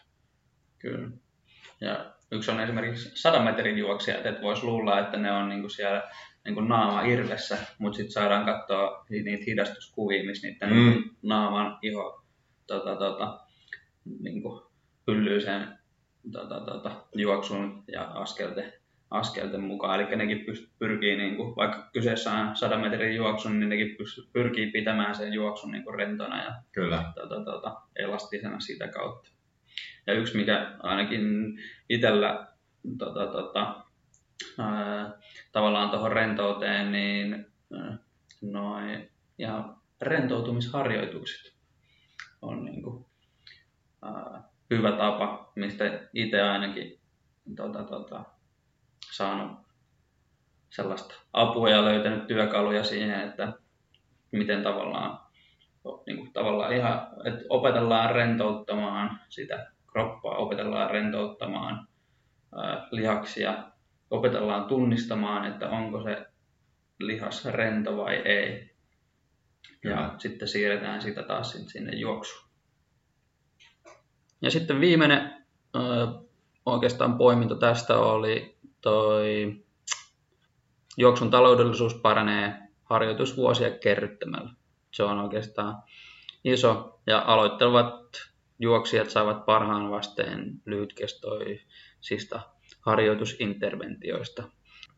kyllä. 0.78 1.08
Ja 1.80 2.14
yksi 2.32 2.50
on 2.50 2.60
esimerkiksi 2.60 3.10
100 3.14 3.42
metrin 3.42 3.78
juoksijat, 3.78 4.26
että 4.26 4.42
voisi 4.42 4.64
luulla, 4.64 4.98
että 4.98 5.16
ne 5.16 5.32
on 5.32 5.48
niinku 5.48 5.68
siellä 5.68 6.02
niinku 6.44 6.60
naama 6.60 7.02
irvessä, 7.02 7.58
mutta 7.78 7.96
sitten 7.96 8.12
saadaan 8.12 8.44
katsoa 8.44 9.04
niitä 9.10 9.44
hidastuskuvia, 9.46 10.24
missä 10.24 10.46
niiden 10.46 10.70
Mm. 10.70 10.76
mm. 10.76 11.10
naaman 11.22 11.78
iho 11.82 12.24
tota, 12.66 12.96
tota, 12.96 13.40
niinku 14.20 14.70
pyllyy 15.06 15.40
sen 15.40 15.78
tota, 16.32 16.60
tota, 16.60 16.90
juoksun 17.14 17.84
ja 17.92 18.02
askelten, 18.02 18.72
askelten 19.10 19.60
mukaan. 19.60 20.00
Eli 20.00 20.16
nekin 20.16 20.44
pyrkii, 20.78 21.16
niinku, 21.16 21.56
vaikka 21.56 21.90
kyseessä 21.92 22.32
on 22.32 22.56
100 22.56 22.78
metrin 22.78 23.16
juoksu, 23.16 23.48
niin 23.48 23.68
nekin 23.68 23.96
pyrkii 24.32 24.70
pitämään 24.70 25.14
sen 25.14 25.32
juoksun 25.32 25.70
niinku 25.70 25.92
rentona 25.92 26.44
ja 26.44 26.52
Kyllä. 26.72 27.12
tota, 27.14 27.44
tota, 27.44 27.80
elastisena 27.96 28.60
sitä 28.60 28.88
kautta. 28.88 29.30
Ja 30.06 30.14
yksi, 30.14 30.36
mikä 30.36 30.76
ainakin 30.78 31.24
itsellä 31.88 32.46
tota, 32.98 33.26
tota, 33.26 33.84
tavallaan 35.52 35.90
tuohon 35.90 36.12
rentouteen, 36.12 36.92
niin 36.92 37.46
noin 38.42 39.10
ihan 39.38 39.76
rentoutumisharjoitukset 40.02 41.54
on 42.42 42.64
niin 42.64 42.82
kuin, 42.82 43.06
ää, 44.02 44.42
hyvä 44.70 44.92
tapa, 44.92 45.52
mistä 45.54 45.84
itse 46.14 46.42
ainakin 46.42 47.00
tota, 47.56 47.82
tota, 47.82 48.24
saanut 49.12 49.58
sellaista 50.70 51.14
apua 51.32 51.70
ja 51.70 51.84
löytänyt 51.84 52.26
työkaluja 52.26 52.84
siihen, 52.84 53.20
että 53.20 53.52
miten 54.32 54.62
tavallaan 54.62 55.27
niin 56.06 56.16
kuin 56.16 56.32
tavallaan 56.32 56.76
ihan, 56.76 57.06
että 57.24 57.44
opetellaan 57.48 58.14
rentouttamaan 58.14 59.20
sitä 59.28 59.66
kroppaa, 59.92 60.36
opetellaan 60.36 60.90
rentouttamaan 60.90 61.88
ää, 62.56 62.88
lihaksia, 62.90 63.64
opetellaan 64.10 64.64
tunnistamaan, 64.64 65.44
että 65.44 65.68
onko 65.68 66.02
se 66.02 66.26
lihas 66.98 67.44
rento 67.44 67.96
vai 67.96 68.16
ei. 68.16 68.70
Ja 69.70 69.78
Kyllä. 69.80 70.14
sitten 70.18 70.48
siirretään 70.48 71.02
sitä 71.02 71.22
taas 71.22 71.52
sinne 71.52 71.96
juoksuun. 71.96 72.48
Ja 74.42 74.50
sitten 74.50 74.80
viimeinen 74.80 75.20
ää, 75.74 75.82
oikeastaan 76.66 77.18
poiminto 77.18 77.54
tästä 77.54 77.98
oli 77.98 78.58
toi 78.80 79.56
juoksun 80.96 81.30
taloudellisuus 81.30 81.94
paranee 81.94 82.54
harjoitusvuosia 82.84 83.70
kerryttämällä. 83.70 84.57
Se 84.90 85.02
on 85.02 85.18
oikeastaan 85.18 85.82
iso 86.44 87.00
ja 87.06 87.22
aloittelevat 87.26 87.94
juoksijat 88.58 89.10
saavat 89.10 89.46
parhaan 89.46 89.90
vasteen 89.90 90.62
lyhytkestoisista 90.66 92.40
harjoitusinterventioista. 92.80 94.48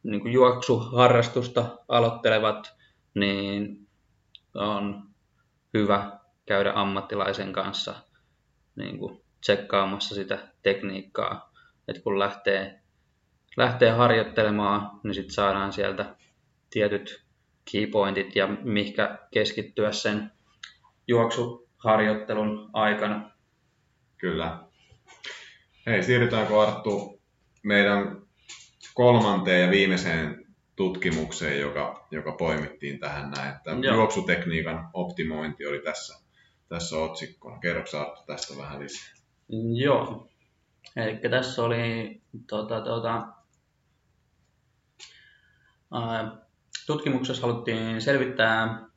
Niin 0.02 0.20
kuin 0.20 0.32
juoksuharrastusta 0.32 1.78
aloittelevat, 1.88 2.74
niin 3.14 3.88
on 4.54 5.02
hyvä 5.74 6.18
käydä 6.46 6.72
ammattilaisen 6.74 7.52
kanssa 7.52 7.94
niin 8.76 8.98
kuin 8.98 9.20
tsekkaamassa 9.40 10.14
sitä 10.14 10.48
tekniikkaa. 10.62 11.52
Et 11.88 12.02
kun 12.02 12.18
lähtee, 12.18 12.80
lähtee 13.56 13.90
harjoittelemaan, 13.90 15.00
niin 15.04 15.14
sitten 15.14 15.34
saadaan 15.34 15.72
sieltä 15.72 16.16
tietyt 16.70 17.24
keypointit 17.72 18.36
ja 18.36 18.48
mihinkä 18.62 19.18
keskittyä 19.30 19.92
sen 19.92 20.32
juoksuharjoittelun 21.08 22.70
aikana. 22.72 23.30
Kyllä. 24.16 24.58
Hei, 25.86 26.02
siirrytäänkö 26.02 26.62
Arttu 26.62 27.20
meidän 27.62 28.22
kolmanteen 28.94 29.62
ja 29.62 29.70
viimeiseen 29.70 30.46
tutkimukseen, 30.76 31.60
joka, 31.60 32.06
joka 32.10 32.32
poimittiin 32.32 32.98
tähän 32.98 33.30
näin, 33.30 33.56
että 33.56 33.70
Joo. 33.70 33.94
juoksutekniikan 33.94 34.90
optimointi 34.92 35.66
oli 35.66 35.78
tässä, 35.78 36.24
tässä 36.68 36.96
otsikkona. 36.96 37.58
Kerroksä 37.58 38.00
Arttu 38.00 38.22
tästä 38.26 38.56
vähän 38.56 38.80
lisää? 38.80 39.14
Joo. 39.74 40.28
Eli 40.96 41.30
tässä 41.30 41.62
oli 41.62 42.20
tota, 42.46 42.80
tota, 42.80 43.26
ää, 45.92 46.36
tutkimuksessa 46.92 47.46
haluttiin 47.46 48.02
selvittää, 48.02 48.88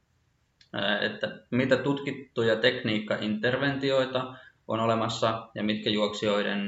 ää, 0.74 1.00
että 1.00 1.39
mitä 1.52 1.78
tutkittuja 1.78 2.56
tekniikkainterventioita 2.56 4.36
on 4.68 4.80
olemassa 4.80 5.50
ja 5.56 5.64
mitkä 5.64 5.89
juoksijoiden 5.89 6.62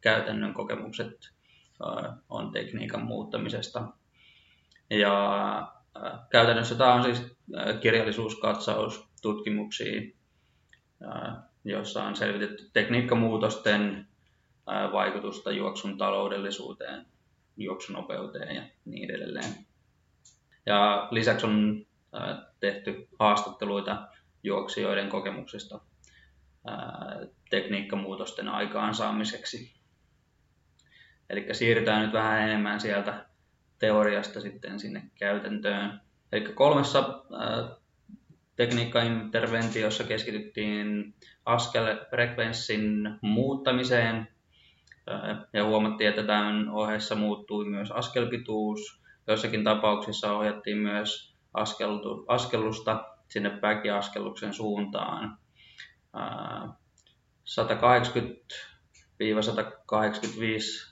käytännön 0.00 0.54
kokemukset 0.54 1.32
on 2.28 2.52
tekniikan 2.52 3.02
muuttamisesta. 3.02 3.88
Ja 4.90 5.72
käytännössä 6.30 6.74
tämä 6.74 6.94
on 6.94 7.04
siis 7.04 7.36
kirjallisuuskatsaus 7.80 9.08
tutkimuksiin, 9.22 10.16
jossa 11.64 12.04
on 12.04 12.16
selvitetty 12.16 12.70
tekniikkamuutosten 12.72 14.06
vaikutusta 14.92 15.52
juoksun 15.52 15.98
taloudellisuuteen, 15.98 17.06
juoksunopeuteen 17.56 18.56
ja 18.56 18.62
niin 18.84 19.10
edelleen. 19.10 19.71
Ja 20.66 21.08
lisäksi 21.10 21.46
on 21.46 21.86
tehty 22.60 23.08
haastatteluita 23.18 24.08
juoksijoiden 24.42 25.08
kokemuksista 25.08 25.80
tekniikkamuutosten 27.50 28.48
aikaansaamiseksi. 28.48 29.74
Eli 31.30 31.46
siirrytään 31.52 32.02
nyt 32.02 32.12
vähän 32.12 32.42
enemmän 32.42 32.80
sieltä 32.80 33.26
teoriasta 33.78 34.40
sitten 34.40 34.80
sinne 34.80 35.02
käytäntöön. 35.18 36.00
Eli 36.32 36.40
kolmessa 36.40 37.22
tekniikkainterventiossa 38.56 40.04
keskityttiin 40.04 41.14
askelfrekvenssin 41.44 43.10
muuttamiseen 43.20 44.28
ja 45.52 45.64
huomattiin, 45.64 46.10
että 46.10 46.22
tämän 46.22 46.70
ohessa 46.70 47.14
muuttui 47.14 47.64
myös 47.64 47.90
askelpituus. 47.90 49.01
Joissakin 49.26 49.64
tapauksissa 49.64 50.32
ohjattiin 50.32 50.78
myös 50.78 51.36
askellusta 52.28 53.04
sinne 53.28 53.50
päkiaskelluksen 53.50 54.54
suuntaan. 54.54 55.38
180-185 56.14 56.14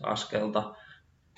askelta 0.02 0.74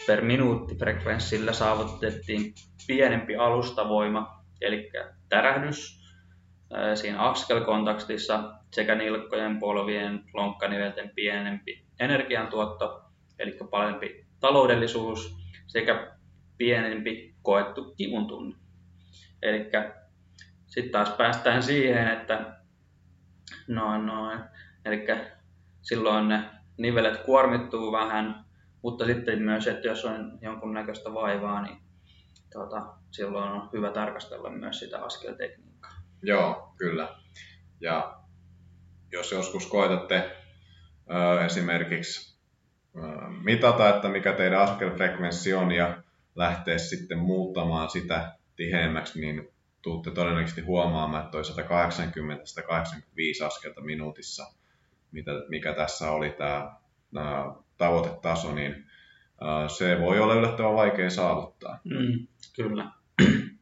per 0.07 0.25
minuutti 0.25 0.75
frekvenssillä 0.75 1.53
saavutettiin 1.53 2.55
pienempi 2.87 3.37
alustavoima, 3.37 4.45
eli 4.61 4.91
tärähdys 5.29 6.03
siinä 6.95 7.21
askelkontaktissa 7.21 8.53
sekä 8.73 8.95
nilkkojen, 8.95 9.59
polvien, 9.59 10.25
lonkkanivelten 10.35 11.11
pienempi 11.15 11.85
energiantuotto, 12.01 13.03
eli 13.39 13.59
parempi 13.71 14.27
taloudellisuus 14.41 15.37
sekä 15.67 16.12
pienempi 16.63 17.35
koettu 17.43 17.95
kivun 17.97 18.27
tunne. 18.27 18.57
Eli 19.43 19.71
sitten 20.67 20.93
taas 20.93 21.11
päästään 21.11 21.63
siihen, 21.63 22.09
että 22.09 22.57
noin 23.69 24.07
noin, 24.07 24.41
eli 24.85 25.07
silloin 25.83 26.29
ne 26.29 26.45
nivelet 26.79 27.17
kuormittuu 27.21 27.93
vähän, 27.93 28.45
mutta 28.83 29.05
sitten 29.05 29.43
myös, 29.43 29.67
että 29.67 29.89
jos 29.89 30.05
on 30.05 30.39
jonkunnäköistä 30.43 31.15
vaivaa, 31.15 31.63
niin 31.63 31.77
tota, 32.53 32.87
silloin 33.11 33.53
on 33.53 33.69
hyvä 33.73 33.91
tarkastella 33.91 34.51
myös 34.51 34.79
sitä 34.79 35.05
askeltekniikkaa. 35.05 35.93
Joo, 36.23 36.75
kyllä. 36.77 37.09
Ja 37.81 38.19
jos 39.13 39.33
joskus 39.33 39.67
koetatte 39.67 40.37
ö, 41.11 41.45
esimerkiksi 41.45 42.39
ö, 42.97 43.01
mitata, 43.45 43.89
että 43.89 44.09
mikä 44.09 44.33
teidän 44.33 44.61
askelfrekvenssi 44.61 45.55
on 45.55 45.73
ja 45.73 46.02
lähteä 46.35 46.79
sitten 46.79 47.19
muuttamaan 47.19 47.91
sitä 47.91 48.33
tiheämmäksi, 48.57 49.21
niin 49.21 49.49
tuutte 49.83 50.11
todennäköisesti 50.11 50.61
huomaamaan, 50.61 51.25
että 51.25 51.33
toi 51.33 51.43
180-185 53.43 53.47
askelta 53.47 53.81
minuutissa, 53.81 54.47
mitä, 55.13 55.31
mikä 55.49 55.75
tässä 55.75 56.11
oli 56.11 56.31
tämä, 56.31 57.55
tavoitetaso, 57.79 58.55
niin 58.55 58.87
se 59.77 60.01
voi 60.01 60.21
olla 60.21 60.35
yllättävän 60.35 60.75
vaikea 60.75 61.11
saavuttaa. 61.11 61.79
Mm, 61.85 62.27
kyllä. 62.57 62.91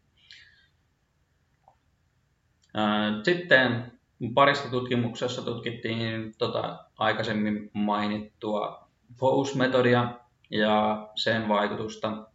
Sitten 3.24 3.92
parissa 4.34 4.68
tutkimuksessa 4.68 5.42
tutkittiin 5.42 6.34
tota 6.38 6.84
aikaisemmin 6.98 7.70
mainittua 7.72 8.88
POSE-metodia 9.18 10.18
ja 10.50 11.08
sen 11.14 11.48
vaikutusta. 11.48 12.29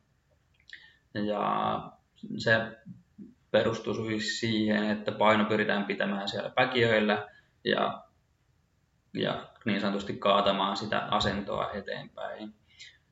Ja 1.23 1.91
se 2.37 2.51
perustui 3.51 4.19
siihen, 4.19 4.83
että 4.83 5.11
paino 5.11 5.45
pyritään 5.45 5.85
pitämään 5.85 6.29
siellä 6.29 6.49
päkiöillä 6.49 7.27
ja, 7.63 8.03
ja 9.13 9.47
niin 9.65 9.81
sanotusti 9.81 10.13
kaatamaan 10.13 10.77
sitä 10.77 10.99
asentoa 10.99 11.71
eteenpäin. 11.71 12.53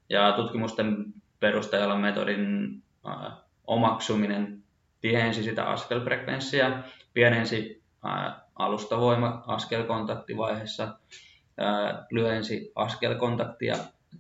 Ja 0.10 0.32
tutkimusten 0.32 1.14
perusteella 1.40 1.96
metodin 1.96 2.84
äh, 3.08 3.34
omaksuminen 3.68 4.64
tihensi 5.02 5.44
sitä 5.44 5.64
askelfrekvenssiä, 5.64 6.84
pienensi 7.14 7.84
äh, 8.06 8.36
alustavoima 8.56 9.44
askelkontaktivaiheessa, 9.48 10.84
äh, 10.84 12.06
lyhensi 12.12 12.72
askelkontaktia 12.76 13.76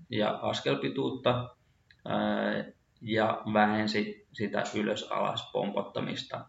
ja 0.09 0.39
askelpituutta 0.41 1.55
äh, 2.09 2.73
ja 3.03 3.41
vähensi 3.53 4.27
sitä 4.33 4.63
ylös-alas 4.75 5.49
pompottamista, 5.53 6.45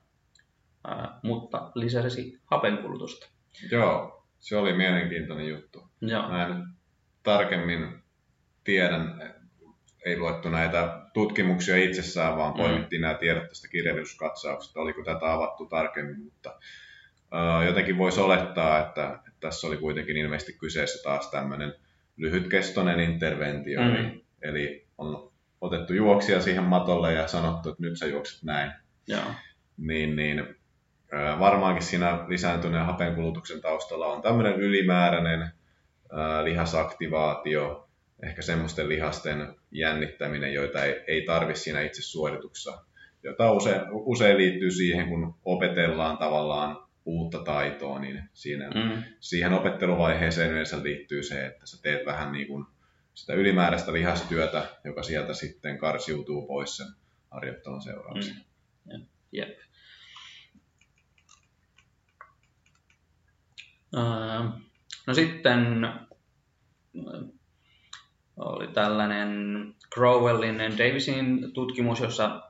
mutta 1.22 1.72
lisäsi 1.74 2.40
hapenkulutusta. 2.44 3.28
Joo, 3.70 4.26
se 4.40 4.56
oli 4.56 4.72
mielenkiintoinen 4.72 5.48
juttu. 5.48 5.88
Joo. 6.00 6.28
Mä 6.28 6.46
en 6.46 6.64
tarkemmin 7.22 8.02
tiedän, 8.64 9.34
ei 10.06 10.18
luettu 10.18 10.48
näitä 10.48 11.00
tutkimuksia 11.14 11.76
itsessään, 11.76 12.36
vaan 12.36 12.52
mm. 12.52 12.56
poimittiin 12.56 13.00
mm. 13.00 13.02
nämä 13.02 13.18
tiedot 13.18 13.48
tästä 13.48 13.68
kirjallisuuskatsauksesta, 13.68 14.80
oliko 14.80 15.02
tätä 15.04 15.32
avattu 15.32 15.66
tarkemmin, 15.66 16.20
mutta 16.20 16.58
jotenkin 17.66 17.98
voisi 17.98 18.20
olettaa, 18.20 18.78
että, 18.78 19.06
että 19.12 19.40
tässä 19.40 19.66
oli 19.66 19.76
kuitenkin 19.76 20.16
ilmeisesti 20.16 20.52
kyseessä 20.52 21.02
taas 21.02 21.30
tämmöinen 21.30 21.74
lyhytkestoinen 22.16 23.00
interventio, 23.00 23.80
mm. 23.80 23.94
eli, 23.94 24.24
eli 24.42 24.86
on 24.98 25.33
otettu 25.64 25.92
juoksia 25.92 26.40
siihen 26.40 26.64
matolle 26.64 27.12
ja 27.12 27.28
sanottu, 27.28 27.68
että 27.68 27.82
nyt 27.82 27.98
sä 27.98 28.06
juokset 28.06 28.42
näin. 28.42 28.72
Joo. 29.06 29.24
Niin, 29.76 30.16
niin 30.16 30.56
varmaankin 31.38 31.82
siinä 31.82 32.24
lisääntyneen 32.28 32.86
hapenkulutuksen 32.86 33.60
taustalla 33.60 34.06
on 34.06 34.22
tämmöinen 34.22 34.54
ylimääräinen 34.54 35.48
lihasaktivaatio, 36.42 37.88
ehkä 38.22 38.42
semmoisten 38.42 38.88
lihasten 38.88 39.54
jännittäminen, 39.70 40.52
joita 40.52 40.84
ei, 40.84 41.04
ei 41.06 41.22
tarvi 41.22 41.54
siinä 41.54 41.80
itse 41.80 42.02
suorituksessa, 42.02 42.84
jota 43.22 43.52
usein, 43.52 43.80
usein 43.90 44.36
liittyy 44.36 44.70
siihen, 44.70 45.08
kun 45.08 45.34
opetellaan 45.44 46.18
tavallaan 46.18 46.84
uutta 47.04 47.38
taitoa, 47.38 47.98
niin 47.98 48.22
siinä, 48.32 48.70
mm. 48.70 49.02
siihen 49.20 49.52
opetteluvaiheeseen 49.52 50.50
yleensä 50.50 50.82
liittyy 50.82 51.22
se, 51.22 51.46
että 51.46 51.66
sä 51.66 51.82
teet 51.82 52.06
vähän 52.06 52.32
niin 52.32 52.46
kuin 52.46 52.66
sitä 53.14 53.34
ylimääräistä 53.34 53.92
lihastyötä, 53.92 54.68
joka 54.84 55.02
sieltä 55.02 55.34
sitten 55.34 55.78
karsiutuu 55.78 56.46
pois 56.46 56.76
sen 56.76 56.86
harjoittelun 57.30 57.82
seurauksena. 57.82 58.40
Mm. 58.84 59.06
Jep. 59.32 59.58
Uh, 63.96 64.60
no 65.06 65.14
sitten 65.14 65.88
oli 68.36 68.68
tällainen 68.68 69.30
Crowellin 69.94 70.58
Davisin 70.58 71.52
tutkimus, 71.52 72.00
jossa 72.00 72.42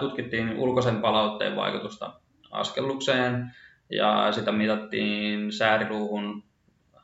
tutkittiin 0.00 0.58
ulkoisen 0.58 1.00
palautteen 1.00 1.56
vaikutusta 1.56 2.20
askellukseen 2.50 3.54
ja 3.90 4.32
sitä 4.32 4.52
mitattiin 4.52 5.52
sääriluuhun 5.52 6.44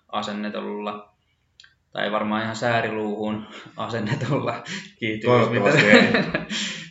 asennetulla 0.09 1.16
tai 1.97 2.05
ei 2.05 2.13
varmaan 2.13 2.43
ihan 2.43 2.57
sääriluuhun 2.57 3.47
asennetulla 3.77 4.63
kiihtyvyys, 4.99 5.51
mitä 5.51 5.71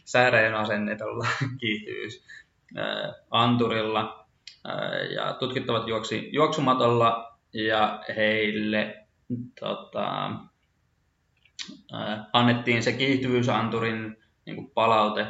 sääreen 0.05 0.55
asennetulla 0.55 1.27
kiihtyvyys 1.59 2.25
anturilla. 3.31 4.25
Ja 5.15 5.33
tutkittavat 5.33 5.87
juoksi 5.87 6.29
juoksumatolla 6.31 7.37
ja 7.53 8.03
heille 8.15 9.07
tota, 9.59 10.31
annettiin 12.33 12.83
se 12.83 12.93
kiihtyvyysanturin 12.93 14.17
niin 14.45 14.55
kuin 14.55 14.71
palaute 14.71 15.25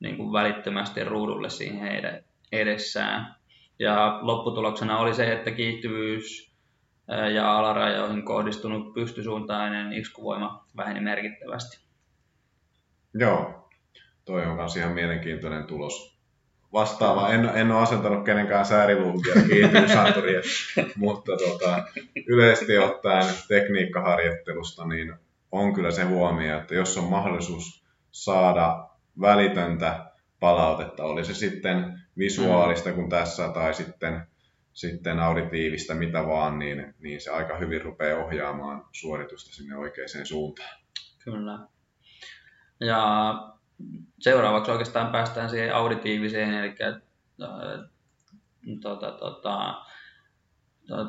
niin 0.00 0.16
kuin 0.16 0.32
välittömästi 0.32 1.04
ruudulle 1.04 1.50
siihen 1.50 1.80
heidän 1.80 2.20
edessään. 2.52 3.34
Ja 3.78 4.18
lopputuloksena 4.22 4.98
oli 4.98 5.14
se, 5.14 5.32
että 5.32 5.50
kiihtyvyys 5.50 6.49
ja 7.34 7.58
alarajoihin 7.58 8.24
kohdistunut 8.24 8.94
pystysuuntainen 8.94 9.92
iskuvoima 9.92 10.66
väheni 10.76 11.00
merkittävästi. 11.00 11.78
Joo, 13.14 13.68
toi 14.24 14.46
on 14.46 14.56
myös 14.56 14.76
ihan 14.76 14.92
mielenkiintoinen 14.92 15.64
tulos 15.64 16.20
vastaava. 16.72 17.28
En, 17.28 17.50
en 17.54 17.70
ole 17.70 17.80
asentanut 17.80 18.24
kenenkään 18.24 18.64
sääriluukia 18.64 19.34
kiihtyvyysanturiin, 19.48 20.42
mutta 20.96 21.32
tota, 21.36 21.84
yleisesti 22.26 22.78
ottaen 22.78 23.34
tekniikkaharjoittelusta 23.48 24.86
niin 24.86 25.14
on 25.52 25.74
kyllä 25.74 25.90
se 25.90 26.04
huomio, 26.04 26.58
että 26.58 26.74
jos 26.74 26.98
on 26.98 27.04
mahdollisuus 27.04 27.84
saada 28.10 28.88
välitöntä 29.20 30.10
palautetta, 30.40 31.04
oli 31.04 31.24
se 31.24 31.34
sitten 31.34 32.00
visuaalista 32.18 32.92
kuin 32.92 33.08
tässä 33.08 33.48
tai 33.48 33.74
sitten, 33.74 34.22
sitten 34.72 35.20
auditiivista, 35.20 35.94
mitä 35.94 36.26
vaan, 36.26 36.58
niin, 36.58 36.94
niin 36.98 37.20
se 37.20 37.30
aika 37.30 37.58
hyvin 37.58 37.82
rupeaa 37.82 38.24
ohjaamaan 38.24 38.84
suoritusta 38.92 39.54
sinne 39.54 39.76
oikeaan 39.76 40.26
suuntaan. 40.26 40.80
Kyllä. 41.24 41.58
Ja 42.80 43.34
seuraavaksi 44.18 44.70
oikeastaan 44.70 45.12
päästään 45.12 45.50
siihen 45.50 45.74
auditiiviseen, 45.74 46.54
eli 46.54 46.74
tota, 48.82 49.10
tota, 49.10 49.74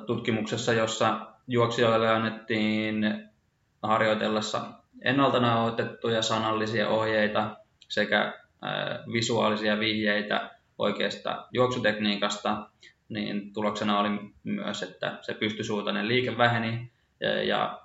tutkimuksessa, 0.07 0.73
jossa 0.73 1.27
juoksijoille 1.47 2.09
annettiin 2.09 3.03
harjoitellessa 3.83 4.61
ennalta 5.01 5.39
nauhoitettuja 5.39 6.21
sanallisia 6.21 6.89
ohjeita 6.89 7.57
sekä 7.89 8.41
visuaalisia 9.13 9.79
vihjeitä 9.79 10.51
oikeasta 10.77 11.47
juoksutekniikasta, 11.53 12.69
niin 13.11 13.53
tuloksena 13.53 13.99
oli 13.99 14.09
myös, 14.43 14.83
että 14.83 15.19
se 15.21 15.33
pystysuutainen 15.33 16.07
liike 16.07 16.37
väheni 16.37 16.91
ja, 17.19 17.43
ja 17.43 17.81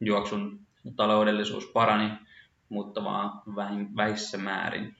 juoksun 0.00 0.60
taloudellisuus 0.96 1.66
parani, 1.66 2.10
mutta 2.68 3.04
vaan 3.04 3.96
vähissä 3.96 4.38
määrin. 4.38 4.96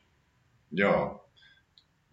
Joo. 0.73 1.31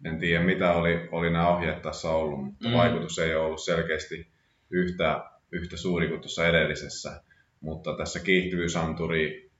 En 0.04 0.18
tiedä, 0.18 0.44
mitä 0.44 0.72
oli, 0.72 1.08
oli 1.12 1.30
nämä 1.30 1.48
ohjeet 1.48 1.82
tässä 1.82 2.08
ollut, 2.08 2.44
mutta 2.44 2.68
mm. 2.68 2.74
vaikutus 2.74 3.18
ei 3.18 3.34
ole 3.34 3.44
ollut 3.44 3.60
selkeästi 3.60 4.28
yhtä, 4.70 5.30
yhtä 5.52 5.76
suuri 5.76 6.08
kuin 6.08 6.20
tuossa 6.20 6.48
edellisessä. 6.48 7.22
Mutta 7.60 7.96
tässä 7.96 8.20
kiihtyvyysanturi 8.20 9.50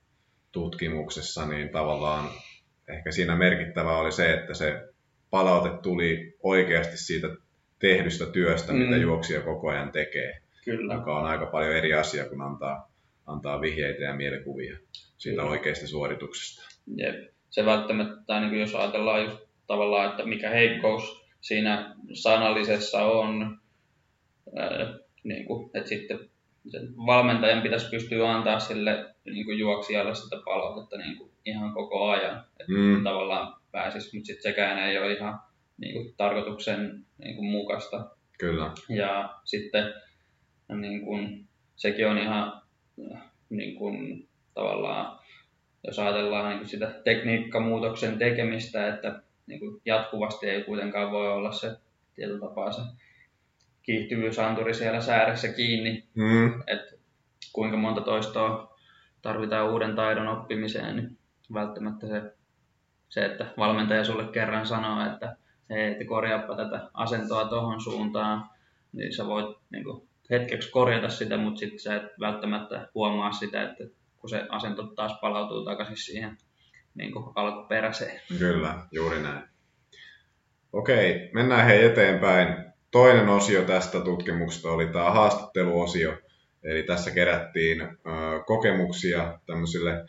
tutkimuksessa 0.51 1.45
niin 1.45 1.69
tavallaan 1.69 2.29
ehkä 2.87 3.11
siinä 3.11 3.35
merkittävä 3.35 3.97
oli 3.97 4.11
se, 4.11 4.33
että 4.33 4.53
se 4.53 4.90
palaute 5.31 5.81
tuli 5.83 6.37
oikeasti 6.43 6.97
siitä 6.97 7.27
tehdystä 7.79 8.25
työstä, 8.25 8.73
mm. 8.73 8.79
mitä 8.79 8.97
juoksija 8.97 9.41
koko 9.41 9.69
ajan 9.69 9.91
tekee. 9.91 10.41
Kyllä. 10.65 10.93
Joka 10.93 11.19
on 11.19 11.25
aika 11.25 11.45
paljon 11.45 11.75
eri 11.75 11.93
asia, 11.93 12.29
kun 12.29 12.41
antaa, 12.41 12.91
antaa 13.27 13.61
vihjeitä 13.61 14.03
ja 14.03 14.15
mielikuvia 14.15 14.77
siitä 15.17 15.41
Kyllä. 15.41 15.51
oikeasta 15.51 15.87
suorituksesta. 15.87 16.63
Jep. 16.95 17.15
Se 17.49 17.65
välttämättä, 17.65 18.39
niin 18.39 18.59
jos 18.59 18.75
ajatellaan 18.75 19.23
just 19.23 19.37
tavallaan, 19.67 20.09
että 20.09 20.25
mikä 20.25 20.49
heikkous 20.49 21.25
siinä 21.41 21.95
sanallisessa 22.13 23.03
on, 23.03 23.59
ää, 24.55 24.99
niin 25.23 25.45
kuin, 25.45 25.71
että 25.73 25.89
sitten 25.89 26.19
sen 26.67 26.95
valmentajan 27.05 27.61
pitäisi 27.61 27.89
pystyä 27.89 28.31
antaa 28.31 28.59
sille 28.59 29.15
niin 29.25 29.45
kuin 29.45 29.59
juoksijalle 29.59 30.15
sitä 30.15 30.35
palautetta 30.45 30.97
niin 30.97 31.17
kuin 31.17 31.31
ihan 31.45 31.73
koko 31.73 32.09
ajan, 32.09 32.43
että 32.59 32.73
mm. 32.73 33.03
tavallaan 33.03 33.60
pääsisi, 33.71 34.17
mutta 34.17 34.27
sitten 34.27 34.51
sekään 34.51 34.77
ei 34.77 34.97
ole 34.97 35.13
ihan 35.13 35.39
niin 35.77 35.93
kuin, 35.93 36.13
tarkoituksen 36.17 37.05
niin 37.17 37.35
kuin, 37.35 37.45
mukaista. 37.45 38.09
Kyllä. 38.39 38.71
Ja 38.89 39.39
sitten 39.43 39.93
niin 40.81 41.05
kuin, 41.05 41.47
sekin 41.75 42.07
on 42.07 42.17
ihan 42.17 42.61
niin 43.49 43.75
kuin, 43.75 44.27
tavallaan, 44.53 45.19
jos 45.87 45.99
ajatellaan 45.99 46.49
niin 46.49 46.59
kuin 46.59 46.69
sitä 46.69 47.01
tekniikkamuutoksen 47.03 48.17
tekemistä, 48.17 48.87
että 48.87 49.21
niin 49.47 49.59
kuin, 49.59 49.81
jatkuvasti 49.85 50.49
ei 50.49 50.63
kuitenkaan 50.63 51.11
voi 51.11 51.27
olla 51.27 51.51
se 51.51 51.77
tietyllä 52.15 52.47
tapaa 52.47 52.71
se 52.71 52.81
kiihtyvyysanturi 53.83 54.73
siellä 54.73 55.01
sääressä 55.01 55.47
kiinni, 55.47 56.03
mm. 56.15 56.61
että 56.67 56.95
kuinka 57.53 57.77
monta 57.77 58.01
toistoa 58.01 58.77
tarvitaan 59.21 59.71
uuden 59.71 59.95
taidon 59.95 60.27
oppimiseen, 60.27 60.95
niin 60.95 61.17
välttämättä 61.53 62.07
se, 62.07 62.21
se 63.11 63.25
että 63.25 63.45
valmentaja 63.57 64.03
sulle 64.03 64.23
kerran 64.23 64.67
sanoo, 64.67 65.13
että 65.13 65.35
hei, 65.69 65.91
että 65.91 66.05
korjaappa 66.05 66.55
tätä 66.55 66.89
asentoa 66.93 67.45
tuohon 67.45 67.81
suuntaan, 67.81 68.49
niin 68.93 69.13
sä 69.13 69.25
voit 69.25 69.57
niin 69.69 69.83
kuin, 69.83 70.07
hetkeksi 70.29 70.71
korjata 70.71 71.09
sitä, 71.09 71.37
mutta 71.37 71.59
sitten 71.59 71.79
sä 71.79 71.95
et 71.95 72.03
välttämättä 72.19 72.87
huomaa 72.95 73.31
sitä, 73.31 73.63
että 73.63 73.83
kun 74.17 74.29
se 74.29 74.45
asento 74.49 74.83
taas 74.83 75.17
palautuu 75.21 75.65
takaisin 75.65 75.97
siihen 75.97 76.37
niin 76.95 77.11
kuin 77.11 77.25
alkuperäiseen. 77.35 78.21
Kyllä, 78.39 78.75
juuri 78.91 79.21
näin. 79.21 79.43
Okei, 80.73 81.29
mennään 81.33 81.65
hei 81.65 81.85
eteenpäin. 81.85 82.71
Toinen 82.91 83.29
osio 83.29 83.61
tästä 83.61 83.99
tutkimuksesta 83.99 84.69
oli 84.69 84.87
tämä 84.87 85.11
haastatteluosio. 85.11 86.17
Eli 86.63 86.83
tässä 86.83 87.11
kerättiin 87.11 87.97
kokemuksia 88.45 89.39
tämmöisille 89.45 90.05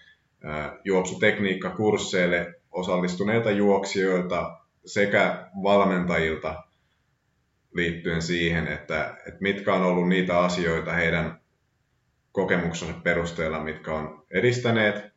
juoksutekniikkakursseille 0.84 2.54
osallistuneilta 2.72 3.50
juoksijoilta 3.50 4.58
sekä 4.86 5.50
valmentajilta 5.62 6.64
liittyen 7.74 8.22
siihen, 8.22 8.68
että, 8.68 9.16
että 9.26 9.40
mitkä 9.40 9.74
on 9.74 9.82
ollut 9.82 10.08
niitä 10.08 10.38
asioita 10.38 10.92
heidän 10.92 11.40
kokemuksensa 12.32 12.94
perusteella, 12.94 13.64
mitkä 13.64 13.94
on 13.94 14.26
edistäneet 14.30 15.12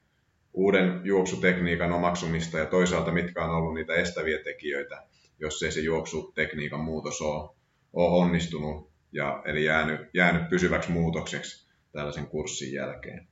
uuden 0.54 1.02
juoksutekniikan 1.04 1.92
omaksumista 1.92 2.58
ja 2.58 2.66
toisaalta 2.66 3.12
mitkä 3.12 3.44
on 3.44 3.56
ollut 3.56 3.74
niitä 3.74 3.94
estäviä 3.94 4.38
tekijöitä, 4.44 5.04
jos 5.40 5.64
ei 5.64 5.72
se 5.72 5.80
juoksutekniikan 5.80 6.80
muutos 6.80 7.22
ole, 7.22 7.50
ole 7.94 8.24
onnistunut 8.24 8.92
ja, 9.12 9.42
eli 9.46 9.66
jäänyt, 9.66 10.02
jäänyt 10.14 10.50
pysyväksi 10.50 10.92
muutokseksi 10.92 11.70
tällaisen 11.92 12.28
kurssin 12.28 12.74
jälkeen. 12.74 13.28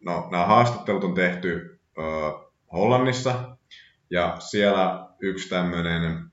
No, 0.00 0.28
nämä 0.30 0.46
haastattelut 0.46 1.04
on 1.04 1.14
tehty 1.14 1.80
Hollannissa 2.72 3.56
ja 4.10 4.36
siellä 4.38 5.08
yksi 5.20 5.48
tämmöinen 5.48 6.24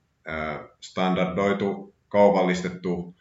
standardoitu, 0.80 1.94
kaupallistettu 2.08 3.14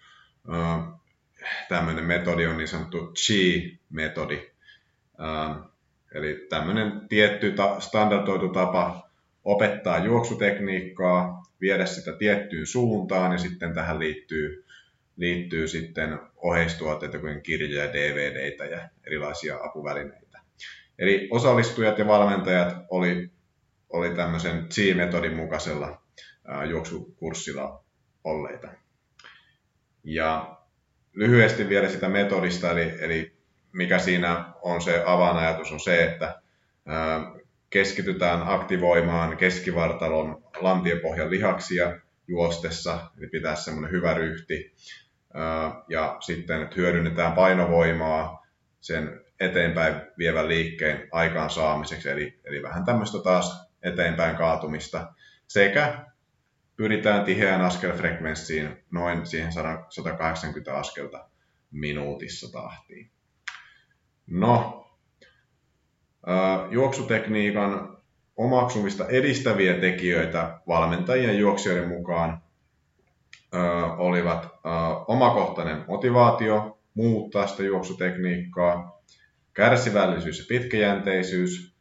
tämmöinen 1.70 2.06
metodi 2.06 2.46
on 2.46 2.58
niin 2.58 2.68
sanottu 2.68 3.14
Chi-metodi. 3.14 4.52
Eli 6.12 6.46
tämmöinen 6.50 7.08
tietty 7.10 7.56
standardoitu 7.80 8.50
tapa 8.50 9.10
opettaa 9.44 9.98
juoksutekniikkaa, 9.98 11.44
viedä 11.62 11.86
sitä 11.86 12.14
tiettyyn 12.14 12.68
suuntaan 12.68 13.32
ja 13.32 13.38
sitten 13.38 13.74
tähän 13.74 14.00
liittyy, 14.00 14.66
liittyy 15.16 15.68
sitten 15.68 16.20
oheistuotteita 16.36 17.20
kuin 17.20 17.44
kirjoja, 17.44 17.94
DVDitä 17.94 18.66
ja 18.66 18.90
erilaisia 19.08 19.58
apuvälineitä. 19.64 20.27
Eli 21.00 21.28
osallistujat 21.32 22.00
ja 22.00 22.08
valmentajat 22.08 22.76
oli, 22.90 23.32
oli 23.90 24.10
tämmöisen 24.10 24.70
Chi-metodin 24.70 25.36
mukaisella 25.36 26.02
juoksukurssilla 26.70 27.84
olleita. 28.24 28.68
Ja 30.04 30.58
lyhyesti 31.14 31.70
vielä 31.70 31.90
sitä 31.90 32.10
metodista, 32.10 32.72
eli, 32.72 32.94
eli 33.00 33.38
mikä 33.72 34.00
siinä 34.00 34.54
on 34.62 34.82
se 34.82 35.04
avainajatus, 35.06 35.72
on 35.72 35.80
se, 35.80 36.04
että 36.04 36.42
keskitytään 37.70 38.44
aktivoimaan 38.46 39.38
keskivartalon 39.38 40.44
lantiopohjan 40.60 41.30
lihaksia 41.30 42.00
juostessa, 42.28 43.12
eli 43.18 43.28
pitää 43.28 43.56
semmoinen 43.56 43.92
hyvä 43.92 44.14
ryhti. 44.14 44.74
Ja 45.90 46.18
sitten, 46.20 46.62
että 46.62 46.76
hyödynnetään 46.76 47.34
painovoimaa 47.34 48.48
sen 48.82 49.27
eteenpäin 49.40 49.96
vievän 50.18 50.48
liikkeen 50.48 51.08
aikaan 51.12 51.50
saamiseksi, 51.50 52.10
eli, 52.10 52.40
eli 52.44 52.64
vähän 52.64 52.86
tämmöistä 52.86 53.18
taas 53.24 53.68
eteenpäin 53.84 54.36
kaatumista, 54.36 55.14
sekä 55.48 56.06
pyritään 56.76 57.26
tiheään 57.26 57.62
askelfrekvenssiin 57.62 58.84
noin 58.92 59.26
siihen 59.26 59.52
180 59.90 60.78
askelta 60.78 61.30
minuutissa 61.72 62.52
tahtiin. 62.52 63.12
No, 64.28 64.84
juoksutekniikan 66.70 67.98
omaksumista 68.36 69.08
edistäviä 69.08 69.74
tekijöitä 69.74 70.60
valmentajien 70.68 71.40
juoksijoiden 71.40 71.88
mukaan 71.90 72.42
olivat 73.98 74.50
omakohtainen 75.08 75.86
motivaatio 75.88 76.80
muuttaa 76.94 77.48
sitä 77.48 77.64
juoksutekniikkaa, 77.64 78.97
kärsivällisyys 79.58 80.40
ja 80.40 80.46
pitkäjänteisyys, 80.50 81.76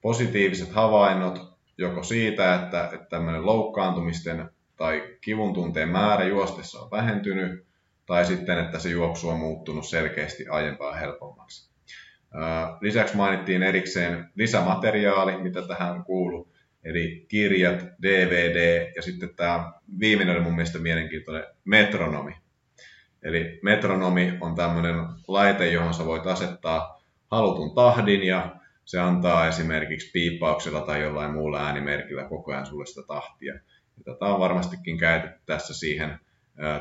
positiiviset 0.00 0.72
havainnot 0.72 1.52
joko 1.78 2.02
siitä, 2.02 2.54
että, 2.54 2.90
että 2.92 3.06
tämmöinen 3.10 3.46
loukkaantumisten 3.46 4.50
tai 4.76 5.16
kivun 5.20 5.54
tunteen 5.54 5.88
määrä 5.88 6.24
juostessa 6.24 6.80
on 6.80 6.90
vähentynyt, 6.90 7.66
tai 8.06 8.26
sitten, 8.26 8.58
että 8.58 8.78
se 8.78 8.88
juoksu 8.88 9.28
on 9.28 9.38
muuttunut 9.38 9.86
selkeästi 9.86 10.48
aiempaa 10.48 10.92
helpommaksi. 10.92 11.72
Lisäksi 12.80 13.16
mainittiin 13.16 13.62
erikseen 13.62 14.30
lisämateriaali, 14.34 15.42
mitä 15.42 15.62
tähän 15.62 16.04
kuuluu, 16.04 16.52
eli 16.84 17.24
kirjat, 17.28 17.84
DVD 18.02 18.92
ja 18.96 19.02
sitten 19.02 19.34
tämä 19.36 19.72
viimeinen 20.00 20.36
oli 20.36 20.44
mun 20.44 20.54
mielestä 20.54 20.78
mielenkiintoinen 20.78 21.44
metronomi. 21.64 22.41
Eli 23.22 23.58
metronomi 23.62 24.38
on 24.40 24.54
tämmöinen 24.54 24.94
laite, 25.28 25.72
johon 25.72 25.94
sä 25.94 26.04
voit 26.04 26.26
asettaa 26.26 27.02
halutun 27.30 27.74
tahdin 27.74 28.22
ja 28.22 28.56
se 28.84 29.00
antaa 29.00 29.48
esimerkiksi 29.48 30.10
piippauksella 30.12 30.80
tai 30.80 31.02
jollain 31.02 31.32
muulla 31.32 31.66
äänimerkillä 31.66 32.24
koko 32.24 32.52
ajan 32.52 32.66
sulle 32.66 32.86
sitä 32.86 33.02
tahtia. 33.06 33.54
Ja 33.96 34.04
tätä 34.04 34.24
on 34.24 34.40
varmastikin 34.40 34.98
käytetty 34.98 35.40
tässä 35.46 35.74
siihen 35.74 36.18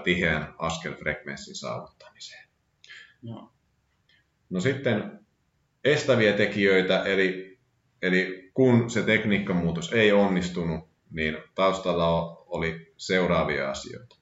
tiheän 0.03 0.53
askelfrekvenssin 0.57 1.55
saavuttamiseen. 1.55 2.47
No. 3.21 3.51
no 4.49 4.59
sitten 4.59 5.19
estäviä 5.83 6.33
tekijöitä, 6.33 7.03
eli 7.03 7.51
eli 8.01 8.51
kun 8.53 8.89
se 8.89 9.03
tekniikkamuutos 9.03 9.93
ei 9.93 10.11
onnistunut, 10.11 10.89
niin 11.11 11.37
taustalla 11.55 12.35
oli 12.45 12.93
seuraavia 12.97 13.71
asioita. 13.71 14.15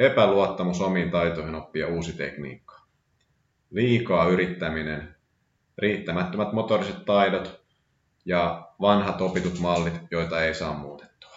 Epäluottamus 0.00 0.80
omiin 0.80 1.10
taitoihin 1.10 1.54
oppia 1.54 1.88
uusi 1.88 2.12
tekniikka. 2.12 2.80
Liikaa 3.70 4.28
yrittäminen, 4.28 5.14
riittämättömät 5.78 6.52
motoriset 6.52 7.04
taidot 7.04 7.64
ja 8.24 8.68
vanhat 8.80 9.20
opitut 9.20 9.58
mallit, 9.58 9.94
joita 10.10 10.44
ei 10.44 10.54
saa 10.54 10.78
muutettua. 10.78 11.36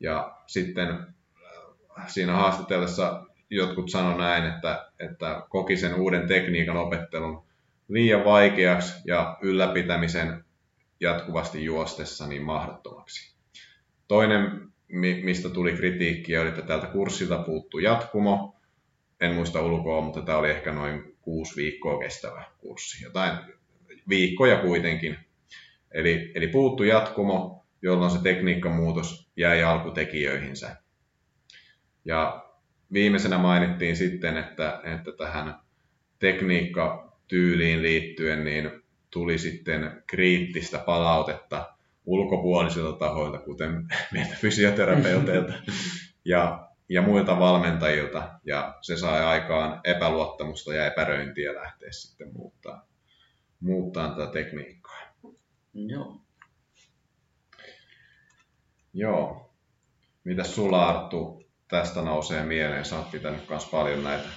Ja 0.00 0.38
sitten 0.46 0.88
äh, 0.88 2.08
siinä 2.08 2.32
haastatellessa 2.32 3.26
jotkut 3.50 3.90
sanoi 3.90 4.18
näin, 4.18 4.44
että, 4.44 4.90
että 5.00 5.42
koki 5.48 5.76
sen 5.76 5.94
uuden 5.94 6.28
tekniikan 6.28 6.76
opettelun 6.76 7.44
liian 7.88 8.24
vaikeaksi 8.24 8.94
ja 9.04 9.38
ylläpitämisen 9.42 10.44
jatkuvasti 11.00 11.64
juostessa 11.64 12.26
niin 12.26 12.42
mahdottomaksi. 12.42 13.34
Toinen, 14.08 14.67
mistä 15.22 15.48
tuli 15.48 15.72
kritiikkiä, 15.72 16.40
oli, 16.40 16.48
että 16.48 16.62
tältä 16.62 16.86
kurssilta 16.86 17.38
puuttuu 17.38 17.80
jatkumo. 17.80 18.56
En 19.20 19.34
muista 19.34 19.62
ulkoa, 19.62 20.00
mutta 20.00 20.22
tämä 20.22 20.38
oli 20.38 20.50
ehkä 20.50 20.72
noin 20.72 21.16
kuusi 21.20 21.56
viikkoa 21.56 21.98
kestävä 21.98 22.44
kurssi. 22.58 23.04
Jotain 23.04 23.38
viikkoja 24.08 24.56
kuitenkin. 24.56 25.16
Eli, 25.90 26.32
eli 26.34 26.48
puuttu 26.48 26.82
jatkumo, 26.84 27.66
jolloin 27.82 28.10
se 28.10 28.22
tekniikkamuutos 28.22 29.30
jäi 29.36 29.62
alkutekijöihinsä. 29.62 30.76
Ja 32.04 32.44
viimeisenä 32.92 33.38
mainittiin 33.38 33.96
sitten, 33.96 34.36
että, 34.36 34.80
että 34.84 35.12
tähän 35.12 35.54
tekniikkatyyliin 36.18 37.82
liittyen 37.82 38.44
niin 38.44 38.70
tuli 39.10 39.38
sitten 39.38 40.02
kriittistä 40.06 40.78
palautetta 40.78 41.77
ulkopuolisilta 42.08 42.98
tahoilta, 42.98 43.38
kuten 43.38 43.86
meiltä 44.12 44.34
fysioterapeuteilta 44.34 45.52
ja, 46.24 46.68
ja 46.88 47.02
muilta 47.02 47.38
valmentajilta, 47.38 48.40
ja 48.44 48.74
se 48.82 48.96
sai 48.96 49.24
aikaan 49.24 49.80
epäluottamusta 49.84 50.74
ja 50.74 50.86
epäröintiä 50.86 51.54
lähteä 51.54 51.88
sitten 51.92 52.32
muuttaa, 52.32 52.86
muuttaa 53.60 54.08
tätä 54.08 54.32
tekniikkaa. 54.32 54.98
Joo. 55.74 56.20
Joo. 58.94 59.54
Mitäs 60.24 60.54
sulla 60.54 60.88
Arttu 60.88 61.42
tästä 61.68 62.02
nousee 62.02 62.44
mieleen? 62.44 62.84
Sä 62.84 62.98
oot 62.98 63.10
pitänyt 63.10 63.48
myös 63.48 63.66
paljon 63.66 64.04
näitä 64.04 64.28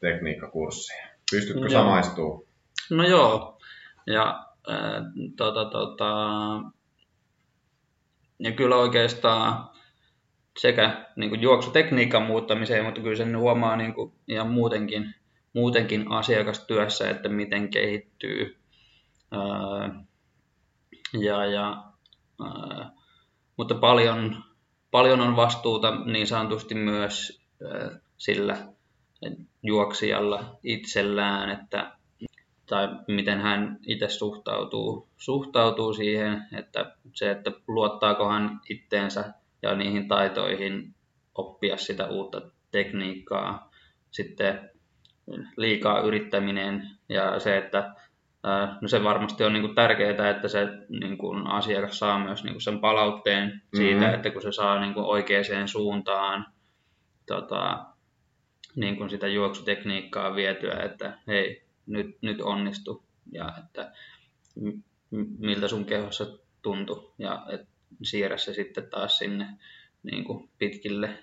tekniikkakursseja. 0.00 1.08
Pystytkö 1.30 1.60
joo. 1.60 1.70
samaistumaan? 1.70 2.42
No 2.90 3.08
joo. 3.08 3.58
Ja 4.06 4.46
äh, 4.70 5.02
tota, 5.36 5.64
tota, 5.64 6.14
ja 8.40 8.52
kyllä 8.52 8.76
oikeastaan 8.76 9.70
sekä 10.58 11.06
niin 11.16 11.30
kuin 11.30 11.42
juoksutekniikan 11.42 12.22
muuttamiseen, 12.22 12.84
mutta 12.84 13.00
kyllä 13.00 13.16
sen 13.16 13.38
huomaa 13.38 13.76
niin 13.76 13.94
kuin 13.94 14.12
ihan 14.28 14.50
muutenkin, 14.50 15.14
muutenkin 15.52 16.12
asiakastyössä, 16.12 17.10
että 17.10 17.28
miten 17.28 17.68
kehittyy. 17.68 18.56
Ää, 19.32 20.04
ja, 21.20 21.46
ja, 21.46 21.84
ää, 22.44 22.90
mutta 23.56 23.74
paljon, 23.74 24.44
paljon 24.90 25.20
on 25.20 25.36
vastuuta 25.36 26.04
niin 26.04 26.26
sanotusti 26.26 26.74
myös 26.74 27.42
ää, 27.64 27.98
sillä 28.18 28.56
juoksijalla 29.62 30.58
itsellään, 30.62 31.50
että 31.50 31.99
tai 32.70 32.88
miten 33.08 33.40
hän 33.40 33.78
itse 33.86 34.08
suhtautuu, 34.08 35.08
suhtautuu 35.16 35.94
siihen, 35.94 36.46
että 36.52 36.96
se, 37.14 37.30
että 37.30 37.52
luottaako 37.68 38.28
hän 38.28 38.60
itteensä 38.68 39.24
ja 39.62 39.74
niihin 39.74 40.08
taitoihin 40.08 40.94
oppia 41.34 41.76
sitä 41.76 42.06
uutta 42.06 42.42
tekniikkaa. 42.70 43.70
Sitten 44.10 44.70
liikaa 45.56 46.00
yrittäminen 46.00 46.90
ja 47.08 47.38
se, 47.38 47.56
että 47.56 47.94
no 48.80 48.88
se 48.88 49.04
varmasti 49.04 49.44
on 49.44 49.52
niin 49.52 49.62
kuin 49.62 49.74
tärkeää, 49.74 50.30
että 50.30 50.48
se 50.48 50.68
niin 50.88 51.18
kuin 51.18 51.46
asiakas 51.46 51.98
saa 51.98 52.18
myös 52.18 52.44
niin 52.44 52.54
kuin 52.54 52.62
sen 52.62 52.78
palautteen 52.78 53.62
siitä, 53.74 54.00
mm-hmm. 54.00 54.14
että 54.14 54.30
kun 54.30 54.42
se 54.42 54.52
saa 54.52 54.80
niin 54.80 54.94
kuin 54.94 55.06
oikeaan 55.06 55.68
suuntaan 55.68 56.46
tota, 57.26 57.84
niin 58.76 58.96
kuin 58.96 59.10
sitä 59.10 59.26
juoksutekniikkaa 59.28 60.34
vietyä, 60.34 60.82
että 60.82 61.18
hei, 61.26 61.69
nyt, 61.90 62.18
nyt 62.22 62.40
onnistu 62.40 63.04
ja 63.32 63.52
että 63.58 63.92
miltä 65.38 65.68
sun 65.68 65.84
kehossa 65.84 66.38
tuntui 66.62 67.12
ja 67.18 67.46
siirrä 68.02 68.36
se 68.36 68.54
sitten 68.54 68.90
taas 68.90 69.18
sinne 69.18 69.46
niin 70.02 70.24
kuin 70.24 70.50
pitkille, 70.58 71.18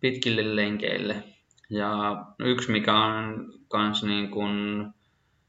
pitkille 0.00 0.56
lenkeille. 0.56 1.24
Ja 1.70 2.24
yksi, 2.38 2.72
mikä 2.72 2.96
on 2.96 3.52
myös 3.74 4.02
niin 4.02 4.30
kuin 4.30 4.86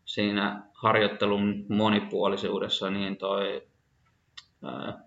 siinä 0.05 0.63
harjoittelun 0.73 1.65
monipuolisuudessa, 1.69 2.89
niin 2.89 3.17
toi, 3.17 3.67
ää, 4.63 5.03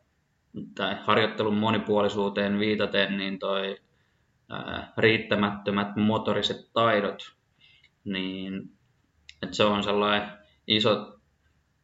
tai 0.75 0.97
harjoittelun 1.01 1.57
monipuolisuuteen 1.57 2.59
viitaten, 2.59 3.17
niin 3.17 3.39
toi 3.39 3.77
ää, 4.49 4.93
riittämättömät 4.97 5.97
motoriset 5.97 6.71
taidot, 6.73 7.33
niin 8.05 8.71
että 9.43 9.57
se 9.57 9.65
on 9.65 9.83
sellainen 9.83 10.29
iso, 10.67 11.19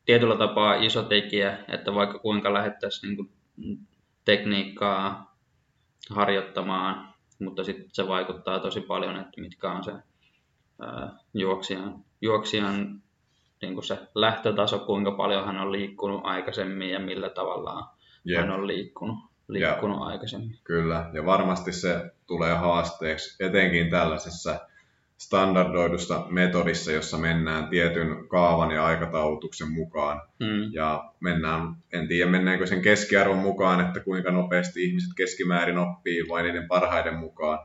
tietyllä 0.05 0.37
tapaa 0.37 0.75
iso 0.75 1.03
tekijä, 1.03 1.59
että 1.69 1.95
vaikka 1.95 2.19
kuinka 2.19 2.55
lähettäisiin 2.55 3.17
niin 3.57 3.89
tekniikkaa 4.25 5.37
harjoittamaan, 6.11 7.15
mutta 7.39 7.65
sitten 7.65 7.89
se 7.93 8.09
vaikuttaa 8.09 8.61
tosi 8.61 8.81
paljon, 8.81 9.17
että 9.17 9.41
mitkä 9.41 9.73
on 9.73 9.85
se 9.85 9.93
ää, 10.81 11.19
juoksijan, 11.35 12.05
juoksijan 12.21 13.03
niin 13.63 13.75
kuin 13.75 13.85
se 13.85 13.99
lähtötaso, 14.15 14.79
kuinka 14.79 15.13
paljon 15.13 15.47
hän 15.47 15.59
on 15.59 15.73
liikkunut 15.73 16.21
aikaisemmin 16.25 16.91
ja 16.91 17.01
millä 17.01 17.31
tavalla 17.31 17.95
yep. 18.29 18.41
hän 18.41 18.51
on 18.51 18.67
liikkunut, 18.67 19.19
liikkunut 19.49 20.01
ja, 20.01 20.05
aikaisemmin. 20.05 20.59
Kyllä, 20.65 21.11
ja 21.13 21.27
varmasti 21.27 21.73
se 21.73 22.11
tulee 22.27 22.55
haasteeksi, 22.55 23.45
etenkin 23.45 23.91
tällaisessa 23.91 24.68
standardoidusta 25.19 26.27
metodissa, 26.31 26.93
jossa 26.93 27.19
mennään 27.19 27.69
tietyn 27.69 28.29
kaavan 28.29 28.71
ja 28.71 28.87
aikataulutuksen 28.87 29.71
mukaan. 29.71 30.23
Mm. 30.41 30.73
Ja 30.73 31.13
mennään, 31.21 31.77
en 31.93 32.09
tiedä 32.09 32.31
mennäänkö 32.31 32.67
sen 32.67 32.83
keskiarvon 32.83 33.39
mukaan, 33.39 33.87
että 33.87 34.01
kuinka 34.01 34.31
nopeasti 34.31 34.85
ihmiset 34.85 35.11
keskimäärin 35.17 35.79
oppii 35.79 36.29
vai 36.29 36.43
niiden 36.43 36.69
parhaiden 36.69 37.17
mukaan. 37.17 37.59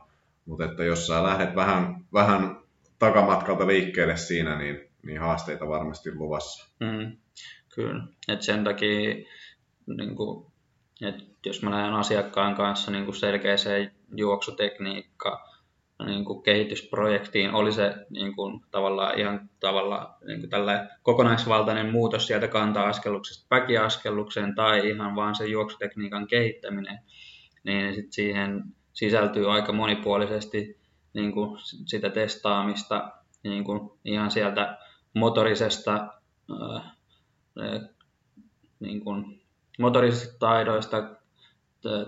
Mutta 0.46 0.64
että 0.64 0.84
jos 0.84 1.06
sä 1.06 1.22
lähdet 1.22 1.56
vähän, 1.56 2.04
vähän 2.12 2.56
takamatkalta 2.98 3.66
liikkeelle 3.66 4.16
siinä, 4.16 4.58
niin, 4.58 4.80
niin 5.02 5.20
haasteita 5.20 5.68
varmasti 5.68 6.14
luvassa. 6.14 6.68
Mm. 6.80 7.16
Kyllä, 7.74 8.04
et 8.28 8.42
sen 8.42 8.64
takia 8.64 9.14
niin 9.86 10.16
kuin, 10.16 10.46
et 11.02 11.14
jos 11.46 11.62
mä 11.62 11.70
lähden 11.70 11.94
asiakkaan 11.94 12.54
kanssa 12.54 12.90
niin 12.90 13.14
selkeäseen 13.14 13.92
juoksutekniikkaan, 14.16 15.53
niin 16.06 16.24
kuin 16.24 16.42
kehitysprojektiin, 16.42 17.54
oli 17.54 17.72
se 17.72 17.94
niin 18.10 18.34
kuin, 18.36 18.60
tavallaan 18.70 19.18
ihan 19.18 19.50
tavallaan 19.60 20.14
niin 20.26 20.40
kuin 20.40 20.50
tällä 20.50 20.88
kokonaisvaltainen 21.02 21.92
muutos 21.92 22.26
sieltä 22.26 22.48
kanta-askelluksesta 22.48 23.46
väkiaskellukseen 23.50 24.54
tai 24.54 24.88
ihan 24.88 25.16
vaan 25.16 25.34
se 25.34 25.46
juoksutekniikan 25.46 26.26
kehittäminen, 26.26 26.98
niin 27.64 27.94
sit 27.94 28.12
siihen 28.12 28.64
sisältyy 28.92 29.52
aika 29.52 29.72
monipuolisesti 29.72 30.80
niin 31.14 31.32
kuin 31.32 31.58
sitä 31.86 32.10
testaamista 32.10 33.12
niin 33.42 33.64
kuin 33.64 33.90
ihan 34.04 34.30
sieltä 34.30 34.78
motorisesta 35.14 36.08
ää, 36.60 36.94
niin 38.80 39.00
kuin 39.00 39.42
motorisista 39.78 40.38
taidoista, 40.38 41.10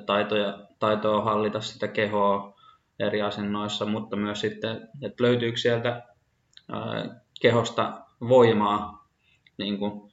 taitoja, 0.06 0.59
taitoa 0.78 1.24
hallita 1.24 1.60
sitä 1.60 1.89
kehoa, 1.89 2.55
eri 2.98 3.23
asennoissa, 3.23 3.86
mutta 3.86 4.16
myös 4.16 4.40
sitten, 4.40 4.89
että 5.02 5.23
löytyykö 5.23 5.56
sieltä 5.56 6.02
kehosta 7.40 8.01
voimaa 8.20 9.09
niin 9.59 9.78
kuin, 9.78 10.12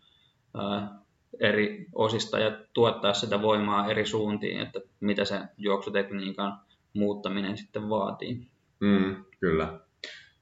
ää, 0.57 1.03
eri 1.39 1.85
osista 1.95 2.39
ja 2.39 2.57
tuottaa 2.73 3.13
sitä 3.13 3.41
voimaa 3.41 3.87
eri 3.91 4.05
suuntiin, 4.05 4.59
että 4.59 4.79
mitä 4.99 5.25
se 5.25 5.39
juoksutekniikan 5.57 6.59
muuttaminen 6.93 7.57
sitten 7.57 7.89
vaatii. 7.89 8.47
Mm, 8.79 9.25
kyllä. 9.39 9.79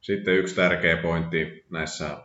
Sitten 0.02 0.38
yksi 0.38 0.56
tärkeä 0.56 0.98
pointti 0.98 1.66
näissä 1.70 2.18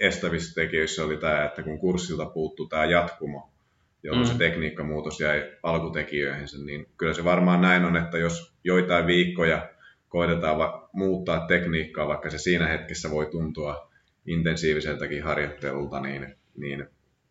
estävissä 0.00 0.54
tekijöissä 0.54 1.04
oli 1.04 1.16
tämä, 1.16 1.44
että 1.44 1.62
kun 1.62 1.78
kurssilta 1.78 2.26
puuttuu 2.26 2.66
tämä 2.66 2.84
jatkumo, 2.84 3.51
jolloin 4.02 4.26
mm. 4.26 4.32
se 4.32 4.38
tekniikkamuutos 4.38 5.20
jäi 5.20 5.52
alkutekijöihinsä, 5.62 6.58
niin 6.64 6.86
kyllä 6.96 7.14
se 7.14 7.24
varmaan 7.24 7.60
näin 7.60 7.84
on, 7.84 7.96
että 7.96 8.18
jos 8.18 8.54
joitain 8.64 9.06
viikkoja 9.06 9.68
koitetaan 10.08 10.58
va- 10.58 10.88
muuttaa 10.92 11.46
tekniikkaa, 11.46 12.08
vaikka 12.08 12.30
se 12.30 12.38
siinä 12.38 12.66
hetkessä 12.66 13.10
voi 13.10 13.26
tuntua 13.26 13.90
intensiiviseltäkin 14.26 15.22
harjoittelulta, 15.22 16.00
niin, 16.00 16.36
niin 16.56 16.86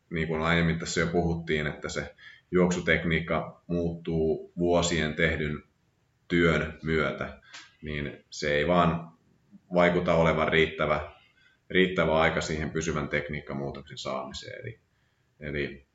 niin 0.10 0.28
kuin 0.28 0.42
aiemmin 0.42 0.80
tässä 0.80 1.00
jo 1.00 1.08
puhuttiin, 1.08 1.68
että 1.68 1.90
se 1.90 2.16
juoksutekniikka 2.52 3.64
muuttuu 3.68 4.54
vuosien 4.58 5.14
tehdyn 5.14 5.64
työn 6.28 6.80
myötä, 6.84 7.42
niin 7.82 8.26
se 8.30 8.56
ei 8.56 8.68
vaan 8.68 9.12
vaikuta 9.74 10.16
olevan 10.16 10.48
riittävä, 10.48 11.12
riittävä 11.70 12.20
aika 12.20 12.42
siihen 12.42 12.70
pysyvän 12.70 13.10
tekniikkamuutoksen 13.10 13.98
saamiseen. 13.98 14.62
Eli, 14.62 14.80
eli 15.40 15.86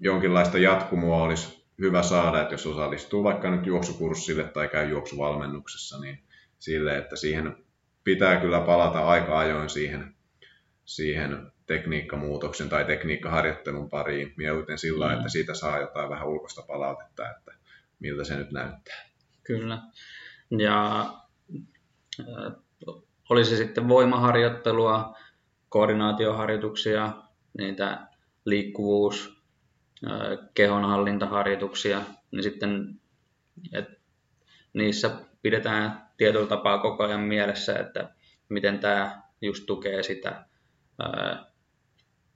jonkinlaista 0.00 0.58
jatkumoa 0.58 1.22
olisi 1.22 1.64
hyvä 1.80 2.02
saada, 2.02 2.42
että 2.42 2.54
jos 2.54 2.66
osallistuu 2.66 3.24
vaikka 3.24 3.50
nyt 3.50 3.66
juoksukurssille 3.66 4.44
tai 4.44 4.68
käy 4.68 4.88
juoksuvalmennuksessa, 4.88 6.00
niin 6.00 6.22
sille, 6.58 6.98
että 6.98 7.16
siihen 7.16 7.56
pitää 8.04 8.40
kyllä 8.40 8.60
palata 8.60 9.06
aika 9.06 9.38
ajoin 9.38 9.70
siihen, 9.70 10.14
siihen 10.84 11.52
tekniikkamuutoksen 11.66 12.68
tai 12.68 12.84
tekniikkaharjoittelun 12.84 13.90
pariin, 13.90 14.34
mieluiten 14.36 14.78
sillä, 14.78 15.08
mm. 15.08 15.14
että 15.16 15.28
siitä 15.28 15.54
saa 15.54 15.80
jotain 15.80 16.10
vähän 16.10 16.28
ulkoista 16.28 16.62
palautetta, 16.62 17.30
että 17.30 17.52
miltä 18.00 18.24
se 18.24 18.36
nyt 18.36 18.50
näyttää. 18.52 19.08
Kyllä. 19.42 19.82
Ja 20.58 21.00
äh, 22.20 22.52
olisi 23.28 23.56
sitten 23.56 23.88
voimaharjoittelua, 23.88 25.16
koordinaatioharjoituksia, 25.68 27.12
niitä 27.58 28.06
liikkuvuus, 28.44 29.39
kehonhallintaharjoituksia, 30.54 32.02
niin 32.30 32.42
sitten 32.42 33.00
niissä 34.72 35.10
pidetään 35.42 36.08
tietyllä 36.16 36.46
tapaa 36.46 36.78
koko 36.78 37.04
ajan 37.04 37.20
mielessä, 37.20 37.78
että 37.78 38.10
miten 38.48 38.78
tämä 38.78 39.22
just 39.40 39.66
tukee 39.66 40.02
sitä 40.02 40.44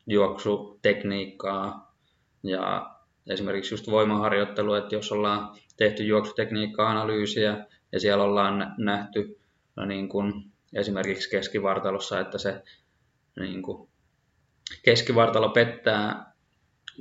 juoksutekniikkaa. 0.06 1.94
Ja 2.42 2.94
esimerkiksi 3.26 3.74
just 3.74 3.90
voimaharjoittelu, 3.90 4.74
että 4.74 4.94
jos 4.94 5.12
ollaan 5.12 5.56
tehty 5.76 6.04
juoksutekniikka-analyysiä 6.04 7.66
ja 7.92 8.00
siellä 8.00 8.24
ollaan 8.24 8.74
nähty 8.78 9.40
no 9.76 9.84
niin 9.84 10.08
kuin 10.08 10.52
esimerkiksi 10.72 11.30
keskivartalossa, 11.30 12.20
että 12.20 12.38
se 12.38 12.62
niin 13.40 13.62
kuin 13.62 13.88
keskivartalo 14.82 15.48
pettää 15.48 16.33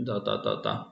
tota, 0.06 0.38
tota, 0.38 0.86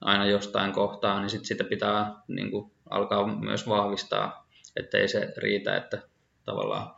aina 0.00 0.26
jostain 0.26 0.72
kohtaa, 0.72 1.20
niin 1.20 1.30
sit 1.30 1.44
sitä 1.44 1.64
pitää 1.64 2.14
niin 2.28 2.50
kuin, 2.50 2.72
alkaa 2.90 3.36
myös 3.36 3.68
vahvistaa, 3.68 4.48
ettei 4.76 5.08
se 5.08 5.32
riitä, 5.36 5.76
että 5.76 6.02
tavallaan 6.44 6.94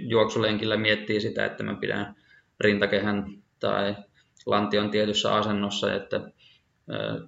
juoksulenkillä 0.00 0.76
miettii 0.76 1.20
sitä, 1.20 1.44
että 1.44 1.62
mä 1.62 1.74
pidän 1.74 2.16
rintakehän 2.60 3.26
tai 3.60 3.96
lantion 4.46 4.90
tietyssä 4.90 5.34
asennossa, 5.34 5.94
että 5.94 6.20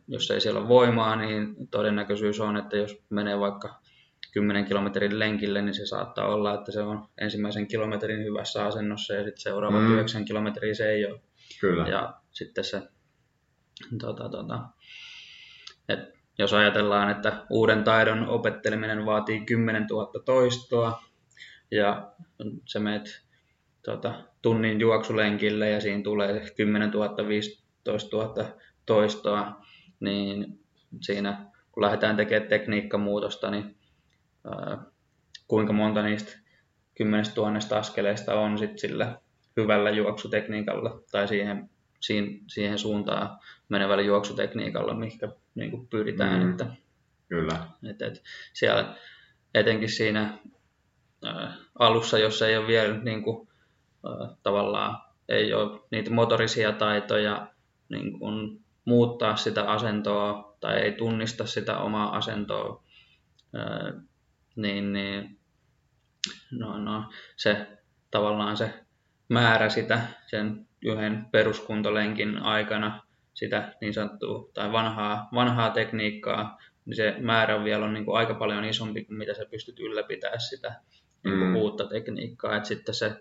jos 0.08 0.30
ei 0.30 0.40
siellä 0.40 0.60
ole 0.60 0.68
voimaa, 0.68 1.16
niin 1.16 1.68
todennäköisyys 1.70 2.40
on, 2.40 2.56
että 2.56 2.76
jos 2.76 3.02
menee 3.10 3.40
vaikka 3.40 3.82
10 4.32 4.64
kilometrin 4.64 5.18
lenkille, 5.18 5.62
niin 5.62 5.74
se 5.74 5.86
saattaa 5.86 6.26
olla, 6.26 6.54
että 6.54 6.72
se 6.72 6.82
on 6.82 7.08
ensimmäisen 7.20 7.66
kilometrin 7.66 8.24
hyvässä 8.24 8.64
asennossa 8.64 9.14
ja 9.14 9.24
sitten 9.24 9.42
seuraava 9.42 9.80
mm. 9.80 9.92
9 9.92 10.24
kilometriä 10.24 10.74
se 10.74 10.90
ei 10.90 11.06
ole. 11.06 11.20
Kyllä. 11.60 11.88
Ja 11.88 12.21
sitten 12.32 12.64
se, 12.64 12.82
tota, 14.00 14.28
tota, 14.28 14.60
et 15.88 15.98
jos 16.38 16.52
ajatellaan, 16.52 17.10
että 17.10 17.46
uuden 17.50 17.84
taidon 17.84 18.28
opetteleminen 18.28 19.06
vaatii 19.06 19.40
10 19.40 19.86
000 19.90 20.22
toistoa 20.24 21.02
ja 21.70 22.12
se 22.66 22.78
menet 22.78 23.22
tota, 23.84 24.24
tunnin 24.42 24.80
juoksulenkille 24.80 25.70
ja 25.70 25.80
siinä 25.80 26.02
tulee 26.02 26.42
10 26.56 26.90
000, 26.90 27.28
15 27.28 28.16
000 28.16 28.58
toistoa, 28.86 29.62
niin 30.00 30.60
siinä 31.00 31.52
kun 31.72 31.82
lähdetään 31.82 32.16
tekemään 32.16 32.48
tekniikkamuutosta, 32.48 33.50
niin 33.50 33.76
ää, 34.44 34.84
kuinka 35.48 35.72
monta 35.72 36.02
niistä 36.02 36.38
10 36.94 37.24
000 37.36 37.78
askeleista 37.78 38.34
on 38.34 38.58
sitten 38.58 38.78
sillä 38.78 39.20
hyvällä 39.56 39.90
juoksutekniikalla 39.90 41.00
tai 41.10 41.28
siihen, 41.28 41.70
siihen, 42.02 42.40
siihen 42.46 42.78
suuntaan 42.78 43.38
menevällä 43.68 44.02
juoksutekniikalla, 44.02 44.94
mikä 44.94 45.28
niin 45.54 45.70
kuin 45.70 45.88
pyritään. 45.88 46.42
Mm, 46.42 46.50
että, 46.50 46.66
kyllä. 47.28 47.66
Että, 47.90 48.06
että 48.06 48.20
siellä 48.52 48.96
etenkin 49.54 49.88
siinä 49.88 50.38
ää, 51.24 51.54
alussa, 51.78 52.18
jos 52.18 52.42
ei 52.42 52.56
ole 52.56 52.66
vielä 52.66 52.98
niin 52.98 53.22
kuin, 53.22 53.48
ää, 54.06 54.36
tavallaan 54.42 55.02
ei 55.28 55.54
ole 55.54 55.80
niitä 55.90 56.10
motorisia 56.10 56.72
taitoja 56.72 57.48
niin 57.88 58.18
kuin 58.18 58.64
muuttaa 58.84 59.36
sitä 59.36 59.70
asentoa 59.70 60.56
tai 60.60 60.76
ei 60.76 60.92
tunnista 60.92 61.46
sitä 61.46 61.78
omaa 61.78 62.16
asentoa, 62.16 62.84
ää, 63.54 63.92
niin, 64.56 64.92
niin 64.92 65.38
no, 66.50 66.78
no, 66.78 67.12
se 67.36 67.66
tavallaan 68.10 68.56
se 68.56 68.74
määrä 69.28 69.68
sitä 69.68 70.00
sen 70.26 70.68
yhden 70.84 71.26
peruskuntolenkin 71.32 72.38
aikana 72.38 73.02
sitä 73.34 73.72
niin 73.80 73.94
sanottua 73.94 74.50
tai 74.54 74.72
vanhaa, 74.72 75.28
vanhaa 75.34 75.70
tekniikkaa, 75.70 76.58
niin 76.84 76.96
se 76.96 77.14
määrä 77.18 77.56
on 77.56 77.64
vielä 77.64 77.84
on 77.84 77.94
niin 77.94 78.04
kuin 78.04 78.18
aika 78.18 78.34
paljon 78.34 78.64
isompi 78.64 79.04
kuin 79.04 79.18
mitä 79.18 79.34
sä 79.34 79.46
pystyt 79.50 79.78
ylläpitämään 79.78 80.40
sitä 80.40 80.80
niin 81.24 81.38
kuin 81.38 81.48
mm. 81.48 81.56
uutta 81.56 81.86
tekniikkaa. 81.86 82.56
Et 82.56 82.64
sitten 82.64 82.94
se 82.94 83.16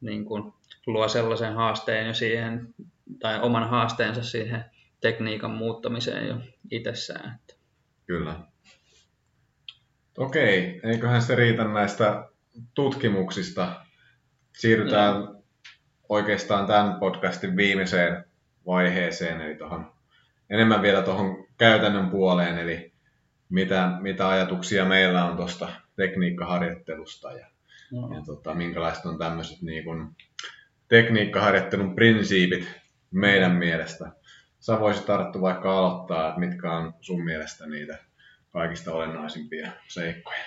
niin 0.00 0.24
kuin, 0.24 0.52
luo 0.86 1.08
sellaisen 1.08 1.54
haasteen 1.54 2.06
jo 2.06 2.14
siihen, 2.14 2.74
tai 3.18 3.40
oman 3.40 3.68
haasteensa 3.68 4.22
siihen 4.22 4.64
tekniikan 5.00 5.50
muuttamiseen 5.50 6.28
jo 6.28 6.36
itsessään. 6.70 7.34
Että. 7.40 7.54
Kyllä. 8.06 8.40
Okei, 10.18 10.80
eiköhän 10.84 11.22
se 11.22 11.34
riitä 11.34 11.64
näistä 11.64 12.28
tutkimuksista. 12.74 13.84
Siirrytään 14.58 15.14
no. 15.14 15.37
Oikeastaan 16.08 16.66
tämän 16.66 16.94
podcastin 16.94 17.56
viimeiseen 17.56 18.24
vaiheeseen, 18.66 19.40
eli 19.40 19.54
tohon, 19.54 19.92
enemmän 20.50 20.82
vielä 20.82 21.02
tuohon 21.02 21.46
käytännön 21.58 22.10
puoleen, 22.10 22.58
eli 22.58 22.92
mitä, 23.48 23.90
mitä 24.00 24.28
ajatuksia 24.28 24.84
meillä 24.84 25.24
on 25.24 25.36
tuosta 25.36 25.68
tekniikkaharjoittelusta 25.96 27.32
ja, 27.32 27.46
no. 27.92 28.14
ja 28.14 28.22
tota, 28.26 28.54
minkälaiset 28.54 29.06
on 29.06 29.18
tämmöiset 29.18 29.62
niin 29.62 29.84
kun, 29.84 30.16
tekniikkaharjoittelun 30.88 31.94
prinsiipit 31.94 32.80
meidän 33.10 33.52
mielestä. 33.52 34.12
Sä 34.60 34.80
voisit 34.80 35.06
tarttu 35.06 35.40
vaikka 35.40 35.78
aloittaa, 35.78 36.28
että 36.28 36.40
mitkä 36.40 36.72
on 36.72 36.94
sun 37.00 37.24
mielestä 37.24 37.66
niitä 37.66 37.98
kaikista 38.50 38.92
olennaisimpia 38.92 39.72
seikkoja. 39.88 40.38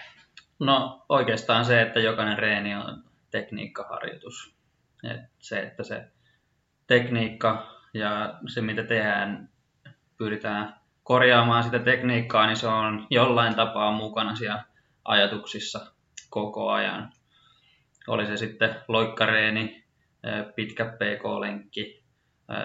No 0.59 1.05
oikeastaan 1.09 1.65
se, 1.65 1.81
että 1.81 1.99
jokainen 1.99 2.37
reeni 2.37 2.75
on 2.75 3.03
tekniikkaharjoitus. 3.31 4.55
Et 5.03 5.21
se, 5.39 5.59
että 5.59 5.83
se 5.83 6.07
tekniikka 6.87 7.79
ja 7.93 8.39
se, 8.47 8.61
mitä 8.61 8.83
tehdään, 8.83 9.49
pyritään 10.17 10.75
korjaamaan 11.03 11.63
sitä 11.63 11.79
tekniikkaa, 11.79 12.47
niin 12.47 12.57
se 12.57 12.67
on 12.67 13.07
jollain 13.09 13.55
tapaa 13.55 13.91
mukana 13.91 14.35
siellä 14.35 14.63
ajatuksissa 15.05 15.93
koko 16.29 16.69
ajan. 16.69 17.13
Oli 18.07 18.25
se 18.25 18.37
sitten 18.37 18.75
loikkareeni, 18.87 19.83
pitkä 20.55 20.85
PK-lenkki, 20.85 22.03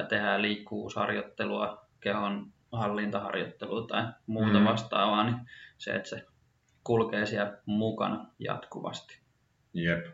tehdään 0.08 0.42
liikkuvuusharjoittelua, 0.42 1.86
kehon 2.00 2.52
hallintaharjoittelua 2.72 3.86
tai 3.86 4.12
muuta 4.26 4.58
mm. 4.58 4.64
vastaavaa, 4.64 5.24
niin 5.24 5.36
se, 5.78 5.94
että 5.94 6.08
se 6.08 6.26
kulkee 6.84 7.26
siellä 7.26 7.58
mukana 7.66 8.26
jatkuvasti. 8.38 9.20
Jep. 9.74 10.06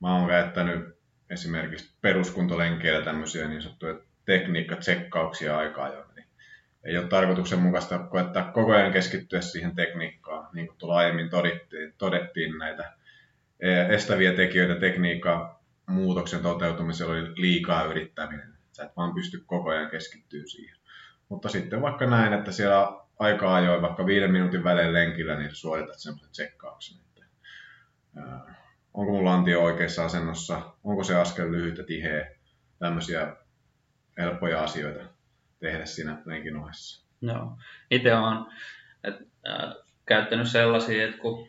Mä 0.00 0.16
oon 0.16 0.28
käyttänyt 0.28 1.01
esimerkiksi 1.32 1.94
peruskuntolenkeillä 2.00 3.04
tämmöisiä 3.04 3.48
niin 3.48 3.62
sanottuja 3.62 3.94
tekniikkatsekkauksia 4.24 5.58
aikaa 5.58 5.88
jo. 5.88 6.06
Eli 6.12 6.24
ei 6.84 6.98
ole 6.98 7.08
tarkoituksenmukaista 7.08 7.98
koettaa 7.98 8.52
koko 8.52 8.72
ajan 8.72 8.92
keskittyä 8.92 9.40
siihen 9.40 9.74
tekniikkaan. 9.74 10.48
Niin 10.52 10.66
kuin 10.66 10.78
tuolla 10.78 10.96
aiemmin 10.96 11.30
todettiin, 11.30 11.94
todettiin 11.98 12.58
näitä 12.58 12.92
e, 13.60 13.94
estäviä 13.94 14.32
tekijöitä 14.32 14.80
tekniikan 14.80 15.56
muutoksen 15.86 16.40
toteutumisella 16.40 17.12
oli 17.12 17.32
liikaa 17.36 17.84
yrittäminen. 17.84 18.52
Sä 18.72 18.84
et 18.84 18.96
vaan 18.96 19.14
pysty 19.14 19.42
koko 19.46 19.70
ajan 19.70 19.90
keskittyä 19.90 20.42
siihen. 20.46 20.76
Mutta 21.28 21.48
sitten 21.48 21.82
vaikka 21.82 22.06
näin, 22.06 22.32
että 22.32 22.52
siellä 22.52 22.92
aika 23.18 23.54
ajoin 23.54 23.82
vaikka 23.82 24.06
viiden 24.06 24.30
minuutin 24.30 24.64
välein 24.64 24.92
lenkillä, 24.92 25.38
niin 25.38 25.54
suoritat 25.54 25.98
semmoisen 25.98 26.30
tsekkauksen, 26.30 26.98
että 27.00 27.24
ää, 28.16 28.61
onko 28.94 29.12
mun 29.12 29.24
lantio 29.24 29.62
oikeassa 29.62 30.04
asennossa, 30.04 30.74
onko 30.84 31.04
se 31.04 31.16
askel 31.16 31.52
lyhyt 31.52 31.78
ja 31.78 31.84
tiheä, 31.84 32.30
tämmöisiä 32.78 33.36
helppoja 34.18 34.62
asioita 34.62 35.04
tehdä 35.60 35.86
siinä 35.86 36.22
lenkin 36.24 36.56
ohessa. 36.56 37.06
Joo. 37.22 37.58
Itse 37.90 38.14
olen 38.14 38.38
et, 39.04 39.14
äh, 39.48 39.74
käyttänyt 40.06 40.48
sellaisia, 40.48 41.04
että 41.04 41.18
kun 41.18 41.48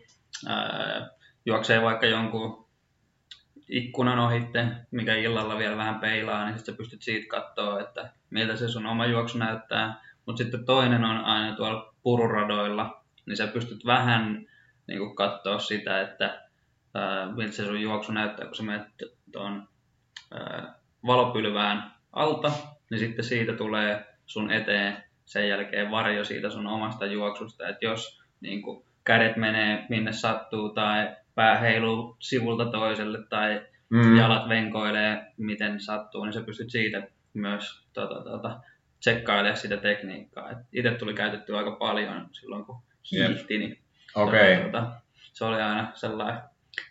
äh, 0.50 1.10
juoksee 1.46 1.82
vaikka 1.82 2.06
jonkun 2.06 2.68
ikkunan 3.70 4.20
ohitte, 4.20 4.68
mikä 4.92 5.16
illalla 5.16 5.58
vielä 5.58 5.78
vähän 5.78 6.00
peilaa, 6.00 6.46
niin 6.46 6.58
sitten 6.58 6.78
pystyt 6.78 7.02
siitä 7.02 7.28
katsoa, 7.28 7.80
että 7.80 8.12
miltä 8.30 8.56
se 8.56 8.68
sun 8.68 8.86
oma 8.86 9.06
juoksu 9.06 9.38
näyttää. 9.38 10.02
Mutta 10.26 10.44
sitten 10.44 10.66
toinen 10.66 11.04
on 11.04 11.18
aina 11.18 11.56
tuolla 11.56 11.94
pururadoilla, 12.04 13.04
niin 13.26 13.38
sä 13.38 13.48
pystyt 13.48 13.86
vähän 13.86 14.46
niin 14.88 15.16
katsoa 15.16 15.60
sitä, 15.60 16.02
että 16.02 16.48
ää, 16.94 17.32
miltä 17.32 17.52
se 17.52 17.66
sun 17.66 17.82
juoksu 17.82 18.12
näyttää, 18.12 18.46
kun 18.46 18.56
sä 18.56 18.64
menet 18.64 18.88
tuon 19.32 19.68
valopylvään 21.06 21.92
alta, 22.12 22.52
niin 22.90 23.00
sitten 23.00 23.26
siitä 23.26 23.54
tulee 23.54 24.06
sun 24.26 24.52
eteen 24.52 25.04
sen 25.26 25.50
jälkeen 25.50 25.92
varjo 25.92 26.24
siitä 26.24 26.50
sun 26.50 26.68
omasta 26.68 27.06
juoksusta, 27.06 27.68
että 27.68 27.86
jos 27.86 28.24
niin 28.42 28.62
kuin, 28.62 28.86
kädet 29.04 29.38
menee 29.38 29.86
minne 29.90 30.12
sattuu 30.12 30.70
tai 30.70 31.16
pää 31.36 31.60
heiluu 31.60 32.18
sivulta 32.20 32.66
toiselle 32.66 33.28
tai 33.30 33.62
mm. 33.90 34.18
jalat 34.18 34.50
venkoilee 34.50 35.34
miten 35.38 35.80
sattuu, 35.80 36.26
niin 36.26 36.34
sä 36.34 36.42
pystyt 36.42 36.72
siitä 36.72 37.08
myös 37.34 37.88
tota, 37.94 38.24
tota, 38.24 38.60
tsekkailemaan 39.00 39.58
sitä 39.58 39.78
tekniikkaa. 39.78 40.50
itse 40.74 40.92
tuli 40.92 41.14
käytetty 41.14 41.58
aika 41.58 41.72
paljon 41.72 42.28
silloin, 42.32 42.66
kun 42.66 42.84
hiihti, 43.12 43.58
niin 43.58 43.80
okay. 44.16 44.56
tota, 44.56 44.72
tota, 44.72 44.92
se 45.34 45.46
oli 45.46 45.62
aina 45.62 45.92
sellainen 45.94 46.42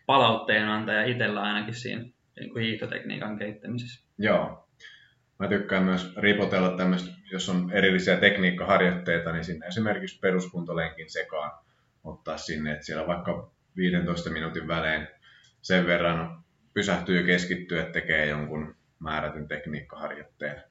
palautteenantaja 0.07 1.05
itsellä 1.05 1.43
ainakin 1.43 1.75
siinä 1.75 2.05
niin 2.41 2.53
kuin 2.53 2.65
hiihtotekniikan 2.65 3.39
kehittämisessä. 3.39 4.07
Joo. 4.19 4.69
Mä 5.39 5.49
tykkään 5.49 5.83
myös 5.83 6.17
ripotella 6.17 6.77
tämmöistä, 6.77 7.11
jos 7.33 7.49
on 7.49 7.71
erillisiä 7.73 8.17
tekniikkaharjoitteita, 8.17 9.33
niin 9.33 9.45
sinne 9.45 9.67
esimerkiksi 9.67 10.19
peruskuntolenkin 10.19 11.11
sekaan 11.11 11.51
ottaa 12.05 12.37
sinne, 12.37 12.73
että 12.73 12.87
siellä 12.87 13.07
vaikka 13.07 13.51
15 13.77 14.31
minuutin 14.31 14.69
välein 14.69 15.09
sen 15.63 15.87
verran 15.87 16.45
pysähtyy 16.75 17.23
keskittyä, 17.23 17.81
että 17.81 17.93
tekee 17.93 18.27
jonkun 18.27 18.77
määrätyn 18.99 19.49
tekniikkaharjoitteen 19.49 20.63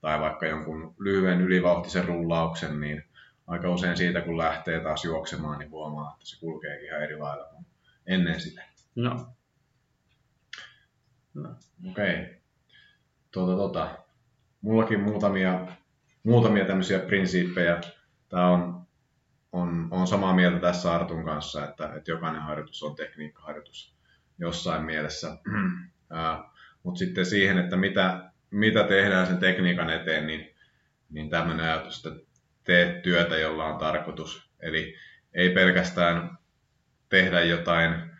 tai 0.00 0.20
vaikka 0.20 0.46
jonkun 0.46 0.94
lyhyen 0.98 1.40
ylivauhtisen 1.40 2.04
rullauksen, 2.04 2.80
niin 2.80 3.04
aika 3.46 3.70
usein 3.70 3.96
siitä 3.96 4.20
kun 4.20 4.38
lähtee 4.38 4.80
taas 4.80 5.04
juoksemaan, 5.04 5.58
niin 5.58 5.70
huomaa, 5.70 6.12
että 6.12 6.26
se 6.26 6.40
kulkee 6.40 6.84
ihan 6.84 7.02
eri 7.02 7.18
lailla 7.18 7.44
kuin 7.44 7.66
ennen 8.08 8.40
sitä. 8.40 8.62
No. 8.94 9.26
no. 11.34 11.50
Okei. 11.90 12.22
Okay. 12.22 12.34
Tuota, 13.30 13.56
tuota. 13.56 13.98
Mullakin 14.60 15.00
muutamia, 15.00 15.66
muutamia 16.22 16.64
tämmöisiä 16.64 16.98
prinsiippejä. 16.98 17.80
Tämä 18.28 18.48
on, 18.48 18.86
on, 19.52 19.88
on 19.90 20.06
samaa 20.06 20.34
mieltä 20.34 20.58
tässä 20.58 20.94
Artun 20.94 21.24
kanssa, 21.24 21.68
että, 21.68 21.92
että 21.94 22.10
jokainen 22.10 22.42
harjoitus 22.42 22.82
on 22.82 22.96
tekniikkaharjoitus 22.96 23.96
jossain 24.38 24.84
mielessä. 24.84 25.36
Mutta 26.82 26.98
sitten 26.98 27.26
siihen, 27.26 27.58
että 27.58 27.76
mitä, 27.76 28.30
mitä 28.50 28.84
tehdään 28.84 29.26
sen 29.26 29.38
tekniikan 29.38 29.90
eteen, 29.90 30.26
niin, 30.26 30.54
niin 31.10 31.30
tämmöinen 31.30 31.66
ajatus, 31.66 32.06
että 32.06 32.20
teet 32.64 33.02
työtä, 33.02 33.38
jolla 33.38 33.64
on 33.64 33.78
tarkoitus. 33.78 34.50
Eli 34.60 34.96
ei 35.34 35.50
pelkästään 35.50 36.38
tehdä 37.08 37.40
jotain 37.40 38.10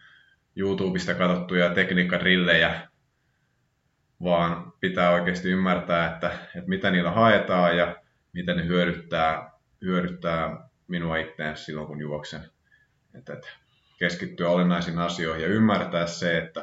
YouTubesta 0.57 1.15
katsottuja 1.15 1.75
tekniikkadrillejä, 1.75 2.89
vaan 4.23 4.73
pitää 4.81 5.11
oikeasti 5.11 5.49
ymmärtää, 5.49 6.15
että, 6.15 6.31
että 6.31 6.69
mitä 6.69 6.91
niillä 6.91 7.11
haetaan 7.11 7.77
ja 7.77 7.97
miten 8.33 8.57
ne 8.57 8.67
hyödyttää, 8.67 9.51
hyödyttää 9.83 10.69
minua 10.89 11.17
itseään 11.17 11.57
silloin, 11.57 11.87
kun 11.87 12.01
juoksen. 12.01 12.41
Että, 13.15 13.33
että 13.33 13.49
keskittyä 13.99 14.51
olennaisiin 14.51 14.99
asioihin 14.99 15.43
ja 15.43 15.49
ymmärtää 15.49 16.07
se, 16.07 16.39
että, 16.39 16.61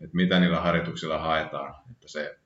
että 0.00 0.16
mitä 0.16 0.40
niillä 0.40 0.60
harjoituksilla 0.60 1.18
haetaan. 1.18 1.74
Että 1.90 2.08
se 2.08 2.38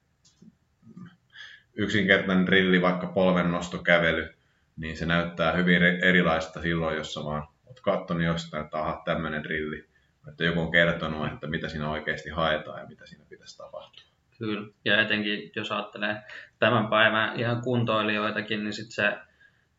yksinkertainen 1.74 2.46
drilli, 2.46 2.82
vaikka 2.82 3.06
polvennostokävely, 3.06 4.34
niin 4.76 4.96
se 4.96 5.06
näyttää 5.06 5.52
hyvin 5.52 5.82
erilaista 5.82 6.62
silloin, 6.62 6.96
jos 6.96 7.14
sä 7.14 7.20
vaan 7.24 7.48
oot 7.70 7.80
katsonut 7.80 8.22
jostain, 8.22 8.64
että 8.64 8.78
aha, 8.78 9.02
tämmöinen 9.04 9.42
drilli. 9.42 9.84
Että 10.28 10.44
joku 10.44 10.60
on 10.60 10.70
kertonut, 10.70 11.32
että 11.32 11.46
mitä 11.46 11.68
siinä 11.68 11.90
oikeasti 11.90 12.30
haetaan 12.30 12.80
ja 12.80 12.86
mitä 12.86 13.06
siinä 13.06 13.24
pitäisi 13.28 13.56
tapahtua. 13.56 14.04
Kyllä, 14.38 14.68
ja 14.84 15.00
etenkin 15.00 15.52
jos 15.56 15.72
ajattelee 15.72 16.22
tämän 16.58 16.86
päivän 16.86 17.40
ihan 17.40 17.62
kuntoilijoitakin, 17.62 18.64
niin 18.64 18.72
sitten 18.72 18.92
se 18.92 19.18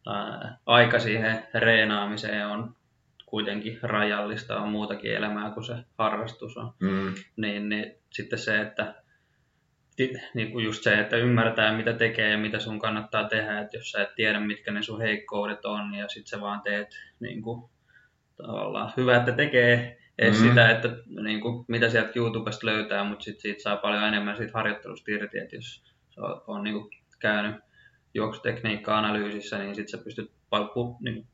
ää, 0.08 0.58
aika 0.66 1.00
siihen 1.00 1.48
reenaamiseen 1.54 2.48
on 2.48 2.76
kuitenkin 3.26 3.80
rajallista, 3.82 4.60
on 4.60 4.70
muutakin 4.70 5.16
elämää 5.16 5.52
kuin 5.52 5.64
se 5.64 5.76
harrastus 5.98 6.58
on. 6.58 6.74
Mm. 6.80 7.14
Niin, 7.36 7.70
niin 7.70 7.96
sitten 8.10 8.40
se, 8.40 8.62
että 8.62 8.96
niin 10.34 10.52
kuin 10.52 10.66
just 10.66 10.84
se, 10.84 11.00
että 11.00 11.18
ymmärtää 11.18 11.78
mitä 11.78 11.94
tekee 11.94 12.30
ja 12.30 12.38
mitä 12.38 12.60
sun 12.60 12.80
kannattaa 12.80 13.30
tehdä, 13.30 13.60
että 13.60 13.78
jos 13.78 13.92
sä 13.92 14.02
et 14.02 14.16
tiedä 14.16 14.40
mitkä 14.40 14.72
ne 14.72 14.82
sun 14.82 15.02
heikkoudet 15.02 15.66
on 15.66 15.94
ja 15.94 16.08
sitten 16.08 16.28
sä 16.28 16.42
vaan 16.42 16.62
teet 16.62 16.88
niin 17.20 17.42
kuin, 17.42 17.71
tavallaan 18.42 18.94
hyvä, 18.98 19.18
että 19.18 19.32
tekee 19.32 19.98
edes 20.20 20.36
mm-hmm. 20.36 20.50
sitä, 20.50 20.70
että 20.70 20.90
niin 21.24 21.42
kuin, 21.42 21.66
mitä 21.68 21.90
sieltä 21.90 22.12
YouTubesta 22.16 22.68
löytää, 22.68 23.04
mutta 23.04 23.24
sitten 23.24 23.42
siitä 23.42 23.64
saa 23.64 23.78
paljon 23.78 24.04
enemmän 24.04 24.38
siitä 24.38 24.54
harjoittelusta 24.54 25.12
irti, 25.12 25.40
että 25.40 25.56
jos 25.56 25.84
on 26.48 26.64
niin 26.64 26.74
kuin, 26.74 26.90
käynyt 27.20 27.56
juoksutekniikka-analyysissä, 28.14 29.58
niin 29.58 29.76
sitten 29.76 30.00
sä 30.00 30.04
pystyt 30.04 30.32
niin, 31.00 31.28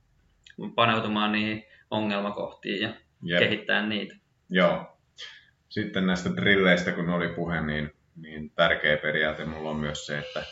paneutumaan 0.75 1.31
niihin 1.31 1.63
ongelmakohtiin 1.91 2.81
ja 2.81 2.93
yep. 3.29 3.39
kehittää 3.39 3.87
niitä. 3.87 4.15
Joo. 4.49 4.97
Sitten 5.69 6.07
näistä 6.07 6.29
drilleistä, 6.35 6.91
kun 6.91 7.09
oli 7.09 7.29
puhe, 7.29 7.61
niin, 7.61 7.91
niin 8.15 8.51
tärkeä 8.51 8.97
periaate 8.97 9.45
mulla 9.45 9.69
on 9.69 9.77
myös 9.77 10.05
se, 10.05 10.17
että, 10.17 10.43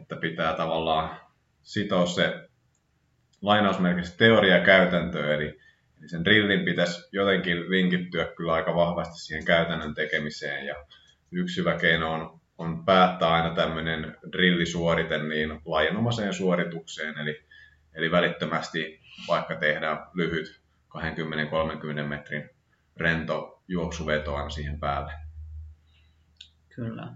että 0.00 0.16
pitää 0.16 0.52
tavallaan 0.52 1.20
sitoa 1.62 2.06
se 2.06 2.48
lainausmerkissä 3.42 4.18
teoria 4.18 4.64
käytäntöön, 4.64 5.32
eli, 5.32 5.60
eli 6.02 6.08
sen 6.08 6.24
drillin 6.24 6.64
pitäisi 6.64 7.08
jotenkin 7.12 7.70
linkittyä 7.70 8.24
kyllä 8.36 8.52
aika 8.52 8.74
vahvasti 8.74 9.18
siihen 9.18 9.44
käytännön 9.44 9.94
tekemiseen, 9.94 10.66
ja 10.66 10.74
yksi 11.30 11.60
hyvä 11.60 11.78
keino 11.78 12.12
on, 12.12 12.40
on 12.58 12.84
päättää 12.84 13.28
aina 13.28 13.54
tämmöinen 13.54 14.16
drillisuorite 14.32 15.18
niin 15.18 15.60
lajinomaiseen 15.64 16.34
suoritukseen, 16.34 17.18
eli, 17.18 17.44
eli 17.94 18.10
välittömästi 18.10 19.00
vaikka 19.28 19.56
tehdään 19.56 19.98
lyhyt 20.14 20.60
20-30 22.02 22.06
metrin 22.08 22.50
rento 22.96 23.62
juoksuveto 23.68 24.36
aina 24.36 24.50
siihen 24.50 24.80
päälle. 24.80 25.12
Kyllä. 26.68 27.08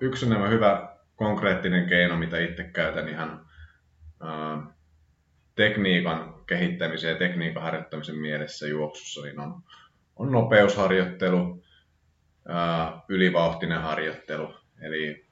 Yksi 0.00 0.28
nämä 0.28 0.48
hyvä 0.48 0.96
konkreettinen 1.16 1.88
keino, 1.88 2.16
mitä 2.16 2.38
itse 2.38 2.64
käytän 2.64 3.08
ihan 3.08 3.46
ää, 4.20 4.73
tekniikan 5.54 6.34
kehittämisen 6.46 7.10
ja 7.10 7.16
tekniikan 7.16 7.62
harjoittamisen 7.62 8.16
mielessä 8.16 8.66
juoksussa, 8.66 9.22
niin 9.22 9.40
on, 9.40 9.62
on 10.16 10.32
nopeusharjoittelu, 10.32 11.62
ää, 12.48 13.00
ylivauhtinen 13.08 13.82
harjoittelu. 13.82 14.54
Eli 14.80 15.26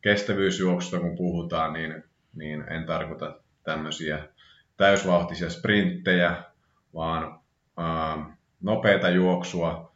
kestävyysjuoksusta 0.00 1.00
kun 1.00 1.16
puhutaan, 1.16 1.72
niin, 1.72 2.04
niin 2.34 2.72
en 2.72 2.86
tarkoita 2.86 3.40
tämmöisiä 3.62 4.28
täysvauhtisia 4.76 5.50
sprinttejä, 5.50 6.42
vaan 6.94 7.40
ää, 7.76 8.36
nopeata 8.60 9.08
juoksua 9.08 9.90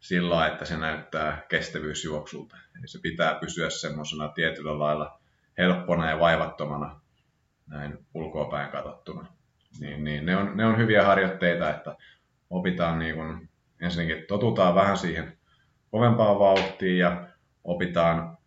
sillä 0.00 0.46
että 0.46 0.64
se 0.64 0.76
näyttää 0.76 1.46
kestävyysjuoksulta. 1.48 2.56
Eli 2.78 2.88
se 2.88 2.98
pitää 3.02 3.34
pysyä 3.34 3.70
semmoisena 3.70 4.28
tietyllä 4.28 4.78
lailla 4.78 5.20
helppona 5.58 6.10
ja 6.10 6.18
vaivattomana 6.18 7.00
näin 7.66 7.98
ulkoapäin 8.14 8.70
katsottuna. 8.70 9.26
Niin, 9.80 10.04
niin 10.04 10.26
ne, 10.26 10.36
on, 10.36 10.56
ne 10.56 10.66
on 10.66 10.78
hyviä 10.78 11.04
harjoitteita, 11.04 11.70
että 11.70 11.96
opitaan 12.50 12.98
niin 12.98 13.14
kun, 13.14 13.48
ensinnäkin 13.80 14.24
totutaan 14.28 14.74
vähän 14.74 14.98
siihen 14.98 15.38
kovempaan 15.90 16.38
vauhtiin 16.38 16.98
ja 16.98 17.28
opitaan 17.64 18.38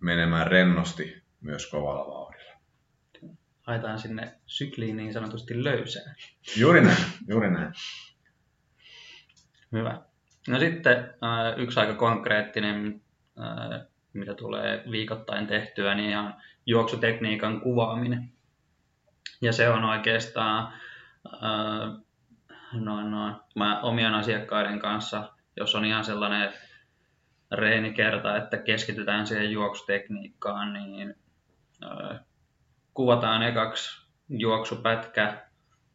menemään 0.00 0.46
rennosti 0.46 1.22
myös 1.40 1.70
kovalla 1.70 2.06
vauhdilla 2.06 2.40
haetaan 3.70 3.98
sinne 3.98 4.32
sykliin 4.46 4.96
niin 4.96 5.12
sanotusti 5.12 5.64
löysää. 5.64 6.14
Juuri 6.56 6.80
näin, 6.80 7.04
juuri 7.28 7.50
näin. 7.50 7.72
Hyvä. 9.72 10.02
No 10.48 10.58
sitten 10.58 10.96
äh, 10.96 11.58
yksi 11.58 11.80
aika 11.80 11.94
konkreettinen, 11.94 13.00
äh, 13.38 13.86
mitä 14.12 14.34
tulee 14.34 14.84
viikoittain 14.90 15.46
tehtyä, 15.46 15.94
niin 15.94 16.18
on 16.18 16.34
juoksutekniikan 16.66 17.60
kuvaaminen. 17.60 18.32
Ja 19.40 19.52
se 19.52 19.68
on 19.68 19.84
oikeastaan 19.84 20.72
äh, 21.26 22.02
noin, 22.72 23.10
noin, 23.10 23.34
mä 23.54 23.80
omien 23.80 24.14
asiakkaiden 24.14 24.78
kanssa, 24.78 25.32
jos 25.56 25.74
on 25.74 25.84
ihan 25.84 26.04
sellainen 26.04 26.52
reenikerta, 27.52 28.36
että 28.36 28.58
keskitytään 28.58 29.26
siihen 29.26 29.50
juoksutekniikkaan, 29.50 30.72
niin 30.72 31.14
kuvataan 32.94 33.42
ekaksi 33.42 34.06
juoksupätkä 34.28 35.46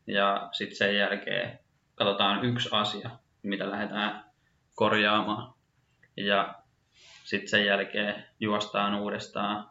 ja 0.08 0.50
sitten 0.52 0.78
sen 0.78 0.96
jälkeen 0.96 1.60
katsotaan 1.96 2.46
yksi 2.46 2.70
asia, 2.72 3.10
mitä 3.44 3.72
lähdetään 3.72 4.26
korjaamaan. 4.76 5.54
Ja 6.18 6.56
sitten 7.24 7.50
sen 7.50 7.66
jälkeen 7.66 8.26
juostaan 8.40 8.96
uudestaan 8.96 9.70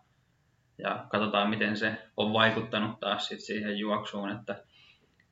ja 0.79 1.07
katsotaan, 1.09 1.51
miten 1.51 1.77
se 1.77 1.97
on 2.17 2.33
vaikuttanut 2.33 3.01
taas 3.01 3.29
sit 3.29 3.41
siihen 3.41 3.79
juoksuun, 3.79 4.31
että 4.31 4.65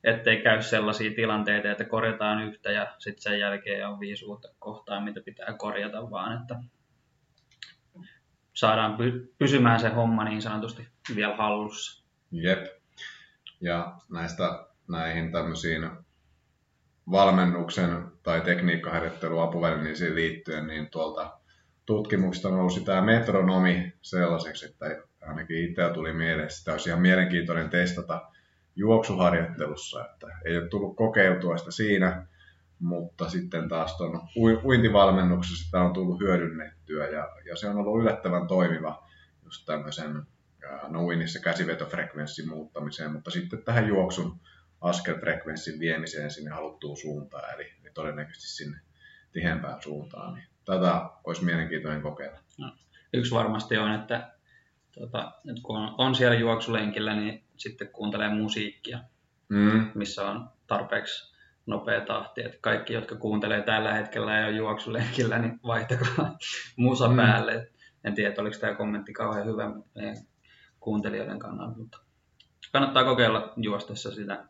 ettei 0.05 0.43
käy 0.43 0.63
sellaisia 0.63 1.15
tilanteita, 1.15 1.71
että 1.71 1.85
korjataan 1.85 2.43
yhtä 2.43 2.71
ja 2.71 2.95
sitten 2.99 3.23
sen 3.23 3.41
jälkeen 3.41 3.89
on 3.89 4.01
viisi 4.01 4.25
uutta 4.25 4.49
kohtaa, 4.59 5.01
mitä 5.01 5.21
pitää 5.25 5.55
korjata, 5.59 6.11
vaan 6.11 6.41
että 6.41 6.55
saadaan 8.55 8.97
pysymään 9.39 9.81
se 9.81 9.89
homma 9.89 10.25
niin 10.25 10.43
sanotusti 10.43 10.89
vielä 11.17 11.37
hallussa. 11.37 12.05
Jep. 12.31 12.67
Ja 13.61 13.97
näistä 14.11 14.67
näihin 14.89 15.33
tämmöisiin 15.33 15.91
valmennuksen 17.11 18.07
tai 18.23 18.41
tekniikkaharjoitteluapuvälineisiin 18.41 20.15
liittyen, 20.15 20.67
niin 20.67 20.91
tuolta 20.91 21.39
tutkimuksesta 21.87 22.51
nousi 22.51 22.85
tämä 22.85 23.03
metronomi 23.03 23.93
sellaiseksi, 24.03 24.67
että 24.67 24.87
ainakin 25.29 25.65
itsellä 25.65 25.95
tuli 25.95 26.13
mieleen, 26.13 26.51
sitä 26.51 26.73
olisi 26.73 26.89
ihan 26.89 27.03
mielenkiintoinen 27.03 27.71
testata 27.71 28.31
juoksuharjoittelussa, 28.77 30.05
että 30.07 30.27
ei 30.45 30.59
ole 30.59 30.69
tullut 30.69 30.97
kokeiltua 30.97 31.57
sitä 31.57 31.71
siinä, 31.71 32.27
mutta 32.79 33.29
sitten 33.29 33.69
taas 33.69 33.97
tuon 33.97 34.21
uintivalmennuksessa 34.65 35.65
sitä 35.65 35.81
on 35.81 35.93
tullut 35.93 36.21
hyödynnettyä 36.21 37.09
ja, 37.09 37.29
ja 37.45 37.57
se 37.57 37.69
on 37.69 37.77
ollut 37.77 38.03
yllättävän 38.03 38.47
toimiva 38.47 39.09
just 39.45 39.67
tämmöisen 39.67 40.23
no 40.89 41.05
uinnissa 41.05 41.41
käsivetofrekvenssin 41.41 42.49
muuttamiseen, 42.49 43.13
mutta 43.13 43.31
sitten 43.31 43.63
tähän 43.63 43.89
juoksun 43.89 44.41
askelfrekvenssin 44.81 45.81
viemiseen 45.81 46.31
sinne 46.31 46.51
haluttuun 46.51 46.97
suuntaan, 46.97 47.55
eli, 47.55 47.73
eli 47.83 47.91
todennäköisesti 47.95 48.49
sinne 48.49 48.81
tihempään 49.33 49.83
suuntaan. 49.83 50.35
Niin 50.35 50.47
tätä 50.65 51.11
olisi 51.25 51.45
mielenkiintoinen 51.45 52.03
kokeilla. 52.03 52.39
No, 52.59 52.77
yksi 53.13 53.35
varmasti 53.35 53.79
on, 53.79 53.93
että, 53.93 54.33
tuota, 54.93 55.33
että 55.51 55.63
kun 55.63 55.77
on, 55.77 55.95
on 55.99 56.15
siellä 56.15 56.39
juoksulenkillä, 56.39 57.17
niin 57.17 57.45
sitten 57.57 57.89
kuuntelee 57.89 58.29
musiikkia, 58.29 59.01
mm. 59.49 59.91
missä 59.95 60.31
on 60.31 60.49
tarpeeksi 60.67 61.33
nopea 61.67 62.01
tahti. 62.01 62.43
Että 62.43 62.59
kaikki, 62.61 62.93
jotka 62.93 63.17
kuuntelee 63.17 63.63
tällä 63.63 63.95
hetkellä 63.95 64.37
ja 64.37 64.47
on 64.47 64.57
juoksulenkillä, 64.57 65.39
niin 65.39 65.61
vaihtakaa 65.67 66.39
musa 66.77 67.09
mm. 67.09 67.17
päälle. 67.17 67.71
En 68.05 68.15
tiedä, 68.15 68.35
oliko 68.39 68.57
tämä 68.61 68.75
kommentti 68.75 69.13
kauhean 69.13 69.47
hyvä 69.47 69.71
meidän 69.95 70.17
kuuntelijoiden 70.81 71.39
kannalta, 71.39 71.79
mutta 71.79 71.99
kannattaa 72.73 73.05
kokeilla 73.05 73.53
juostessa 73.57 74.11
sitä 74.11 74.45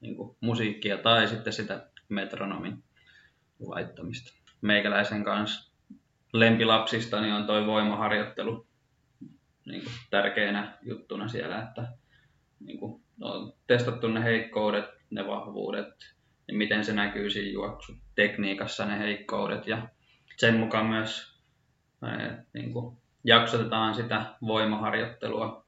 niin 0.00 0.16
kuin 0.16 0.36
musiikkia 0.40 0.98
tai 0.98 1.28
sitten 1.28 1.52
sitä 1.52 1.86
metronomin 2.08 2.84
laittamista. 3.60 4.32
Meikäläisen 4.60 5.24
kanssa 5.24 5.72
lempilapsista 6.32 7.20
niin 7.20 7.34
on 7.34 7.46
toi 7.46 7.66
voimaharjoittelu 7.66 8.66
niin 9.66 9.82
kuin 9.82 9.92
tärkeänä 10.10 10.78
juttuna 10.82 11.28
siellä, 11.28 11.62
että 11.62 11.88
niin 12.60 12.78
kuin, 12.78 13.02
on 13.20 13.52
testattu 13.66 14.08
ne 14.08 14.24
heikkoudet, 14.24 14.84
ne 15.10 15.26
vahvuudet 15.26 15.94
ja 16.48 16.54
miten 16.54 16.84
se 16.84 16.92
näkyy 16.92 17.30
siinä 17.30 17.50
juoksutekniikassa 17.50 18.86
ne 18.86 18.98
heikkoudet. 18.98 19.66
Ja 19.66 19.88
sen 20.36 20.56
mukaan 20.56 20.86
myös 20.86 21.40
ää, 22.02 22.44
niin 22.52 22.72
kuin, 22.72 22.96
jaksotetaan 23.24 23.94
sitä 23.94 24.34
voimaharjoittelua 24.40 25.66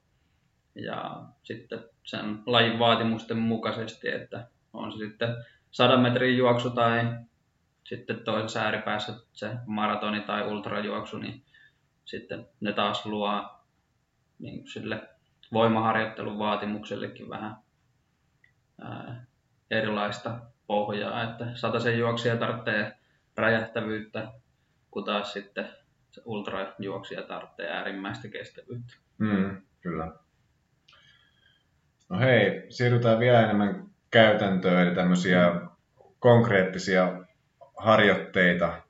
ja 0.75 1.23
sitten 1.43 1.83
sen 2.03 2.39
lajin 2.45 2.79
vaatimusten 2.79 3.37
mukaisesti, 3.37 4.09
että 4.09 4.47
on 4.73 4.91
se 4.91 4.97
sitten 4.97 5.29
100 5.71 5.97
metrin 5.97 6.37
juoksu 6.37 6.69
tai 6.69 7.01
sitten 7.83 8.19
toisessa 8.19 8.59
ääripäässä 8.61 9.13
se 9.33 9.49
maratoni 9.65 10.21
tai 10.21 10.47
ultrajuoksu, 10.47 11.17
niin 11.17 11.43
sitten 12.05 12.45
ne 12.59 12.73
taas 12.73 13.05
luo 13.05 13.52
niin 14.39 14.67
sille 14.67 15.01
voimaharjoittelun 15.53 16.39
vaatimuksellekin 16.39 17.29
vähän 17.29 17.55
ää, 18.81 19.25
erilaista 19.71 20.39
pohjaa, 20.67 21.23
että 21.23 21.45
sen 21.83 21.99
juoksija 21.99 22.37
tarvitsee 22.37 22.97
räjähtävyyttä, 23.37 24.31
kun 24.91 25.03
taas 25.03 25.33
sitten 25.33 25.69
se 26.11 26.21
ultrajuoksija 26.25 27.21
tarvitsee 27.21 27.71
äärimmäistä 27.71 28.27
kestävyyttä. 28.27 28.93
Mm, 29.17 29.61
kyllä. 29.81 30.11
No 32.09 32.19
hei, 32.19 32.65
siirrytään 32.69 33.19
vielä 33.19 33.41
enemmän 33.41 33.85
käytäntöön, 34.11 34.87
eli 34.87 34.95
tämmöisiä 34.95 35.61
konkreettisia 36.19 37.25
harjoitteita, 37.77 38.81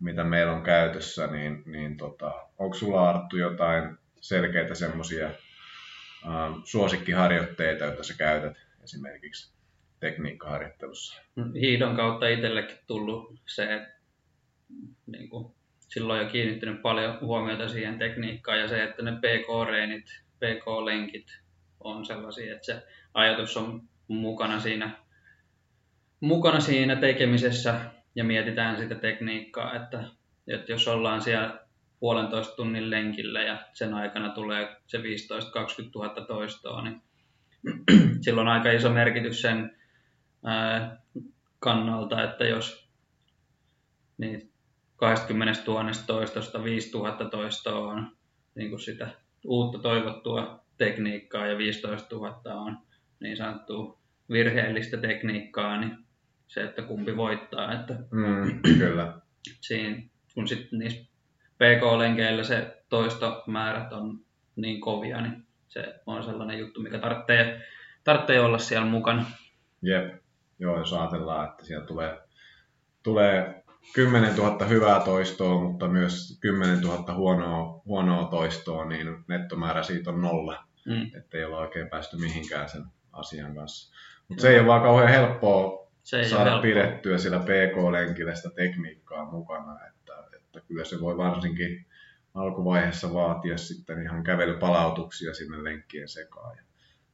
mitä 0.00 0.24
meillä 0.24 0.52
on 0.52 0.62
käytössä, 0.62 1.26
niin, 1.26 1.62
niin 1.66 1.96
tota, 1.96 2.32
onko 2.58 2.74
sulla 2.74 3.08
Arttu 3.08 3.36
jotain 3.36 3.98
selkeitä 4.24 4.74
semmoisia 4.74 5.26
äh, 5.26 5.34
suosikkiharjoitteita, 6.64 7.84
joita 7.84 8.02
sä 8.02 8.14
käytät 8.18 8.56
esimerkiksi 8.84 9.54
tekniikkaharjoittelussa? 10.00 11.22
Hiidon 11.60 11.96
kautta 11.96 12.28
itsellekin 12.28 12.78
tullut 12.86 13.40
se, 13.46 13.86
niin 15.06 15.28
kuin, 15.28 15.54
silloin 15.78 16.20
jo 16.20 16.32
kiinnittynyt 16.32 16.82
paljon 16.82 17.18
huomiota 17.20 17.68
siihen 17.68 17.98
tekniikkaan 17.98 18.60
ja 18.60 18.68
se, 18.68 18.82
että 18.82 19.02
ne 19.02 19.12
PK-reenit, 19.12 20.06
PK-lenkit 20.36 21.26
on 21.80 22.06
sellaisia, 22.06 22.54
että 22.54 22.66
se 22.66 22.82
ajatus 23.14 23.56
on 23.56 23.82
mukana 24.08 24.60
siinä, 24.60 24.90
mukana 26.20 26.60
siinä 26.60 26.96
tekemisessä 26.96 27.80
ja 28.14 28.24
mietitään 28.24 28.76
sitä 28.76 28.94
tekniikkaa, 28.94 29.76
että, 29.76 30.04
että 30.48 30.72
jos 30.72 30.88
ollaan 30.88 31.20
siellä 31.20 31.63
puolentoista 32.04 32.56
tunnin 32.56 32.90
lenkillä 32.90 33.42
ja 33.42 33.58
sen 33.72 33.94
aikana 33.94 34.28
tulee 34.28 34.76
se 34.86 34.98
15-20 34.98 35.02
000 35.94 36.08
toistoa, 36.26 36.82
niin 36.82 37.02
silloin 38.24 38.48
on 38.48 38.54
aika 38.54 38.70
iso 38.70 38.90
merkitys 38.90 39.42
sen 39.42 39.76
ää, 40.44 41.02
kannalta, 41.58 42.24
että 42.24 42.44
jos 42.44 42.90
niin 44.18 44.52
20 44.96 45.62
000 45.66 45.90
toistosta 46.06 46.64
5 46.64 46.96
000 46.98 47.12
toistoa 47.30 47.92
on 47.92 48.16
niin 48.54 48.70
kuin 48.70 48.80
sitä 48.80 49.08
uutta 49.44 49.78
toivottua 49.78 50.64
tekniikkaa 50.78 51.46
ja 51.46 51.58
15 51.58 52.16
000 52.16 52.54
on 52.54 52.78
niin 53.20 53.36
sanottua 53.36 54.00
virheellistä 54.30 54.96
tekniikkaa, 54.96 55.80
niin 55.80 55.98
se, 56.46 56.64
että 56.64 56.82
kumpi 56.82 57.16
voittaa. 57.16 57.72
Että 57.72 57.94
mm, 57.94 58.62
kyllä. 58.78 59.20
Siinä, 59.60 60.02
kun 60.34 60.48
sitten 60.48 60.78
niissä 60.78 61.13
PK-lenkeillä 61.54 62.44
se 62.44 62.82
toistomäärät 62.88 63.92
on 63.92 64.20
niin 64.56 64.80
kovia, 64.80 65.20
niin 65.20 65.46
se 65.68 66.00
on 66.06 66.24
sellainen 66.24 66.58
juttu, 66.58 66.80
mikä 66.80 66.98
tarvitsee, 66.98 67.60
tarvitsee 68.04 68.40
olla 68.40 68.58
siellä 68.58 68.86
mukana. 68.86 69.26
Jep, 69.82 70.14
joo, 70.58 70.78
jos 70.78 70.92
ajatellaan, 70.92 71.48
että 71.48 71.64
siellä 71.64 71.86
tulee, 71.86 72.18
tulee 73.02 73.64
10 73.94 74.36
000 74.36 74.66
hyvää 74.66 75.00
toistoa, 75.00 75.62
mutta 75.62 75.88
myös 75.88 76.38
10 76.40 76.80
000 76.80 77.14
huonoa, 77.14 77.82
huonoa 77.84 78.24
toistoa, 78.24 78.84
niin 78.84 79.24
nettomäärä 79.28 79.82
siitä 79.82 80.10
on 80.10 80.22
nolla. 80.22 80.64
Mm. 80.86 81.10
Että 81.16 81.38
ei 81.38 81.44
ole 81.44 81.56
oikein 81.56 81.88
päästy 81.88 82.16
mihinkään 82.16 82.68
sen 82.68 82.84
asian 83.12 83.54
kanssa. 83.54 83.94
Mutta 84.28 84.42
se 84.42 84.48
ei 84.50 84.58
ole 84.58 84.66
vaan 84.66 84.82
kauhean 84.82 85.08
helppoa 85.08 85.90
se 86.02 86.24
saada 86.24 86.58
pidettyä 86.58 87.18
sillä 87.18 87.38
PK-lenkillä 87.38 88.34
sitä 88.34 88.50
tekniikkaa 88.54 89.30
mukana. 89.30 89.86
Että, 89.86 90.03
että 90.56 90.68
kyllä 90.68 90.84
se 90.84 91.00
voi 91.00 91.16
varsinkin 91.16 91.86
alkuvaiheessa 92.34 93.14
vaatia 93.14 93.58
sitten 93.58 94.02
ihan 94.02 94.22
kävelypalautuksia 94.22 95.34
sinne 95.34 95.64
lenkkien 95.64 96.08
sekaan 96.08 96.56
ja 96.56 96.62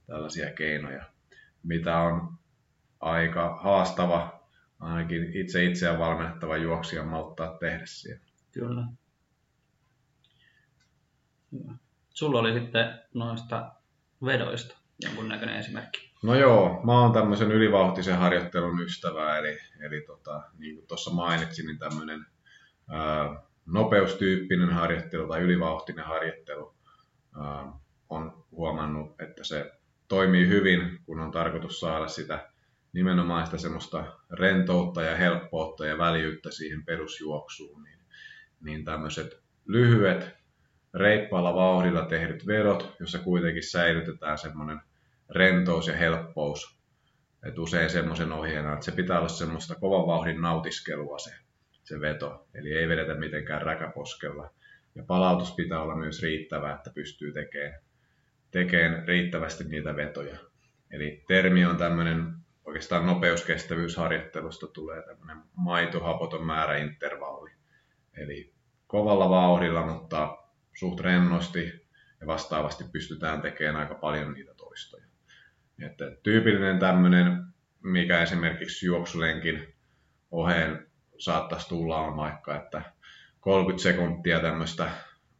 tällaisia 0.07 0.53
keinoja, 0.53 1.05
mitä 1.63 1.99
on 1.99 2.33
aika 3.01 3.59
haastava 3.63 4.41
ainakin 4.81 5.37
itse 5.37 5.65
itseään 5.65 5.99
valmennettava 5.99 6.57
juoksija 6.57 7.05
malttaa 7.05 7.57
tehdä 7.59 7.87
siellä. 7.87 8.25
Kyllä. 8.53 8.85
Hyvä. 11.53 11.75
Sulla 12.11 12.41
oli 12.41 12.61
sitten 12.61 13.01
noista 13.15 13.73
vedoista 14.25 14.77
jonkunnäköinen 15.05 15.57
esimerkki. 15.57 16.11
No 16.23 16.35
joo, 16.35 16.81
mä 16.85 17.01
oon 17.01 17.13
tämmöisen 17.13 17.53
ylivauhtisen 17.53 18.19
harjoittelun 18.19 18.81
ystävä, 18.81 19.39
eli, 19.39 19.59
eli 19.81 20.01
tota, 20.01 20.43
niin 20.59 20.75
kuin 20.75 20.87
tuossa 20.87 21.11
mainitsin, 21.11 21.67
niin 21.67 21.79
tämmöinen 21.79 22.27
nopeustyyppinen 23.67 24.71
harjoittelu 24.71 25.29
tai 25.29 25.41
ylivauhtinen 25.41 26.05
harjoittelu 26.05 26.75
on 28.09 28.45
huomannut, 28.51 29.21
että 29.21 29.45
se 29.45 29.73
toimii 30.09 30.49
hyvin, 30.49 30.99
kun 31.07 31.21
on 31.21 31.31
tarkoitus 31.31 31.81
saada 31.81 32.09
sitä 32.09 32.51
nimenomaan 32.93 33.47
sitä 33.47 33.59
semmoista 33.59 34.05
rentoutta 34.31 35.03
ja 35.03 35.17
helppoutta 35.17 35.87
ja 35.87 35.99
väljyyttä 35.99 36.51
siihen 36.51 36.85
perusjuoksuun, 36.85 37.83
niin, 37.83 37.99
niin 38.61 38.85
tämmöiset 38.85 39.43
lyhyet, 39.67 40.31
reippaalla 40.95 41.55
vauhdilla 41.55 42.07
tehdyt 42.07 42.47
vedot, 42.47 42.97
jossa 43.01 43.19
kuitenkin 43.19 43.71
säilytetään 43.71 44.39
semmoinen 44.39 44.81
rentous 45.29 45.87
ja 45.87 45.97
helppous. 45.97 46.81
Et 47.43 47.59
usein 47.59 47.91
semmoisen 47.91 48.33
ohjeena, 48.33 48.73
että 48.73 48.85
se 48.85 48.93
pitää 48.93 49.19
olla 49.19 49.29
semmoista 49.29 49.75
kovan 49.75 50.07
vauhdin 50.07 50.41
nautiskelua 50.41 51.19
se, 51.19 51.31
se 51.91 52.01
veto. 52.01 52.49
Eli 52.55 52.73
ei 52.73 52.89
vedetä 52.89 53.15
mitenkään 53.15 53.63
räkäposkella. 53.63 54.51
Ja 54.95 55.03
palautus 55.03 55.55
pitää 55.55 55.83
olla 55.83 55.97
myös 55.97 56.23
riittävä, 56.23 56.75
että 56.75 56.91
pystyy 56.95 57.33
tekemään, 57.33 57.81
tekemään 58.51 59.09
riittävästi 59.09 59.65
niitä 59.65 59.97
vetoja. 59.97 60.39
Eli 60.91 61.25
termi 61.29 61.65
on 61.65 61.77
tämmöinen 61.77 62.33
oikeastaan 62.65 63.07
nopeuskestävyysharjoittelusta 63.07 64.67
tulee 64.67 65.03
tämmöinen 65.03 65.37
maitohapoton 65.57 66.47
määräintervalli. 66.47 67.51
Eli 68.17 68.53
kovalla 68.87 69.31
vauhdilla, 69.31 69.87
mutta 69.87 70.39
suht 70.75 71.01
rennosti 71.01 71.87
ja 72.21 72.27
vastaavasti 72.27 72.85
pystytään 72.93 73.43
tekemään 73.43 73.77
aika 73.77 73.95
paljon 73.95 74.35
niitä 74.35 74.55
toistoja. 74.55 75.05
Että 75.87 76.05
tyypillinen 76.23 76.79
tämmöinen, 76.79 77.45
mikä 77.83 78.23
esimerkiksi 78.23 78.87
juoksulenkin 78.87 79.75
oheen 80.31 80.90
saattaisi 81.21 81.69
tulla 81.69 81.97
on 81.97 82.17
vaikka, 82.17 82.57
että 82.57 82.83
30 83.41 83.83
sekuntia 83.83 84.41
tämmöistä 84.41 84.91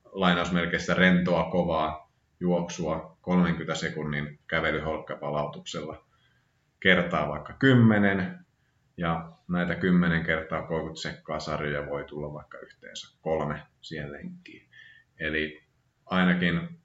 lainausmerkeissä 0.05 0.95
rentoa 0.95 1.51
kovaa 1.51 2.11
juoksua 2.41 3.17
30 3.21 3.75
sekunnin 3.75 4.39
kävelyholkkapalautuksella 4.47 6.05
kertaa 6.81 7.29
vaikka 7.29 7.53
10 7.53 8.39
ja 8.97 9.33
näitä 9.49 9.75
10 9.75 10.25
kertaa 10.25 10.63
30 10.63 11.03
sekkaa 11.03 11.41
sarjoja 11.41 11.87
voi 11.87 12.05
tulla 12.05 12.33
vaikka 12.33 12.59
yhteensä 12.59 13.19
kolme 13.21 13.63
siihen 13.81 14.13
lenkkiin. 14.13 14.69
Eli 15.21 15.63
ainakin 16.07 16.81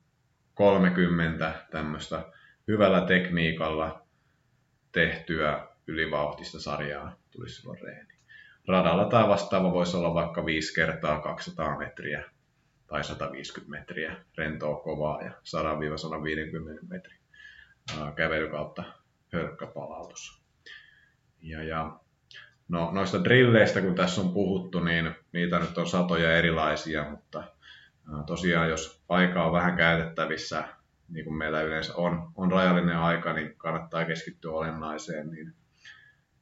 30 0.53 1.65
tämmöistä 1.71 2.25
hyvällä 2.67 3.01
tekniikalla 3.01 4.05
tehtyä 4.91 5.67
ylivauhtista 5.87 6.61
sarjaa 6.61 7.15
tulisi 7.31 7.55
silloin 7.55 7.81
reeni. 7.81 8.14
Radalla 8.67 9.05
tai 9.05 9.27
vastaava 9.27 9.73
voisi 9.73 9.97
olla 9.97 10.13
vaikka 10.13 10.45
5 10.45 10.75
kertaa 10.75 11.21
200 11.21 11.77
metriä 11.77 12.23
tai 12.87 13.03
150 13.03 13.71
metriä 13.71 14.15
rentoa 14.37 14.75
kovaa 14.75 15.21
ja 15.21 15.31
100-150 15.31 16.87
metrin 16.87 17.19
kävely 18.15 18.49
kautta 18.49 18.83
hölkkäpalautus. 19.33 20.43
Ja, 21.41 21.63
ja 21.63 21.99
no, 22.67 22.91
noista 22.91 23.23
drilleistä, 23.23 23.81
kun 23.81 23.95
tässä 23.95 24.21
on 24.21 24.33
puhuttu, 24.33 24.79
niin 24.79 25.15
niitä 25.31 25.59
nyt 25.59 25.77
on 25.77 25.87
satoja 25.87 26.37
erilaisia, 26.37 27.09
mutta 27.09 27.43
tosiaan 28.25 28.69
jos 28.69 29.03
aika 29.09 29.43
on 29.45 29.53
vähän 29.53 29.77
käytettävissä, 29.77 30.63
niin 31.09 31.25
kuin 31.25 31.37
meillä 31.37 31.61
yleensä 31.61 31.95
on, 31.95 32.31
on 32.35 32.51
rajallinen 32.51 32.97
aika, 32.97 33.33
niin 33.33 33.55
kannattaa 33.57 34.05
keskittyä 34.05 34.51
olennaiseen, 34.51 35.29
niin, 35.29 35.53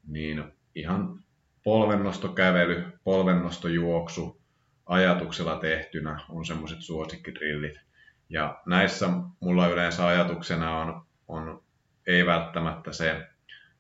niin 0.08 0.44
ihan 0.76 1.24
polvennostokävely, 1.64 2.84
polvennostojuoksu 3.04 4.42
ajatuksella 4.86 5.56
tehtynä 5.56 6.20
on 6.30 6.46
semmoiset 6.46 6.82
suosikkidrillit. 6.82 7.80
Ja 8.30 8.62
näissä 8.66 9.10
mulla 9.40 9.68
yleensä 9.68 10.08
ajatuksena 10.08 10.78
on, 10.78 11.06
on 11.28 11.64
ei 12.08 12.26
välttämättä 12.26 12.92
se 12.92 13.28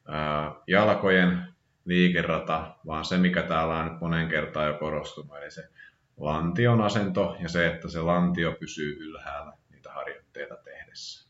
ää, 0.07 0.51
jalkojen 0.67 1.53
liikerata, 1.85 2.75
vaan 2.85 3.05
se, 3.05 3.17
mikä 3.17 3.41
täällä 3.41 3.77
on 3.77 3.91
nyt 3.91 4.01
monen 4.01 4.29
kertaan 4.29 4.67
jo 4.67 4.73
korostunut, 4.73 5.37
eli 5.37 5.51
se 5.51 5.69
lantion 6.17 6.81
asento 6.81 7.35
ja 7.39 7.49
se, 7.49 7.67
että 7.67 7.89
se 7.89 8.01
lantio 8.01 8.51
pysyy 8.59 8.97
ylhäällä 8.99 9.53
niitä 9.69 9.91
harjoitteita 9.91 10.55
tehdessä. 10.55 11.29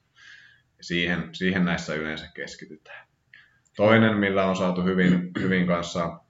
Ja 0.78 0.84
siihen, 0.84 1.36
siihen 1.36 1.66
näissä 1.66 1.96
yleensä 1.96 2.32
keskitytään. 2.34 3.08
Toinen, 3.76 4.18
millä 4.18 4.46
on 4.46 4.56
saatu 4.56 4.84
hyvin, 4.84 5.32
hyvin 5.40 5.68
kanssa 5.68 6.23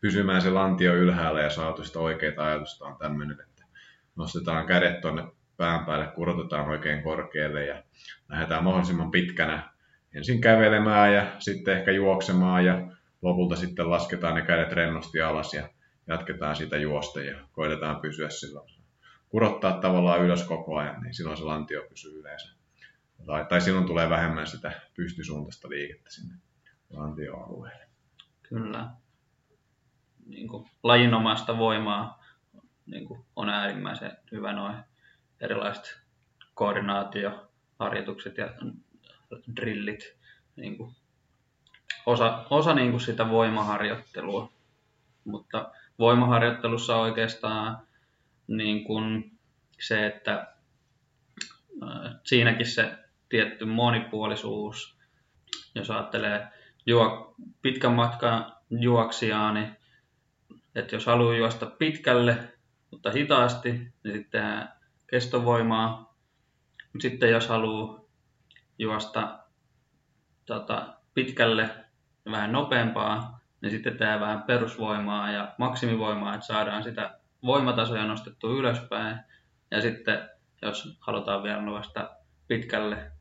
pysymään 0.00 0.42
se 0.42 0.50
lantio 0.50 0.94
ylhäällä 0.94 1.40
ja 1.40 1.50
saatu 1.50 1.84
sitä 1.84 1.98
oikeaa 1.98 2.46
ajatusta 2.46 2.84
on 2.84 2.96
tämmöinen, 2.98 3.40
että 3.40 3.64
nostetaan 4.16 4.66
kädet 4.66 5.00
tuonne 5.00 5.24
pään 5.56 5.86
päälle, 5.86 6.06
kurotetaan 6.06 6.68
oikein 6.68 7.02
korkealle 7.02 7.66
ja 7.66 7.82
lähdetään 8.28 8.64
mahdollisimman 8.64 9.10
pitkänä 9.10 9.72
ensin 10.14 10.40
kävelemään 10.40 11.14
ja 11.14 11.26
sitten 11.38 11.78
ehkä 11.78 11.90
juoksemaan 11.90 12.64
ja 12.64 12.90
lopulta 13.22 13.56
sitten 13.56 13.90
lasketaan 13.90 14.34
ne 14.34 14.42
kädet 14.42 14.72
rennosti 14.72 15.20
alas 15.20 15.54
ja 15.54 15.68
jatketaan 16.06 16.56
sitä 16.56 16.76
juosta 16.76 17.20
ja 17.20 17.38
koitetaan 17.52 18.00
pysyä 18.00 18.28
silloin. 18.30 18.70
Kurottaa 19.28 19.80
tavallaan 19.80 20.24
ylös 20.24 20.44
koko 20.44 20.76
ajan, 20.76 21.02
niin 21.02 21.14
silloin 21.14 21.36
se 21.36 21.44
lantio 21.44 21.86
pysyy 21.88 22.20
yleensä. 22.20 22.54
Tai, 23.26 23.46
tai 23.48 23.60
silloin 23.60 23.86
tulee 23.86 24.08
vähemmän 24.10 24.46
sitä 24.46 24.72
pystysuuntaista 24.94 25.68
liikettä 25.68 26.10
sinne 26.10 26.34
lantioalueelle. 26.90 27.88
Kyllä. 28.42 28.90
Niin 30.28 30.48
kuin, 30.48 30.70
lajinomaista 30.82 31.58
voimaa 31.58 32.24
niin 32.86 33.04
kuin, 33.04 33.24
on 33.36 33.48
äärimmäisen 33.48 34.16
hyvä 34.32 34.52
noin 34.52 34.76
erilaiset 35.40 36.00
koordinaatioharjoitukset 36.54 38.38
ja 38.38 38.48
drillit. 39.56 40.18
Niin 40.56 40.76
kuin, 40.76 40.96
osa 42.06 42.46
osa 42.50 42.74
niin 42.74 42.90
kuin 42.90 43.00
sitä 43.00 43.30
voimaharjoittelua. 43.30 44.52
Mutta 45.24 45.72
voimaharjoittelussa 45.98 46.96
oikeastaan 46.96 47.78
niin 48.46 48.84
kuin 48.84 49.38
se, 49.80 50.06
että 50.06 50.54
siinäkin 52.24 52.66
se 52.66 52.98
tietty 53.28 53.64
monipuolisuus, 53.64 54.98
jos 55.74 55.90
ajattelee 55.90 56.48
juo, 56.86 57.34
pitkän 57.62 57.92
matkan 57.92 58.52
juoksijaa, 58.70 59.52
niin 59.52 59.77
että 60.74 60.96
jos 60.96 61.06
haluaa 61.06 61.36
juosta 61.36 61.66
pitkälle, 61.66 62.36
mutta 62.90 63.10
hitaasti, 63.10 63.72
niin 63.72 64.14
sitten 64.14 64.68
kestovoimaa. 65.10 66.14
Sitten 67.00 67.30
jos 67.30 67.48
haluaa 67.48 68.00
juosta 68.78 69.38
tota, 70.46 70.94
pitkälle 71.14 71.70
ja 72.24 72.32
vähän 72.32 72.52
nopeampaa, 72.52 73.40
niin 73.60 73.70
sitten 73.70 73.96
tehdään 73.96 74.20
vähän 74.20 74.42
perusvoimaa 74.42 75.30
ja 75.30 75.54
maksimivoimaa, 75.58 76.34
että 76.34 76.46
saadaan 76.46 76.82
sitä 76.82 77.18
voimatasoja 77.42 78.06
nostettua 78.06 78.50
ylöspäin. 78.50 79.18
Ja 79.70 79.80
sitten 79.80 80.28
jos 80.62 80.96
halutaan 81.00 81.42
vielä 81.42 81.62
nousta 81.62 82.10
pitkälle 82.48 83.12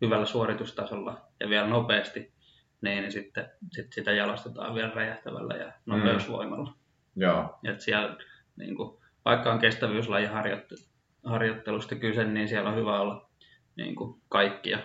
hyvällä 0.00 0.26
suoritustasolla 0.26 1.28
ja 1.40 1.48
vielä 1.48 1.66
nopeasti, 1.66 2.32
niin 2.80 3.12
sitten 3.12 3.50
sit 3.72 3.92
sitä 3.92 4.12
jalostetaan 4.12 4.74
vielä 4.74 4.92
räjähtävällä 4.94 5.54
ja 5.54 5.72
nopeusvoimalla. 5.86 6.70
Mm. 6.70 6.76
Joo. 7.22 7.58
Et 7.64 7.80
siellä, 7.80 8.16
niin 8.56 8.76
kuin, 8.76 8.98
vaikka 9.24 9.52
on 9.52 9.58
kestävyyslajiharjoittelusta 9.58 11.94
kyse, 11.94 12.24
niin 12.24 12.48
siellä 12.48 12.70
on 12.70 12.76
hyvä 12.76 13.00
olla 13.00 13.30
niin 13.76 13.94
kuin 13.94 14.22
kaikkia, 14.28 14.78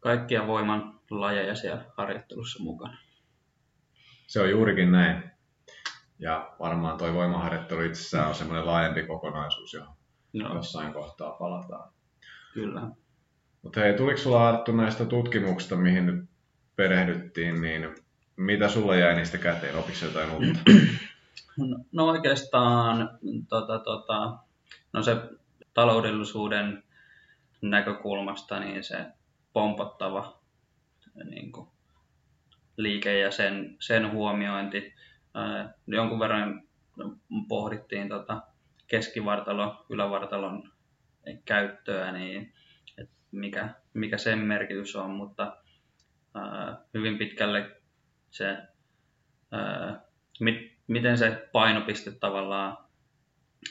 kaikkia 0.00 0.46
voiman 0.46 1.00
lajeja 1.10 1.54
siellä 1.54 1.84
harjoittelussa 1.96 2.62
mukana. 2.62 2.98
Se 4.26 4.40
on 4.40 4.50
juurikin 4.50 4.92
näin. 4.92 5.34
Ja 6.18 6.54
varmaan 6.60 6.98
tuo 6.98 7.14
voimaharjoittelu 7.14 7.80
itsessään 7.80 8.28
on 8.28 8.34
semmoinen 8.34 8.66
laajempi 8.66 9.02
kokonaisuus, 9.02 9.74
johon 9.74 9.96
no. 10.32 10.54
jossain 10.54 10.92
kohtaa 10.92 11.30
palataan. 11.30 11.92
Kyllä. 12.54 12.82
Mutta 13.62 13.80
hei, 13.80 13.96
tuliko 13.96 14.18
sulla 14.18 14.48
Arttu 14.48 14.72
näistä 14.72 15.04
tutkimuksista, 15.04 15.76
mihin 15.76 16.06
nyt 16.06 16.24
perehdyttiin, 16.76 17.62
niin 17.62 17.94
mitä 18.36 18.68
sulla 18.68 18.96
jäi 18.96 19.14
niistä 19.14 19.38
käteen? 19.38 19.76
Opiko 19.76 19.98
jotain 20.04 20.30
uutta? 20.30 20.60
No, 21.92 22.06
oikeastaan 22.06 23.18
tota, 23.48 23.78
tota, 23.78 24.38
no 24.92 25.02
se 25.02 25.16
taloudellisuuden 25.74 26.82
näkökulmasta 27.62 28.60
niin 28.60 28.84
se 28.84 29.06
pompottava 29.52 30.40
niin 31.24 31.52
kuin, 31.52 31.68
liike 32.76 33.18
ja 33.18 33.30
sen, 33.30 33.76
sen 33.80 34.12
huomiointi. 34.12 34.94
Ää, 35.34 35.74
jonkun 35.86 36.18
verran 36.18 36.62
pohdittiin 37.48 38.08
tota 38.08 38.42
keskivartalo, 38.86 39.86
ylävartalon 39.88 40.72
käyttöä, 41.44 42.12
niin 42.12 42.52
että 42.98 43.14
mikä, 43.30 43.68
mikä 43.94 44.18
sen 44.18 44.38
merkitys 44.38 44.96
on, 44.96 45.10
mutta 45.10 45.56
hyvin 46.94 47.18
pitkälle 47.18 47.76
se, 48.30 48.56
mit, 50.40 50.72
miten 50.86 51.18
se 51.18 51.48
painopiste 51.52 52.12
tavallaan 52.12 52.78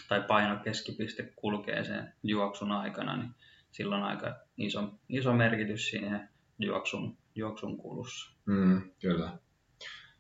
tai 0.08 0.22
painokeskipiste 0.22 1.34
kulkee 1.36 1.84
sen 1.84 2.14
juoksun 2.24 2.72
aikana, 2.72 3.18
niin 3.18 3.32
silloin 3.72 4.04
aika 4.04 4.36
iso, 4.58 4.94
iso 5.10 5.34
merkitys 5.34 5.90
siihen 5.90 6.30
juoksun, 6.60 7.18
juoksun 7.36 7.78
kulussa. 7.78 8.36
Mm, 8.46 8.92
kyllä. 9.02 9.38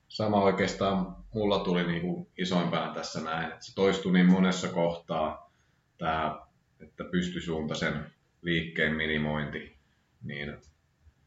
Sama 0.07 0.41
oikeastaan 0.41 1.15
mulla 1.33 1.59
tuli 1.59 1.87
niin 1.87 2.01
kuin 2.01 2.27
isoimpana 2.37 2.93
tässä 2.93 3.23
näin, 3.23 3.51
että 3.51 3.65
se 3.65 3.75
toistui 3.75 4.13
niin 4.13 4.31
monessa 4.31 4.67
kohtaa, 4.67 5.51
tämä, 5.97 6.41
että 6.79 7.03
pystysuuntaisen 7.03 8.13
liikkeen 8.41 8.95
minimointi 8.95 9.77
niin 10.23 10.57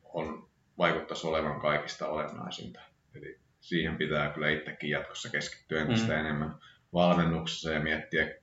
on, 0.05 0.46
vaikuttaisi 0.79 1.27
olevan 1.27 1.61
kaikista 1.61 2.09
olennaisinta. 2.09 2.81
Eli 3.15 3.41
siihen 3.61 3.97
pitää 3.97 4.31
kyllä 4.31 4.51
itsekin 4.51 4.91
jatkossa 4.91 5.31
keskittyä 5.31 5.81
entistä 5.81 6.13
mm. 6.13 6.19
enemmän 6.19 6.55
valmennuksessa 6.93 7.73
ja 7.73 7.81
miettiä 7.81 8.35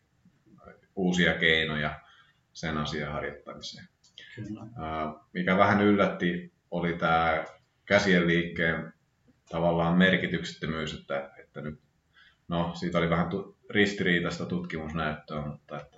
uusia 0.95 1.34
keinoja 1.34 1.99
sen 2.53 2.77
asian 2.77 3.11
harjoittamiseen. 3.11 3.88
Kyllä. 4.35 4.61
Mikä 5.34 5.57
vähän 5.57 5.81
yllätti, 5.81 6.53
oli 6.72 6.93
tämä 6.93 7.45
käsien 7.85 8.27
liikkeen 8.27 8.93
tavallaan 9.49 9.97
merkityksettömyys, 9.97 10.99
että, 10.99 11.31
että 11.39 11.61
nyt, 11.61 11.80
no 12.47 12.72
siitä 12.76 12.97
oli 12.97 13.10
vähän 13.10 13.30
tu- 13.30 13.57
ristiriitaista 13.69 14.45
tutkimusnäyttöä, 14.45 15.41
mutta 15.41 15.80
että 15.80 15.97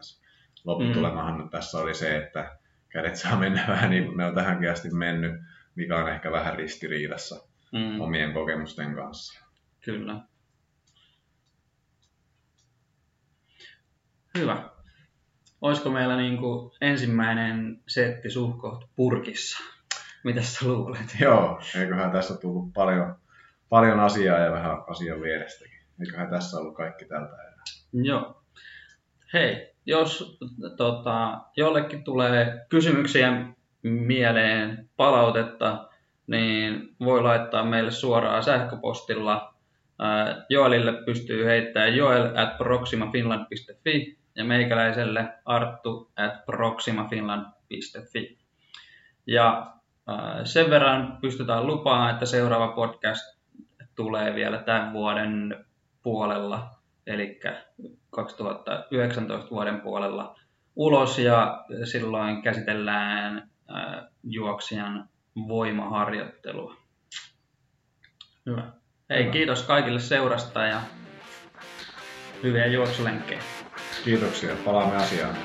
lopputulemahan 0.64 1.42
mm. 1.42 1.50
tässä 1.50 1.78
oli 1.78 1.96
se, 1.96 2.18
että 2.18 2.58
kädet 2.90 3.16
saa 3.16 3.40
mennä 3.40 3.66
vähän 3.74 3.90
niin 3.90 4.06
kuin 4.06 4.18
ne 4.18 4.26
on 4.26 4.36
tähänkin 4.36 4.72
asti 4.72 4.90
mennyt, 4.90 5.42
mikä 5.76 5.98
on 5.98 6.10
ehkä 6.10 6.32
vähän 6.32 6.56
ristiriidassa 6.56 7.48
mm. 7.72 8.02
omien 8.02 8.34
kokemusten 8.34 8.96
kanssa. 8.96 9.46
Kyllä. 9.82 10.22
Hyvä. 14.38 14.70
Olisiko 15.62 15.90
meillä 15.90 16.18
niin 16.18 16.38
kuin 16.38 16.72
ensimmäinen 16.82 17.82
setti 17.88 18.30
suhkoht 18.30 18.90
purkissa? 18.96 19.64
Mitä 20.24 20.42
sä 20.42 20.68
luulet? 20.68 21.16
Joo, 21.22 21.62
eiköhän 21.76 22.12
tässä 22.12 22.38
tullut 22.38 22.74
paljon, 22.74 23.16
paljon 23.70 24.00
asiaa 24.00 24.40
ja 24.40 24.52
vähän 24.52 24.78
asian 24.88 25.22
vierestäkin. 25.22 25.80
Eiköhän 26.00 26.30
tässä 26.30 26.58
ollut 26.58 26.76
kaikki 26.76 27.06
tältä 27.06 27.34
erää. 27.34 27.64
Joo. 27.94 28.44
Hei, 29.34 29.76
jos 29.86 30.40
tota, 30.78 31.42
jollekin 31.58 32.04
tulee 32.04 32.66
kysymyksiä 32.70 33.55
mieleen, 33.92 34.90
palautetta, 34.98 35.90
niin 36.28 36.96
voi 37.00 37.22
laittaa 37.22 37.66
meille 37.66 37.92
suoraan 37.92 38.44
sähköpostilla. 38.44 39.54
Joelille 40.50 40.94
pystyy 41.06 41.46
heittämään 41.46 41.96
joel 41.96 42.38
at 42.38 42.58
proximafinland.fi 42.58 44.18
ja 44.36 44.44
meikäläiselle 44.44 45.34
arttu 45.46 46.12
at 46.16 46.46
proximafinland.fi. 46.46 48.38
Ja 49.28 49.74
sen 50.44 50.70
verran 50.70 51.18
pystytään 51.22 51.68
lupaamaan, 51.68 52.14
että 52.14 52.26
seuraava 52.26 52.68
podcast 52.68 53.40
tulee 53.96 54.36
vielä 54.36 54.58
tämän 54.58 54.94
vuoden 54.94 55.66
puolella, 56.04 56.70
eli 57.08 57.40
2019 58.10 59.50
vuoden 59.52 59.82
puolella 59.82 60.36
ulos 60.76 61.20
ja 61.20 61.66
silloin 61.84 62.42
käsitellään 62.42 63.50
juoksijan 64.24 65.10
voimaharjoittelua. 65.48 66.76
Hyvä. 68.46 68.72
Hei, 69.10 69.24
Hyvä. 69.24 69.32
kiitos 69.34 69.64
kaikille 69.64 70.00
seurasta 70.00 70.64
ja 70.64 70.82
hyviä 72.44 72.66
juoksulenkkejä. 72.68 73.42
Kiitoksia. 74.04 74.56
Palaamme 74.66 74.96
asiaan. 74.96 75.36